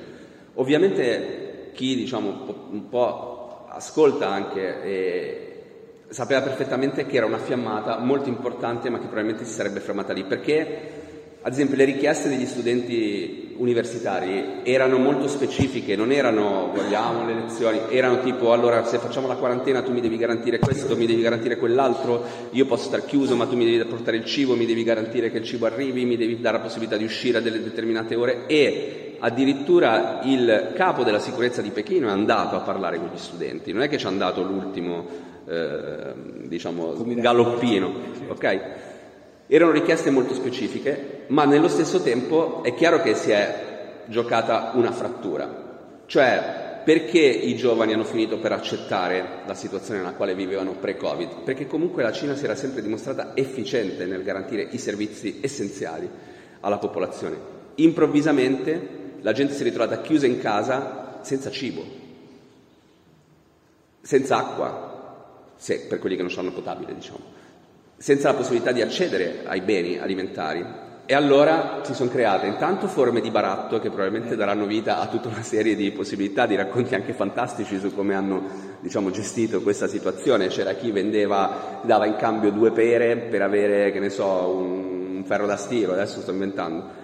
Ovviamente 0.54 1.72
chi 1.74 1.98
diciamo, 1.98 2.70
un 2.70 2.88
po' 2.88 3.66
ascolta 3.68 4.30
anche 4.30 4.84
e 4.84 5.64
sapeva 6.08 6.40
perfettamente 6.44 7.06
che 7.06 7.18
era 7.18 7.26
una 7.26 7.40
fiammata 7.40 7.98
molto 7.98 8.30
importante 8.30 8.90
ma 8.90 9.00
che 9.00 9.08
probabilmente 9.08 9.44
si 9.44 9.52
sarebbe 9.52 9.82
fermata 9.82 10.14
lì 10.14 10.24
perché 10.24 11.01
ad 11.44 11.54
esempio 11.54 11.76
le 11.76 11.86
richieste 11.86 12.30
degli 12.30 12.46
studenti 12.46 13.56
universitari 13.58 14.62
erano 14.62 14.98
molto 14.98 15.28
specifiche, 15.28 15.96
non 15.96 16.12
erano 16.12 16.72
vogliamo 16.72 17.26
le 17.26 17.34
lezioni, 17.34 17.80
erano 17.90 18.22
tipo 18.22 18.54
allora 18.54 18.86
se 18.86 19.00
facciamo 19.00 19.28
la 19.28 19.36
quarantena 19.36 19.82
tu 19.82 19.92
mi 19.92 20.02
devi 20.02 20.18
garantire 20.18 20.60
questo, 20.60 20.96
mi 20.96 21.08
devi 21.08 21.22
garantire 21.22 21.58
quell'altro, 21.58 22.24
io 22.52 22.66
posso 22.68 22.86
star 22.86 23.06
chiuso 23.06 23.36
ma 23.36 23.48
tu 23.48 23.56
mi 23.56 23.66
devi 23.66 23.84
portare 23.86 24.18
il 24.18 24.26
cibo, 24.26 24.56
mi 24.56 24.68
devi 24.68 24.84
garantire 24.84 25.32
che 25.32 25.40
il 25.40 25.44
cibo 25.44 25.66
arrivi, 25.66 26.06
mi 26.06 26.16
devi 26.16 26.40
dare 26.40 26.58
la 26.58 26.64
possibilità 26.64 26.96
di 26.96 27.06
uscire 27.06 27.40
a 27.40 27.42
delle 27.42 27.62
determinate 27.62 28.14
ore. 28.14 28.46
E 28.46 29.16
addirittura 29.18 30.20
il 30.24 30.74
capo 30.76 31.04
della 31.04 31.20
sicurezza 31.20 31.64
di 31.64 31.72
Pechino 31.72 32.08
è 32.08 32.12
andato 32.12 32.56
a 32.56 32.60
parlare 32.60 32.98
con 32.98 33.10
gli 33.12 33.18
studenti, 33.18 33.74
non 33.74 33.82
è 33.82 33.90
che 33.90 33.98
ci 33.98 34.06
è 34.06 34.10
andato 34.10 34.44
l'ultimo 34.44 35.08
eh, 35.48 36.14
diciamo 36.46 36.96
galoppino, 37.04 37.94
ok? 38.28 38.90
Erano 39.54 39.72
richieste 39.72 40.12
molto 40.12 40.34
specifiche, 40.34 41.26
ma 41.28 41.44
nello 41.44 41.68
stesso 41.68 42.02
tempo 42.02 42.64
è 42.64 42.74
chiaro 42.74 43.02
che 43.02 43.16
si 43.16 43.32
è 43.32 44.04
giocata 44.06 44.72
una 44.76 44.94
frattura, 44.94 46.04
cioè 46.06 46.80
perché 46.86 47.20
i 47.20 47.54
giovani 47.58 47.92
hanno 47.92 48.06
finito 48.06 48.40
per 48.40 48.54
accettare 48.54 49.42
la 49.46 49.54
situazione 49.54 50.00
nella 50.00 50.14
quale 50.14 50.36
vivevano 50.36 50.76
pre-Covid? 50.76 51.42
Perché 51.44 51.68
comunque 51.68 52.02
la 52.02 52.14
Cina 52.14 52.34
si 52.34 52.46
era 52.46 52.56
sempre 52.56 52.82
dimostrata 52.82 53.36
efficiente 53.36 54.06
nel 54.06 54.24
garantire 54.24 54.70
i 54.72 54.78
servizi 54.78 55.40
essenziali 55.42 56.10
alla 56.62 56.78
popolazione. 56.78 57.38
Improvvisamente 57.76 59.18
la 59.20 59.34
gente 59.34 59.54
si 59.54 59.64
è 59.64 59.66
ritrovata 59.66 60.00
chiusa 60.00 60.28
in 60.28 60.40
casa 60.40 61.20
senza 61.24 61.52
cibo, 61.52 61.84
senza 64.00 64.38
acqua, 64.38 65.52
se, 65.58 65.88
per 65.90 66.00
quelli 66.00 66.16
che 66.16 66.24
non 66.24 66.32
hanno 66.38 66.54
potabile, 66.54 66.96
diciamo 66.96 67.41
senza 68.02 68.30
la 68.30 68.38
possibilità 68.38 68.72
di 68.72 68.82
accedere 68.82 69.42
ai 69.46 69.62
beni 69.62 70.00
alimentari. 70.00 70.66
E 71.06 71.14
allora 71.14 71.82
si 71.84 71.94
sono 71.94 72.10
create 72.10 72.48
intanto 72.48 72.88
forme 72.88 73.22
di 73.22 73.30
baratto 73.30 73.80
che 73.80 73.90
probabilmente 73.90 74.36
daranno 74.36 74.66
vita 74.66 75.00
a 75.00 75.08
tutta 75.08 75.28
una 75.28 75.44
serie 75.44 75.76
di 75.76 75.92
possibilità, 75.92 76.48
di 76.48 76.56
racconti 76.56 76.96
anche 76.96 77.14
fantastici 77.14 77.78
su 77.78 77.94
come 77.94 78.16
hanno 78.16 78.42
diciamo, 78.80 79.12
gestito 79.12 79.62
questa 79.62 79.88
situazione. 79.88 80.48
C'era 80.48 80.74
chi 80.74 80.90
vendeva, 80.90 81.82
dava 81.84 82.08
in 82.08 82.16
cambio 82.16 82.50
due 82.52 82.72
pere 82.72 83.18
per 83.18 83.44
avere, 83.44 83.92
che 83.92 84.00
ne 84.00 84.10
so, 84.10 84.26
un 84.26 85.24
ferro 85.24 85.46
da 85.46 85.58
stiro, 85.58 85.92
adesso 85.92 86.22
sto 86.22 86.32
inventando. 86.32 87.00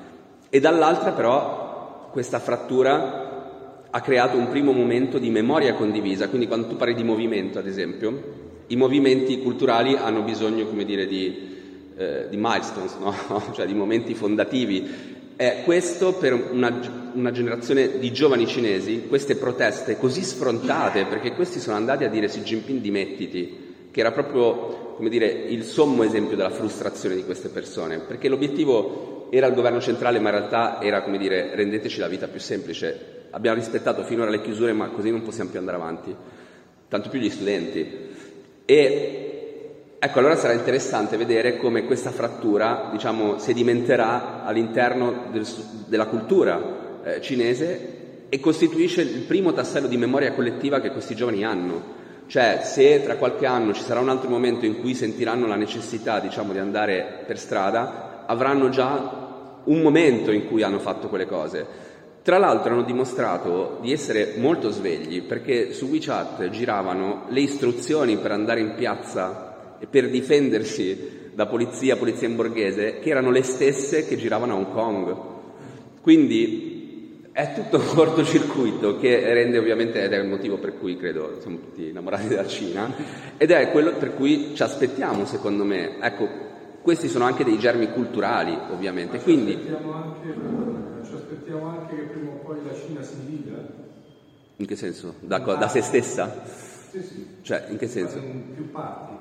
E 0.50 0.60
dall'altra 0.60 1.12
però 1.12 2.10
questa 2.12 2.40
frattura 2.40 3.86
ha 3.88 4.02
creato 4.02 4.36
un 4.36 4.50
primo 4.50 4.72
momento 4.72 5.20
di 5.20 5.30
memoria 5.30 5.76
condivisa, 5.76 6.28
quindi 6.28 6.48
quando 6.48 6.68
tu 6.68 6.76
parli 6.76 6.96
di 6.96 7.04
movimento, 7.04 7.60
ad 7.60 7.68
esempio, 7.68 8.47
i 8.68 8.76
movimenti 8.76 9.40
culturali 9.42 9.96
hanno 9.96 10.22
bisogno, 10.22 10.66
come 10.66 10.86
dire, 10.86 11.08
di, 11.08 11.56
eh, 11.98 12.26
di 12.30 12.38
milestones, 12.38 12.96
no? 13.00 13.14
cioè 13.54 13.66
di 13.66 13.74
momenti 13.74 14.14
fondativi. 14.14 15.16
E 15.36 15.62
questo 15.64 16.14
per 16.14 16.34
una, 16.34 17.12
una, 17.14 17.32
generazione 17.32 18.00
di 18.00 18.12
giovani 18.12 18.48
cinesi, 18.48 19.04
queste 19.08 19.36
proteste 19.36 19.98
così 19.98 20.24
sfrontate, 20.24 21.06
perché 21.06 21.34
questi 21.34 21.60
sono 21.60 21.76
andati 21.76 22.04
a 22.04 22.10
dire 22.10 22.28
Xi 22.28 22.42
Jinping 22.42 22.82
dimettiti, 22.82 23.66
che 23.92 24.00
era 24.00 24.12
proprio 24.12 24.86
come 24.98 25.10
dire, 25.10 25.28
il 25.28 25.64
sommo 25.64 26.02
esempio 26.02 26.36
della 26.36 26.50
frustrazione 26.50 27.14
di 27.14 27.24
queste 27.24 27.50
persone, 27.50 28.00
perché 28.00 28.30
l'obiettivo 28.30 29.28
era 29.30 29.46
il 29.46 29.54
governo 29.54 29.80
centrale, 29.80 30.20
ma 30.20 30.30
in 30.30 30.38
realtà 30.38 30.82
era 30.82 31.04
come 31.04 31.20
dire 31.20 31.54
rendeteci 31.54 32.00
la 32.00 32.08
vita 32.08 32.28
più 32.28 32.40
semplice. 32.40 33.28
Abbiamo 33.30 33.58
rispettato 33.58 34.04
finora 34.04 34.32
le 34.32 34.42
chiusure, 34.42 34.74
ma 34.74 34.88
così 34.88 35.12
non 35.12 35.22
possiamo 35.22 35.52
più 35.52 35.60
andare 35.60 35.78
avanti. 35.78 36.16
Tanto 36.88 37.10
più 37.10 37.20
gli 37.20 37.30
studenti. 37.30 38.07
E 38.70 39.96
ecco, 39.98 40.20
allora 40.20 40.36
sarà 40.36 40.52
interessante 40.52 41.16
vedere 41.16 41.56
come 41.56 41.86
questa 41.86 42.12
frattura, 42.12 42.90
diciamo, 42.92 43.38
sedimenterà 43.38 44.44
all'interno 44.44 45.28
del, 45.32 45.48
della 45.86 46.08
cultura 46.08 47.02
eh, 47.02 47.22
cinese 47.22 48.26
e 48.28 48.40
costituisce 48.42 49.04
il 49.04 49.22
primo 49.22 49.54
tassello 49.54 49.88
di 49.88 49.96
memoria 49.96 50.34
collettiva 50.34 50.82
che 50.82 50.92
questi 50.92 51.16
giovani 51.16 51.46
hanno. 51.46 51.96
Cioè, 52.28 52.60
se 52.62 53.02
tra 53.04 53.16
qualche 53.16 53.46
anno 53.46 53.72
ci 53.72 53.84
sarà 53.84 54.02
un 54.02 54.10
altro 54.10 54.28
momento 54.28 54.66
in 54.66 54.82
cui 54.82 54.94
sentiranno 54.96 55.48
la 55.48 55.56
necessità, 55.56 56.20
diciamo, 56.20 56.52
di 56.52 56.60
andare 56.60 57.24
per 57.26 57.40
strada, 57.40 58.26
avranno 58.26 58.68
già 58.68 59.62
un 59.64 59.82
momento 59.82 60.32
in 60.32 60.46
cui 60.46 60.62
hanno 60.62 60.80
fatto 60.80 61.08
quelle 61.08 61.26
cose. 61.26 61.66
Tra 62.28 62.40
l'altro 62.40 62.74
hanno 62.74 62.84
dimostrato 62.84 63.78
di 63.80 63.94
essere 63.94 64.34
molto 64.36 64.70
svegli 64.70 65.22
perché 65.22 65.72
su 65.72 65.86
WeChat 65.86 66.50
giravano 66.50 67.24
le 67.30 67.40
istruzioni 67.40 68.18
per 68.18 68.32
andare 68.32 68.60
in 68.60 68.74
piazza 68.76 69.78
e 69.80 69.86
per 69.86 70.10
difendersi 70.10 71.30
da 71.34 71.46
polizia, 71.46 71.96
polizia 71.96 72.28
in 72.28 72.36
borghese, 72.36 73.00
che 73.00 73.12
erano 73.12 73.32
le 73.32 73.44
stesse 73.44 74.06
che 74.06 74.18
giravano 74.18 74.52
a 74.52 74.56
Hong 74.58 74.72
Kong. 74.74 75.16
Quindi 76.02 77.30
è 77.32 77.54
tutto 77.54 77.78
un 77.78 77.86
cortocircuito 77.96 78.98
che 78.98 79.34
rende 79.34 79.58
ovviamente, 79.58 80.04
ed 80.04 80.12
è 80.12 80.18
il 80.18 80.28
motivo 80.28 80.58
per 80.58 80.78
cui 80.78 80.98
credo 80.98 81.38
siamo 81.40 81.60
tutti 81.60 81.88
innamorati 81.88 82.28
della 82.28 82.46
Cina, 82.46 82.94
ed 83.38 83.52
è 83.52 83.72
quello 83.72 83.94
per 83.94 84.14
cui 84.14 84.54
ci 84.54 84.64
aspettiamo, 84.64 85.24
secondo 85.24 85.64
me. 85.64 85.96
Ecco, 86.02 86.28
questi 86.82 87.08
sono 87.08 87.24
anche 87.24 87.46
dei 87.46 87.58
germi 87.58 87.90
culturali, 87.90 88.54
ovviamente. 88.70 89.18
Quindi, 89.22 89.58
aspettiamo 91.28 91.68
anche 91.68 91.96
che 91.96 92.02
prima 92.04 92.32
o 92.32 92.36
poi 92.36 92.64
la 92.66 92.74
Cina 92.74 93.02
si 93.04 93.26
divida? 93.26 93.58
In 94.56 94.66
che 94.66 94.76
senso? 94.78 95.16
Da, 95.20 95.40
da 95.40 95.68
se 95.68 95.82
stessa? 95.82 96.44
Sì, 96.90 97.02
sì. 97.04 97.28
Cioè, 97.42 97.66
in 97.70 97.78
che 97.78 97.88
senso? 97.88 98.18
In 98.18 98.54
più 98.54 98.72
parti. 98.72 99.14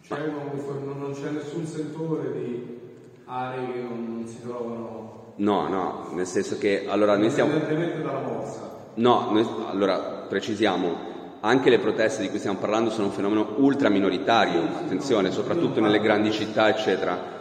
Cioè, 0.00 0.18
non, 0.18 0.98
non 0.98 1.12
c'è 1.12 1.30
nessun 1.30 1.66
sentore 1.66 2.32
di 2.32 2.78
aree 3.26 3.72
che 3.72 3.80
non, 3.80 4.16
non 4.16 4.26
si 4.26 4.40
trovano... 4.40 5.34
No, 5.36 5.68
no, 5.68 6.10
nel 6.14 6.26
senso 6.26 6.58
che 6.58 6.86
allora 6.88 7.16
noi 7.16 7.30
stiamo... 7.30 7.52
Indipendentemente 7.52 8.02
dalla 8.02 8.20
morsa. 8.20 8.78
No, 8.94 9.30
noi, 9.30 9.46
allora 9.68 9.98
precisiamo, 10.26 11.38
anche 11.40 11.70
le 11.70 11.78
proteste 11.78 12.22
di 12.22 12.30
cui 12.30 12.38
stiamo 12.38 12.58
parlando 12.58 12.90
sono 12.90 13.06
un 13.06 13.12
fenomeno 13.12 13.54
ultra 13.58 13.88
minoritario, 13.88 14.62
attenzione, 14.62 15.30
soprattutto 15.30 15.80
nelle 15.80 16.00
grandi 16.00 16.32
città, 16.32 16.68
eccetera 16.68 17.39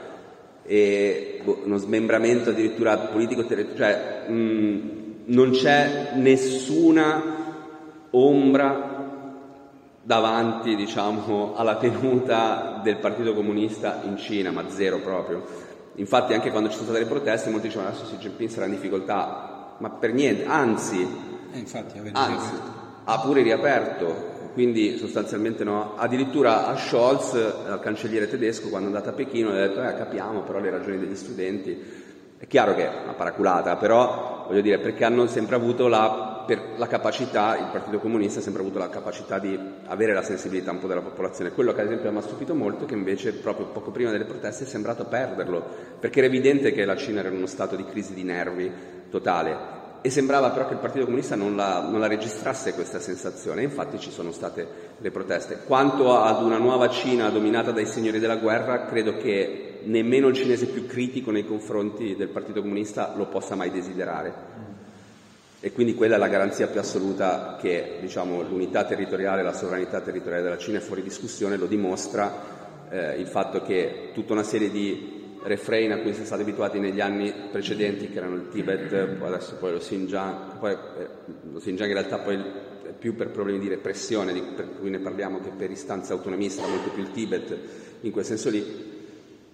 e 0.70 1.42
boh, 1.44 1.62
uno 1.66 1.78
smembramento 1.78 2.52
addirittura 2.52 2.96
politico, 2.96 3.44
cioè 3.48 4.26
mh, 4.28 4.80
non 5.26 5.50
c'è 5.50 6.12
nessuna 6.14 7.38
ombra 8.12 8.98
davanti 10.04 10.76
diciamo, 10.76 11.56
alla 11.56 11.78
tenuta 11.78 12.82
del 12.84 12.98
Partito 12.98 13.34
Comunista 13.34 14.02
in 14.04 14.18
Cina, 14.18 14.52
ma 14.52 14.70
zero 14.70 15.00
proprio. 15.00 15.44
Infatti 15.96 16.34
anche 16.34 16.52
quando 16.52 16.70
ci 16.70 16.76
sono 16.76 16.90
state 16.90 17.04
le 17.04 17.10
proteste 17.10 17.50
molti 17.50 17.66
dicevano 17.66 17.90
adesso 17.90 18.06
Xi 18.06 18.18
Jinping 18.18 18.50
sarà 18.52 18.68
in 18.68 18.74
difficoltà, 18.74 19.76
ma 19.80 19.90
per 19.90 20.14
niente, 20.14 20.46
anzi, 20.46 21.02
eh, 21.52 21.66
anzi 22.12 22.56
ha 23.06 23.20
pure 23.22 23.42
riaperto 23.42 24.29
quindi 24.60 24.98
sostanzialmente 24.98 25.64
no. 25.64 25.94
Addirittura 25.96 26.68
a 26.68 26.76
Scholz, 26.76 27.34
al 27.66 27.80
cancelliere 27.80 28.28
tedesco, 28.28 28.68
quando 28.68 28.90
è 28.90 28.92
andato 28.92 29.08
a 29.08 29.14
Pechino, 29.14 29.52
ha 29.52 29.54
detto 29.54 29.82
eh, 29.82 29.96
capiamo 29.96 30.42
però 30.42 30.60
le 30.60 30.70
ragioni 30.70 31.00
degli 31.00 31.16
studenti. 31.16 31.82
È 32.38 32.46
chiaro 32.46 32.76
che 32.76 32.84
è 32.84 33.04
una 33.04 33.14
paraculata, 33.14 33.78
però 33.78 34.44
voglio 34.50 34.60
dire, 34.60 34.80
perché 34.80 35.06
hanno 35.06 35.28
sempre 35.28 35.56
avuto 35.56 35.88
la, 35.88 36.46
la, 36.76 36.88
capacità, 36.88 37.58
il 37.58 37.70
Partito 37.72 38.00
Comunista 38.00 38.40
ha 38.40 38.42
sempre 38.42 38.62
avuto 38.62 38.80
la 38.80 38.90
capacità 38.90 39.40
di 39.40 39.58
avere 39.86 40.14
la 40.14 40.24
sensibilità 40.24 40.72
un 40.72 40.80
po' 40.80 40.88
della 40.88 41.04
popolazione. 41.04 41.52
Quello 41.52 41.72
che 41.72 41.80
ad 41.80 41.88
esempio 41.88 42.12
mi 42.12 42.18
ha 42.18 42.22
stupito 42.22 42.54
molto 42.54 42.84
è 42.84 42.88
che 42.88 42.96
invece 42.96 43.32
proprio 43.36 43.68
poco 43.68 43.92
prima 43.92 44.12
delle 44.12 44.26
proteste 44.26 44.66
è 44.66 44.68
sembrato 44.68 45.06
perderlo, 45.06 45.64
perché 46.02 46.20
era 46.20 46.28
evidente 46.28 46.74
che 46.74 46.84
la 46.84 46.98
Cina 46.98 47.22
era 47.22 47.30
in 47.30 47.38
uno 47.38 47.46
stato 47.46 47.78
di 47.78 47.86
crisi 47.86 48.14
di 48.14 48.24
nervi 48.24 48.70
totale 49.10 49.79
e 50.02 50.10
sembrava 50.10 50.52
però 50.52 50.68
che 50.68 50.74
il 50.74 50.80
Partito 50.80 51.04
Comunista 51.04 51.36
non 51.36 51.56
la, 51.56 51.82
non 51.82 52.00
la, 52.00 52.08
registrasse 52.08 52.74
questa 52.74 53.00
sensazione, 53.00 53.64
infatti 53.64 54.00
ci 54.00 54.12
sono 54.12 54.32
state 54.32 54.68
le 54.98 55.12
proteste. 55.12 55.60
Quanto 55.66 56.18
ad 56.18 56.42
una 56.42 56.58
nuova 56.58 56.88
Cina 56.90 57.30
dominata 57.30 57.72
dai 57.72 57.86
signori 57.86 58.20
della 58.20 58.38
guerra, 58.38 58.86
credo 58.86 59.18
che 59.18 59.80
nemmeno 59.84 60.30
il 60.30 60.36
cinese 60.36 60.68
più 60.68 60.86
critico 60.86 61.32
nei 61.32 61.46
confronti 61.46 62.16
del 62.16 62.30
Partito 62.30 62.62
Comunista 62.62 63.14
lo 63.16 63.26
possa 63.28 63.56
mai 63.56 63.72
desiderare. 63.72 64.68
E 65.62 65.74
quindi 65.74 65.94
quella 65.94 66.16
è 66.16 66.18
la 66.18 66.30
garanzia 66.30 66.68
più 66.68 66.80
assoluta 66.80 67.58
che 67.60 67.98
diciamo, 68.00 68.42
l'unità 68.44 68.86
territoriale, 68.86 69.44
la 69.44 69.52
sovranità 69.52 70.00
territoriale 70.00 70.44
della 70.44 70.58
Cina 70.58 70.78
è 70.78 70.82
fuori 70.82 71.04
discussione, 71.04 71.58
lo 71.58 71.66
dimostra 71.66 72.88
eh, 72.90 73.20
il 73.20 73.28
fatto 73.28 73.62
che 73.62 74.12
tutta 74.14 74.32
una 74.32 74.44
serie 74.44 74.72
di 74.72 75.19
refrain 75.44 75.92
a 75.92 75.98
cui 75.98 76.12
siamo 76.12 76.26
stati 76.26 76.42
abituati 76.42 76.80
negli 76.80 77.00
anni 77.00 77.34
precedenti, 77.52 78.10
che 78.10 78.18
erano 78.18 78.36
il 78.36 78.50
Tibet, 78.50 79.06
poi 79.18 79.28
adesso 79.28 79.56
poi 79.56 79.72
lo 79.72 79.78
Xinjiang, 79.78 80.58
poi, 80.60 80.72
eh, 80.72 81.08
lo 81.52 81.60
Xinjiang 81.60 81.90
in 81.90 81.98
realtà 81.98 82.20
poi 82.20 82.36
è 82.36 82.92
più 82.98 83.16
per 83.16 83.30
problemi 83.30 83.60
di 83.60 83.68
repressione, 83.68 84.34
di, 84.34 84.42
per 84.42 84.78
cui 84.80 84.90
ne 84.90 85.00
parliamo 85.00 85.40
che 85.40 85.52
per 85.56 85.72
istanza 85.72 86.14
autonomista, 86.14 86.68
molto 86.68 86.90
più 86.90 87.04
il 87.04 87.12
Tibet 87.12 87.58
in 88.02 88.12
quel 88.12 88.26
senso 88.26 88.50
lì, 88.50 88.64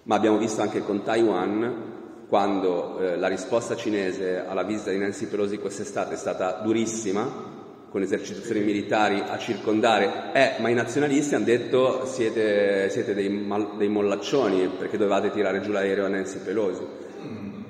ma 0.04 0.14
abbiamo 0.14 0.38
visto 0.38 0.60
anche 0.60 0.80
con 0.80 1.02
Taiwan 1.02 1.94
quando 2.28 2.98
eh, 2.98 3.16
la 3.16 3.28
risposta 3.28 3.76
cinese 3.76 4.44
alla 4.44 4.64
visita 4.64 4.90
di 4.90 4.98
Nancy 4.98 5.26
Pelosi 5.26 5.58
quest'estate 5.58 6.14
è 6.14 6.16
stata 6.16 6.60
durissima, 6.62 7.55
con 7.96 8.04
esercitazioni 8.04 8.60
militari 8.60 9.22
a 9.26 9.38
circondare, 9.38 10.30
eh, 10.34 10.60
ma 10.60 10.68
i 10.68 10.74
nazionalisti 10.74 11.34
hanno 11.34 11.46
detto 11.46 12.04
siete, 12.04 12.90
siete 12.90 13.14
dei, 13.14 13.30
mal, 13.30 13.78
dei, 13.78 13.88
mollaccioni 13.88 14.68
perché 14.78 14.98
dovevate 14.98 15.30
tirare 15.30 15.62
giù 15.62 15.70
l'aereo 15.70 16.04
a 16.04 16.08
Nancy 16.08 16.40
Pelosi, 16.44 16.82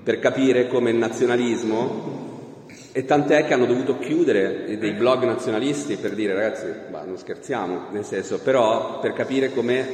per 0.02 0.18
capire 0.18 0.66
come 0.66 0.90
il 0.90 0.96
nazionalismo, 0.96 2.64
e 2.90 3.04
tant'è 3.04 3.46
che 3.46 3.54
hanno 3.54 3.66
dovuto 3.66 4.00
chiudere 4.00 4.76
dei 4.76 4.94
blog 4.94 5.22
nazionalisti 5.22 5.94
per 5.94 6.16
dire 6.16 6.34
ragazzi, 6.34 6.66
bah, 6.90 7.04
non 7.04 7.16
scherziamo, 7.16 7.90
nel 7.92 8.04
senso, 8.04 8.40
però 8.40 8.98
per 8.98 9.12
capire 9.12 9.52
come 9.52 9.86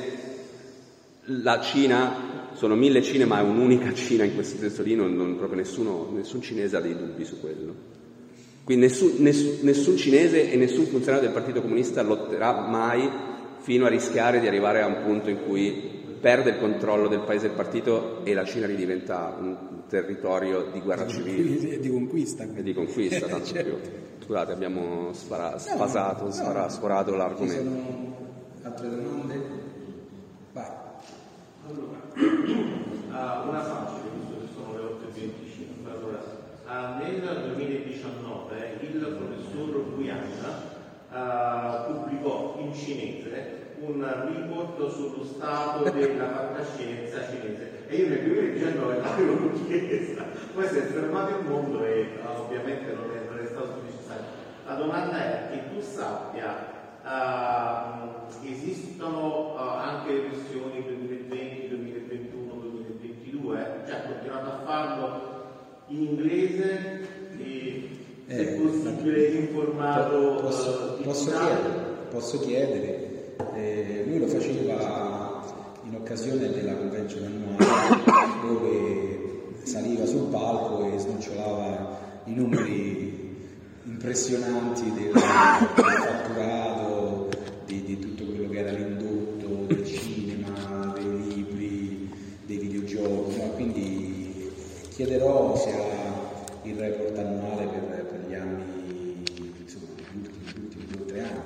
la 1.25 1.61
Cina, 1.61 2.49
sono 2.55 2.75
mille 2.75 3.03
Cine, 3.03 3.27
ma 3.27 3.41
è 3.41 3.43
un'unica 3.43 3.93
Cina 3.93 4.25
in 4.25 4.35
questo 4.35 4.57
senso 4.57 4.81
lì, 4.81 4.95
non, 4.95 5.15
non 5.15 5.37
proprio 5.37 5.59
nessuno, 5.59 6.09
nessun 6.15 6.41
cinese 6.41 6.79
ha 6.79 6.81
dei 6.81 6.97
dubbi 6.97 7.27
su 7.27 7.39
quello. 7.39 8.01
Quindi 8.65 8.87
nessun, 8.87 9.15
nessun, 9.19 9.59
nessun, 9.63 9.97
cinese 9.97 10.51
e 10.51 10.57
nessun 10.57 10.87
funzionario 10.87 11.27
del 11.27 11.35
Partito 11.35 11.61
Comunista 11.61 12.03
lotterà 12.03 12.53
mai 12.69 13.11
fino 13.59 13.87
a 13.87 13.89
rischiare 13.89 14.41
di 14.41 14.47
arrivare 14.47 14.83
a 14.83 14.87
un 14.87 15.03
punto 15.05 15.31
in 15.31 15.45
cui 15.45 16.01
perde 16.23 16.51
il 16.51 16.59
controllo 16.59 17.09
del 17.09 17.23
paese 17.23 17.49
del 17.49 17.57
partito 17.57 18.25
e 18.25 18.33
la 18.33 18.45
Cina 18.45 18.67
ridiventa 18.67 19.37
un 19.39 19.83
territorio 19.89 20.69
di 20.73 20.81
guerra 20.81 21.07
civile. 21.09 21.71
E 21.71 21.81
di 21.81 21.91
conquista. 21.91 22.45
E 22.45 22.63
di 22.63 22.73
conquista, 22.73 23.27
tanto 23.27 23.47
certo. 23.47 23.75
più. 23.75 23.91
Scusate, 24.25 24.53
abbiamo 24.53 25.13
spara, 25.13 25.59
spasato, 25.59 26.25
no, 26.25 26.31
spara, 26.31 26.69
sforato 26.69 27.15
l'argomento. 27.17 27.55
Ci 27.55 27.67
sono 27.67 28.17
altre 28.63 28.89
domande? 28.89 29.43
Vai. 30.53 30.67
Allora, 31.67 31.99
uh, 32.15 33.49
una 33.51 33.63
facile, 33.63 34.09
visto 34.15 34.35
che 34.39 34.47
sono 34.55 34.73
le 34.75 34.83
8.25. 35.13 35.91
Allora, 35.91 36.23
uh, 36.67 37.03
nel 37.03 37.53
2019 37.55 38.79
il 38.81 39.17
professor 39.19 39.95
Guiana 39.97 40.81
uh, 41.13 41.93
pubblicò 41.93 42.57
in 42.61 42.75
cinese 42.75 43.61
un 43.81 44.01
report 44.01 44.89
sullo 44.91 45.25
stato 45.25 45.91
della 45.91 46.29
fantascienza 46.29 47.27
cinese. 47.29 47.87
E 47.89 47.97
io 47.97 48.09
nel 48.09 48.23
2019 48.23 49.01
l'avevo 49.01 49.51
chiesta, 49.67 50.25
poi 50.55 50.67
si 50.67 50.77
è 50.79 50.83
fermato 50.83 51.39
il 51.39 51.47
mondo 51.47 51.85
e 51.85 52.09
ovviamente 52.25 52.93
non 52.95 53.11
è, 53.11 53.29
non 53.29 53.39
è 53.39 53.47
stato 53.47 53.83
necessario. 53.85 54.41
La 54.67 54.75
domanda 54.75 55.19
è 55.19 55.51
che 55.51 55.75
tu 55.75 55.81
sappia 55.81 56.81
Uh, 57.03 58.47
esistono 58.47 59.55
uh, 59.55 59.59
anche 59.59 60.13
le 60.13 60.21
versioni 60.29 60.85
2020, 60.85 61.69
2021, 61.69 62.55
2022, 62.55 63.83
cioè 63.89 64.03
continuate 64.07 64.49
a 64.49 64.61
farlo 64.65 65.33
in 65.89 66.03
inglese 66.03 67.22
se 68.33 68.41
eh, 68.41 68.47
possibile 68.55 69.27
in 69.27 69.49
formato 69.53 70.39
posso, 70.41 70.97
uh, 70.99 71.03
posso 71.03 71.31
chiedere, 71.31 71.69
posso 72.09 72.41
chiedere 72.41 73.37
eh, 73.55 74.05
lui 74.07 74.21
lo 74.21 74.27
faceva 74.27 75.45
in 75.85 75.95
occasione 75.95 76.51
della 76.51 76.75
convention 76.75 77.25
annuale 77.25 77.67
dove 78.41 79.21
saliva 79.65 80.07
sul 80.07 80.31
palco 80.31 80.91
e 80.93 80.99
snocciolava 80.99 82.23
i 82.25 82.35
numeri 82.35 83.21
impressionanti 83.85 84.91
del, 84.93 85.13
del 85.13 85.21
fatturato, 85.21 87.29
di, 87.67 87.85
di, 87.85 87.99
tutto 87.99 88.25
quello 88.25 88.49
che 88.49 88.59
era 88.59 88.71
l'indotto 88.71 89.67
del 89.67 89.85
cinema, 89.85 90.95
dei 90.95 91.35
libri, 91.35 92.11
dei 92.47 92.57
videogiochi. 92.59 93.37
No? 93.37 93.51
Quindi 93.55 94.51
chiederò 94.91 95.57
se 95.57 95.71
ha 95.71 96.22
il 96.63 96.77
report 96.77 97.19
annuale 97.19 97.67
per, 97.67 98.05
per 98.05 98.21
gli 98.29 98.35
anni, 98.35 99.25
insomma, 99.61 99.87
gli 99.97 100.17
ultimi, 100.19 100.45
gli 100.45 100.59
ultimi 100.59 100.85
due 100.87 101.01
o 101.01 101.05
tre 101.05 101.21
anni. 101.21 101.41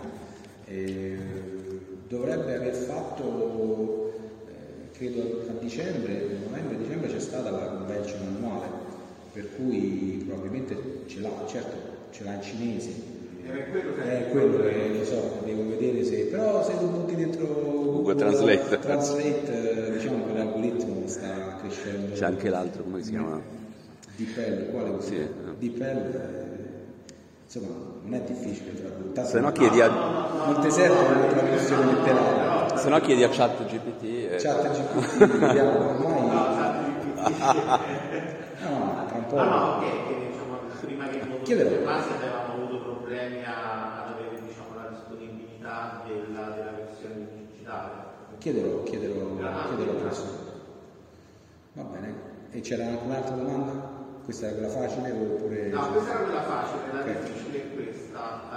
E, 0.66 1.16
dovrebbe 2.09 2.56
aver 2.56 2.74
fatto, 2.74 4.12
eh, 4.47 4.90
credo 4.97 5.44
a 5.48 5.52
dicembre, 5.60 6.26
novembre-dicembre 6.44 7.09
c'è 7.09 7.20
stata 7.20 7.51
la 7.51 7.66
convention 7.66 8.20
annuale, 8.26 8.66
per 9.32 9.48
cui 9.56 10.24
probabilmente 10.26 10.76
ce 11.06 11.20
l'ha, 11.20 11.30
certo 11.47 11.94
ce 12.10 12.24
l'ha 12.24 12.34
in 12.34 12.43
cinese. 12.43 13.14
È 13.47 13.70
quello 13.70 13.94
che, 13.94 14.26
è 14.26 14.30
quello 14.30 14.59
che 14.59 14.98
lo 14.98 15.05
so, 15.05 15.40
devo 15.44 15.68
vedere 15.68 16.02
se. 16.05 16.24
Però 16.24 16.64
se 16.64 16.72
lo 16.80 16.86
butti 16.88 17.14
dentro 17.14 17.47
Google, 17.47 17.93
Google 17.93 18.14
Translate, 18.16 18.78
Translate 18.80 19.93
diciamo 19.93 20.26
che 20.26 20.32
l'algoritmo 20.32 21.06
sta 21.06 21.56
crescendo. 21.60 22.14
C'è 22.14 22.24
anche 22.24 22.48
l'altro, 22.48 22.82
come 22.82 23.02
si 23.02 23.10
chiama? 23.10 23.56
DeepL, 24.16 24.70
quale? 24.70 25.01
Sì. 25.01 25.28
DeepL 25.59 26.55
insomma 27.47 27.74
non 28.02 28.14
è 28.14 28.20
difficile 28.22 28.74
tradurre. 28.74 29.24
Se 29.24 29.40
no 29.40 29.52
chiedi 29.52 29.80
a... 29.80 29.88
Non 29.88 30.60
ti 30.60 30.70
serve 30.70 31.14
una 31.14 31.26
traduzione 31.26 31.93
letterale. 31.93 32.76
Se 32.76 32.88
no 32.88 33.01
chiedi 33.01 33.22
a 33.22 33.28
chat 33.28 33.64
GPT. 33.64 34.02
E... 34.02 34.36
Chat 34.38 34.70
GPT, 34.70 35.38
vediamo 35.38 35.90
ormai... 35.90 36.26
no, 38.62 39.05
tra 39.06 39.16
un 39.16 39.26
po'... 39.28 39.36
No, 39.36 39.44
no, 39.44 39.78
che, 39.80 39.90
che 40.06 40.28
diciamo, 40.28 40.59
prima 40.80 41.09
che 41.09 41.16
il 41.16 41.43
Chiederò. 41.43 41.84
base 41.84 42.10
avevamo 42.14 42.52
avuto 42.55 42.82
problemi 42.82 43.44
a, 43.44 44.05
ad 44.05 44.12
avere 44.12 44.40
diciamo, 44.40 44.74
la 44.74 44.88
disponibilità 44.90 46.02
della, 46.06 46.48
della 46.51 46.72
versione 46.72 47.28
digitale. 47.48 47.90
Chiederò, 48.38 48.82
chiederò, 48.82 49.36
chiederò 49.68 49.93
presto. 49.93 50.44
Va 51.72 51.82
bene. 51.82 52.14
E 52.51 52.60
c'era 52.60 52.86
anche 52.86 53.05
un'altra 53.05 53.34
domanda? 53.34 53.85
Questa 54.27 54.48
è 54.48 54.53
quella 54.55 54.69
facile 54.69 55.12
oppure... 55.12 55.69
No, 55.69 55.93
questa 55.93 56.11
era 56.11 56.24
quella 56.24 56.43
facile, 56.43 56.93
la 56.93 57.01
okay. 57.01 57.23
difficile 57.23 57.62
è 57.62 57.74
questa. 57.77 58.43
Uh, 58.51 58.57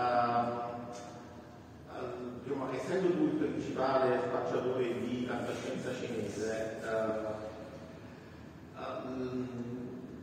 uh, 1.94 2.42
diciamo, 2.42 2.74
essendo 2.74 3.14
tu 3.14 3.26
il 3.26 3.34
principale 3.34 4.18
spacciatore 4.18 5.00
di 5.00 5.28
fantascienza 5.30 5.94
cinese, 5.94 6.80
uh, 6.82 6.88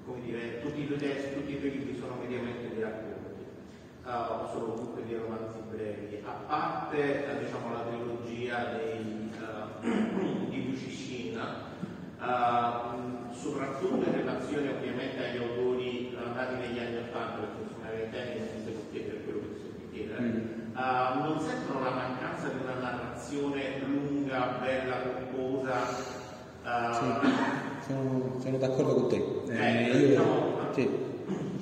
come 0.05 0.20
dire, 0.24 0.60
tutti 0.62 0.81
i 0.81 0.89
tuoi 0.89 0.98
testi, 0.98 1.35
tutti 1.35 1.52
i 1.52 1.60
tuoi 1.60 1.70
libri 1.70 1.97
sono 1.97 2.16
mediamente 2.16 2.74
dei 2.74 2.82
racconti, 2.82 3.44
o 4.05 4.48
sono 4.51 4.73
comunque 4.73 5.06
dei 5.06 5.16
romanzi 5.16 5.59
brevi, 5.70 6.24
a 6.27 6.32
parte 6.48 7.24
diciamo, 7.39 7.73
la 7.73 7.82
trilogia 7.82 8.74
dei, 8.74 9.31
di 10.51 10.66
Lucishin, 10.66 11.39
soprattutto 13.40 14.08
in 14.08 14.14
relazione 14.14 14.70
ovviamente 14.70 15.18
agli 15.24 15.36
autori 15.38 16.16
nati 16.36 16.54
negli 16.56 16.78
anni 16.78 16.96
80, 17.08 17.36
perché 17.40 17.62
insomma 17.62 17.86
temi 18.10 18.38
non 18.38 18.48
si 18.64 18.70
può 18.70 18.82
chiedere 18.90 19.20
quello 19.24 19.40
che 19.40 19.54
si 19.56 19.68
può 19.72 19.88
chiedere, 19.90 20.20
mm. 20.20 20.76
uh, 20.76 21.24
non 21.24 21.40
sentono 21.40 21.80
la 21.80 21.90
mancanza 21.90 22.48
di 22.48 22.58
una 22.62 22.74
narrazione 22.74 23.60
lunga, 23.84 24.58
bella, 24.60 24.96
composa. 25.00 25.74
Uh, 26.62 26.92
sì, 26.92 27.30
sono, 27.86 28.36
sono, 28.40 28.58
d'accordo 28.58 28.94
con 28.94 29.08
te. 29.08 29.52
Eh, 29.52 29.90
eh, 29.90 29.96
io, 29.96 30.06
diciamo, 30.08 30.72
sì, 30.72 30.90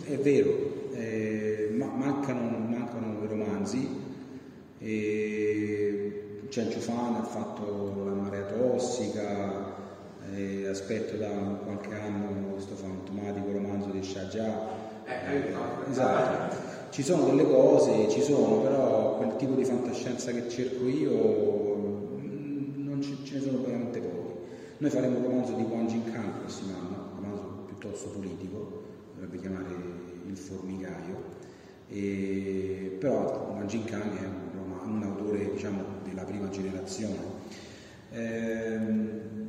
è 0.05 0.17
vero, 0.19 0.49
eh, 0.93 1.75
ma 1.77 1.87
mancano, 1.87 2.59
mancano 2.59 3.23
i 3.23 3.27
romanzi. 3.27 4.03
Cencio 6.49 6.79
Fana 6.79 7.19
ha 7.19 7.25
fatto 7.25 8.03
La 8.05 8.13
marea 8.13 8.45
tossica, 8.45 9.75
e 10.35 10.67
aspetto 10.67 11.17
da 11.17 11.29
qualche 11.29 11.95
anno 11.95 12.53
questo 12.53 12.75
fantomatico 12.75 13.53
romanzo 13.53 13.91
di 13.91 14.03
Shah 14.03 14.29
eh, 15.07 15.53
esatto. 15.91 16.57
Ci 16.91 17.03
sono 17.03 17.25
delle 17.25 17.45
cose, 17.45 18.09
ci 18.09 18.23
sono, 18.23 18.61
però 18.61 19.17
quel 19.17 19.37
tipo 19.37 19.55
di 19.55 19.65
fantascienza 19.65 20.33
che 20.33 20.49
cerco 20.49 20.87
io 20.87 22.17
mm, 22.21 22.85
non 22.87 23.03
ce, 23.03 23.17
ce 23.25 23.35
ne 23.35 23.41
sono 23.41 23.61
veramente 23.63 24.01
pochi. 24.01 24.33
Noi 24.79 24.91
faremo 24.91 25.19
un 25.19 25.25
romanzo 25.25 25.53
di 25.53 25.63
Wang 25.63 25.89
Jin-Kang 25.89 26.25
il 26.25 26.41
prossimo 26.41 26.73
anno, 26.77 27.09
un 27.11 27.23
romanzo 27.23 27.43
piuttosto 27.67 28.09
politico, 28.09 28.83
dovrebbe 29.15 29.39
chiamare 29.39 29.67
Il 30.27 30.37
formicaio, 30.37 31.23
e, 31.89 32.97
però 32.99 33.51
Wang 33.55 33.67
Jin-Kang 33.67 34.17
è 34.17 34.25
un, 34.25 34.95
un 34.95 35.03
autore 35.03 35.51
diciamo, 35.53 35.83
della 36.05 36.23
prima 36.23 36.49
generazione. 36.49 37.43
Ehm, 38.11 39.44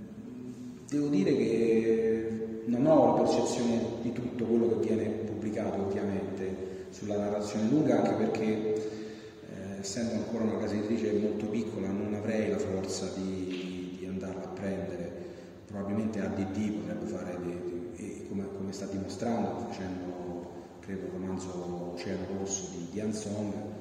devo 0.88 1.08
dire 1.08 1.36
che 1.36 2.64
non 2.66 2.86
ho 2.86 3.16
la 3.16 3.24
percezione 3.24 3.80
di 4.02 4.12
tutto 4.12 4.46
quello 4.46 4.80
che 4.80 4.88
viene 4.88 5.10
pubblicato 5.10 5.82
ovviamente 5.82 6.86
sulla 6.90 7.18
narrazione 7.18 7.70
lunga, 7.70 7.98
anche 7.98 8.14
perché 8.14 8.44
eh, 8.44 9.80
essendo 9.80 10.14
ancora 10.14 10.44
una 10.44 10.58
casa 10.58 10.76
editrice 10.76 11.14
molto 11.14 11.46
piccola 11.48 11.88
non 11.88 12.14
avrei 12.14 12.50
la 12.50 12.58
forza 12.58 13.12
di, 13.16 13.98
di 14.00 14.06
andarla 14.06 14.44
a 14.44 14.48
prendere. 14.48 15.24
Probabilmente 15.66 16.20
ADD 16.22 16.72
potrebbe 16.72 17.06
fare, 17.06 17.38
dei, 17.44 17.90
dei, 17.96 18.26
come, 18.30 18.48
come, 18.56 18.72
sta 18.72 18.86
dimostrando, 18.86 19.68
facendo 19.68 20.54
credo 20.80 21.06
il 21.06 21.12
romanzo 21.12 21.92
Oceano 21.94 22.26
Rosso 22.38 22.70
di, 22.72 22.88
di 22.92 23.00
Anson, 23.02 23.52
eh, 23.52 23.75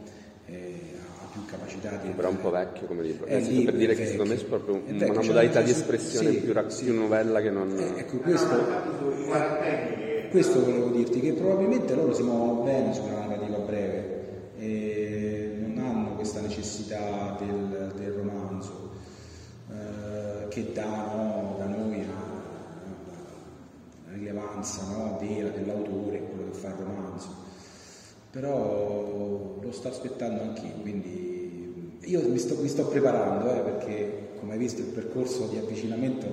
più 1.35 1.45
capacità 1.47 1.91
di... 1.97 2.11
Però 2.11 2.29
è 2.29 2.31
un 2.31 2.41
po' 2.41 2.51
vecchio 2.51 2.87
come 2.87 3.03
libro. 3.03 3.27
È, 3.27 3.45
è 3.45 3.65
per 3.65 3.75
dire 3.75 3.95
che 3.97 4.07
secondo 4.07 4.33
me 4.33 4.41
è 4.41 4.45
proprio 4.45 4.85
è 4.87 5.09
una 5.09 5.23
modalità 5.23 5.63
di 5.63 5.71
espressione 5.73 6.31
sì, 6.31 6.37
più, 6.39 6.69
sì. 6.69 6.85
più, 6.85 6.95
novella 6.95 7.41
che 7.41 7.51
non... 7.51 7.77
Eh, 7.77 7.99
ecco, 7.99 8.19
questo, 8.19 8.65
questo 10.31 10.65
volevo 10.65 10.91
dirti, 10.91 11.19
che 11.19 11.33
probabilmente 11.33 11.95
loro 11.97 12.15
si 12.15 12.23
muovono 12.23 12.63
bene 12.63 12.95
sulla 12.95 13.27
narrativa 13.27 13.59
breve 13.59 14.53
e 14.59 15.57
non 15.59 15.85
hanno 15.85 16.15
questa 16.15 16.41
necessità 16.41 17.37
del, 17.41 17.93
del 17.97 18.13
romanzo 18.13 18.93
eh, 19.71 20.49
che 20.49 20.73
dà 20.73 20.85
no, 20.85 21.57
da 21.59 21.67
noi 21.67 21.99
una, 21.99 22.23
una 24.07 24.17
rilevanza 24.17 24.85
no, 24.93 25.19
vera 25.21 25.49
dell'autore, 25.49 26.23
quello 26.23 26.51
che 26.53 26.57
fa 26.57 26.69
il 26.69 26.75
romanzo 26.75 27.44
però 28.35 29.61
lo 29.61 29.71
sto 29.71 29.87
aspettando 29.87 30.43
anch'io, 30.43 30.75
quindi 30.83 31.99
io 32.01 32.29
mi 32.29 32.39
sto, 32.39 32.57
mi 32.61 32.67
sto 32.67 32.85
preparando 32.89 33.55
eh, 33.55 33.61
perché 33.61 34.31
come 34.41 34.55
hai 34.55 34.59
visto 34.59 34.81
il 34.81 34.89
percorso 34.89 35.47
di 35.47 35.57
avvicinamento 35.57 36.27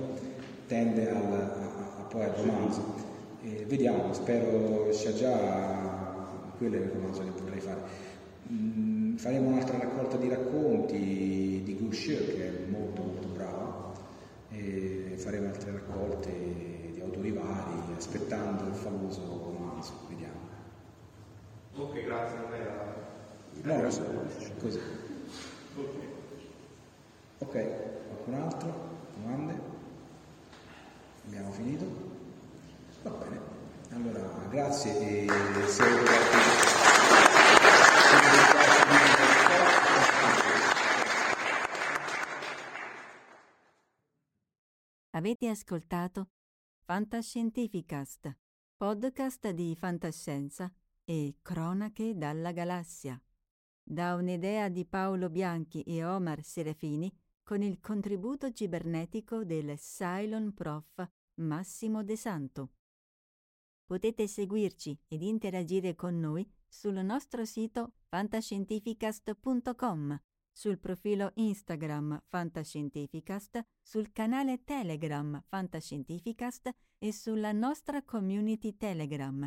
tende 0.66 1.08
al, 1.08 1.32
a, 1.32 1.98
a, 2.00 2.02
poi 2.08 2.24
al 2.24 2.32
romanzo. 2.32 2.82
E 3.44 3.64
vediamo, 3.68 4.12
spero 4.14 4.92
sia 4.92 5.14
già 5.14 6.50
quello 6.58 6.74
il 6.74 6.90
romanzo 6.92 7.22
che 7.22 7.30
potrei 7.30 7.60
fare. 7.60 7.80
Mm, 8.50 9.14
faremo 9.14 9.50
un'altra 9.50 9.78
raccolta 9.78 10.16
di 10.16 10.28
racconti 10.28 11.62
di 11.64 11.76
Gush 11.80 12.06
che 12.06 12.48
è 12.48 12.68
molto 12.68 13.00
molto 13.00 13.28
bravo 13.28 13.92
e 14.50 15.14
faremo 15.18 15.46
altre 15.46 15.70
raccolte 15.70 16.30
di 16.94 17.00
autori 17.00 17.30
vari 17.30 17.94
aspettando 17.96 18.66
il 18.66 18.74
famoso 18.74 19.20
romanzo. 19.20 20.11
Ok, 21.74 22.04
grazie, 22.04 22.38
non 22.38 22.52
era... 22.52 22.94
No, 23.62 23.90
so, 23.90 24.04
così. 24.60 24.78
Ok. 25.76 25.86
Ok, 27.38 27.52
qualcun 27.52 28.34
altro? 28.34 28.74
Domande? 29.16 29.60
Abbiamo 31.26 31.50
finito? 31.52 31.86
Va 33.02 33.10
bene. 33.10 33.40
Allora, 33.90 34.20
grazie 34.50 35.24
e 35.24 35.66
se 35.66 35.84
Avete 45.10 45.48
ascoltato 45.48 46.28
Fantascientificast, 46.84 48.36
podcast 48.76 49.48
di 49.50 49.76
fantascienza 49.78 50.70
e 51.04 51.36
Cronache 51.42 52.16
dalla 52.16 52.52
galassia, 52.52 53.20
da 53.82 54.14
un'idea 54.14 54.68
di 54.68 54.84
Paolo 54.84 55.30
Bianchi 55.30 55.82
e 55.82 56.04
Omar 56.04 56.42
Serafini 56.42 57.12
con 57.42 57.62
il 57.62 57.80
contributo 57.80 58.52
cibernetico 58.52 59.44
del 59.44 59.76
Cylon 59.78 60.54
Prof 60.54 61.08
Massimo 61.34 62.04
De 62.04 62.16
Santo. 62.16 62.72
Potete 63.84 64.26
seguirci 64.26 64.98
ed 65.08 65.22
interagire 65.22 65.94
con 65.94 66.18
noi 66.18 66.50
sul 66.66 66.94
nostro 67.04 67.44
sito 67.44 67.96
fantascientificast.com, 68.08 70.18
sul 70.50 70.78
profilo 70.78 71.32
Instagram 71.34 72.22
Fantascientificast, 72.28 73.62
sul 73.82 74.10
canale 74.12 74.64
Telegram 74.64 75.42
Fantascientificast 75.46 76.70
e 76.98 77.12
sulla 77.12 77.52
nostra 77.52 78.02
community 78.02 78.74
Telegram 78.76 79.46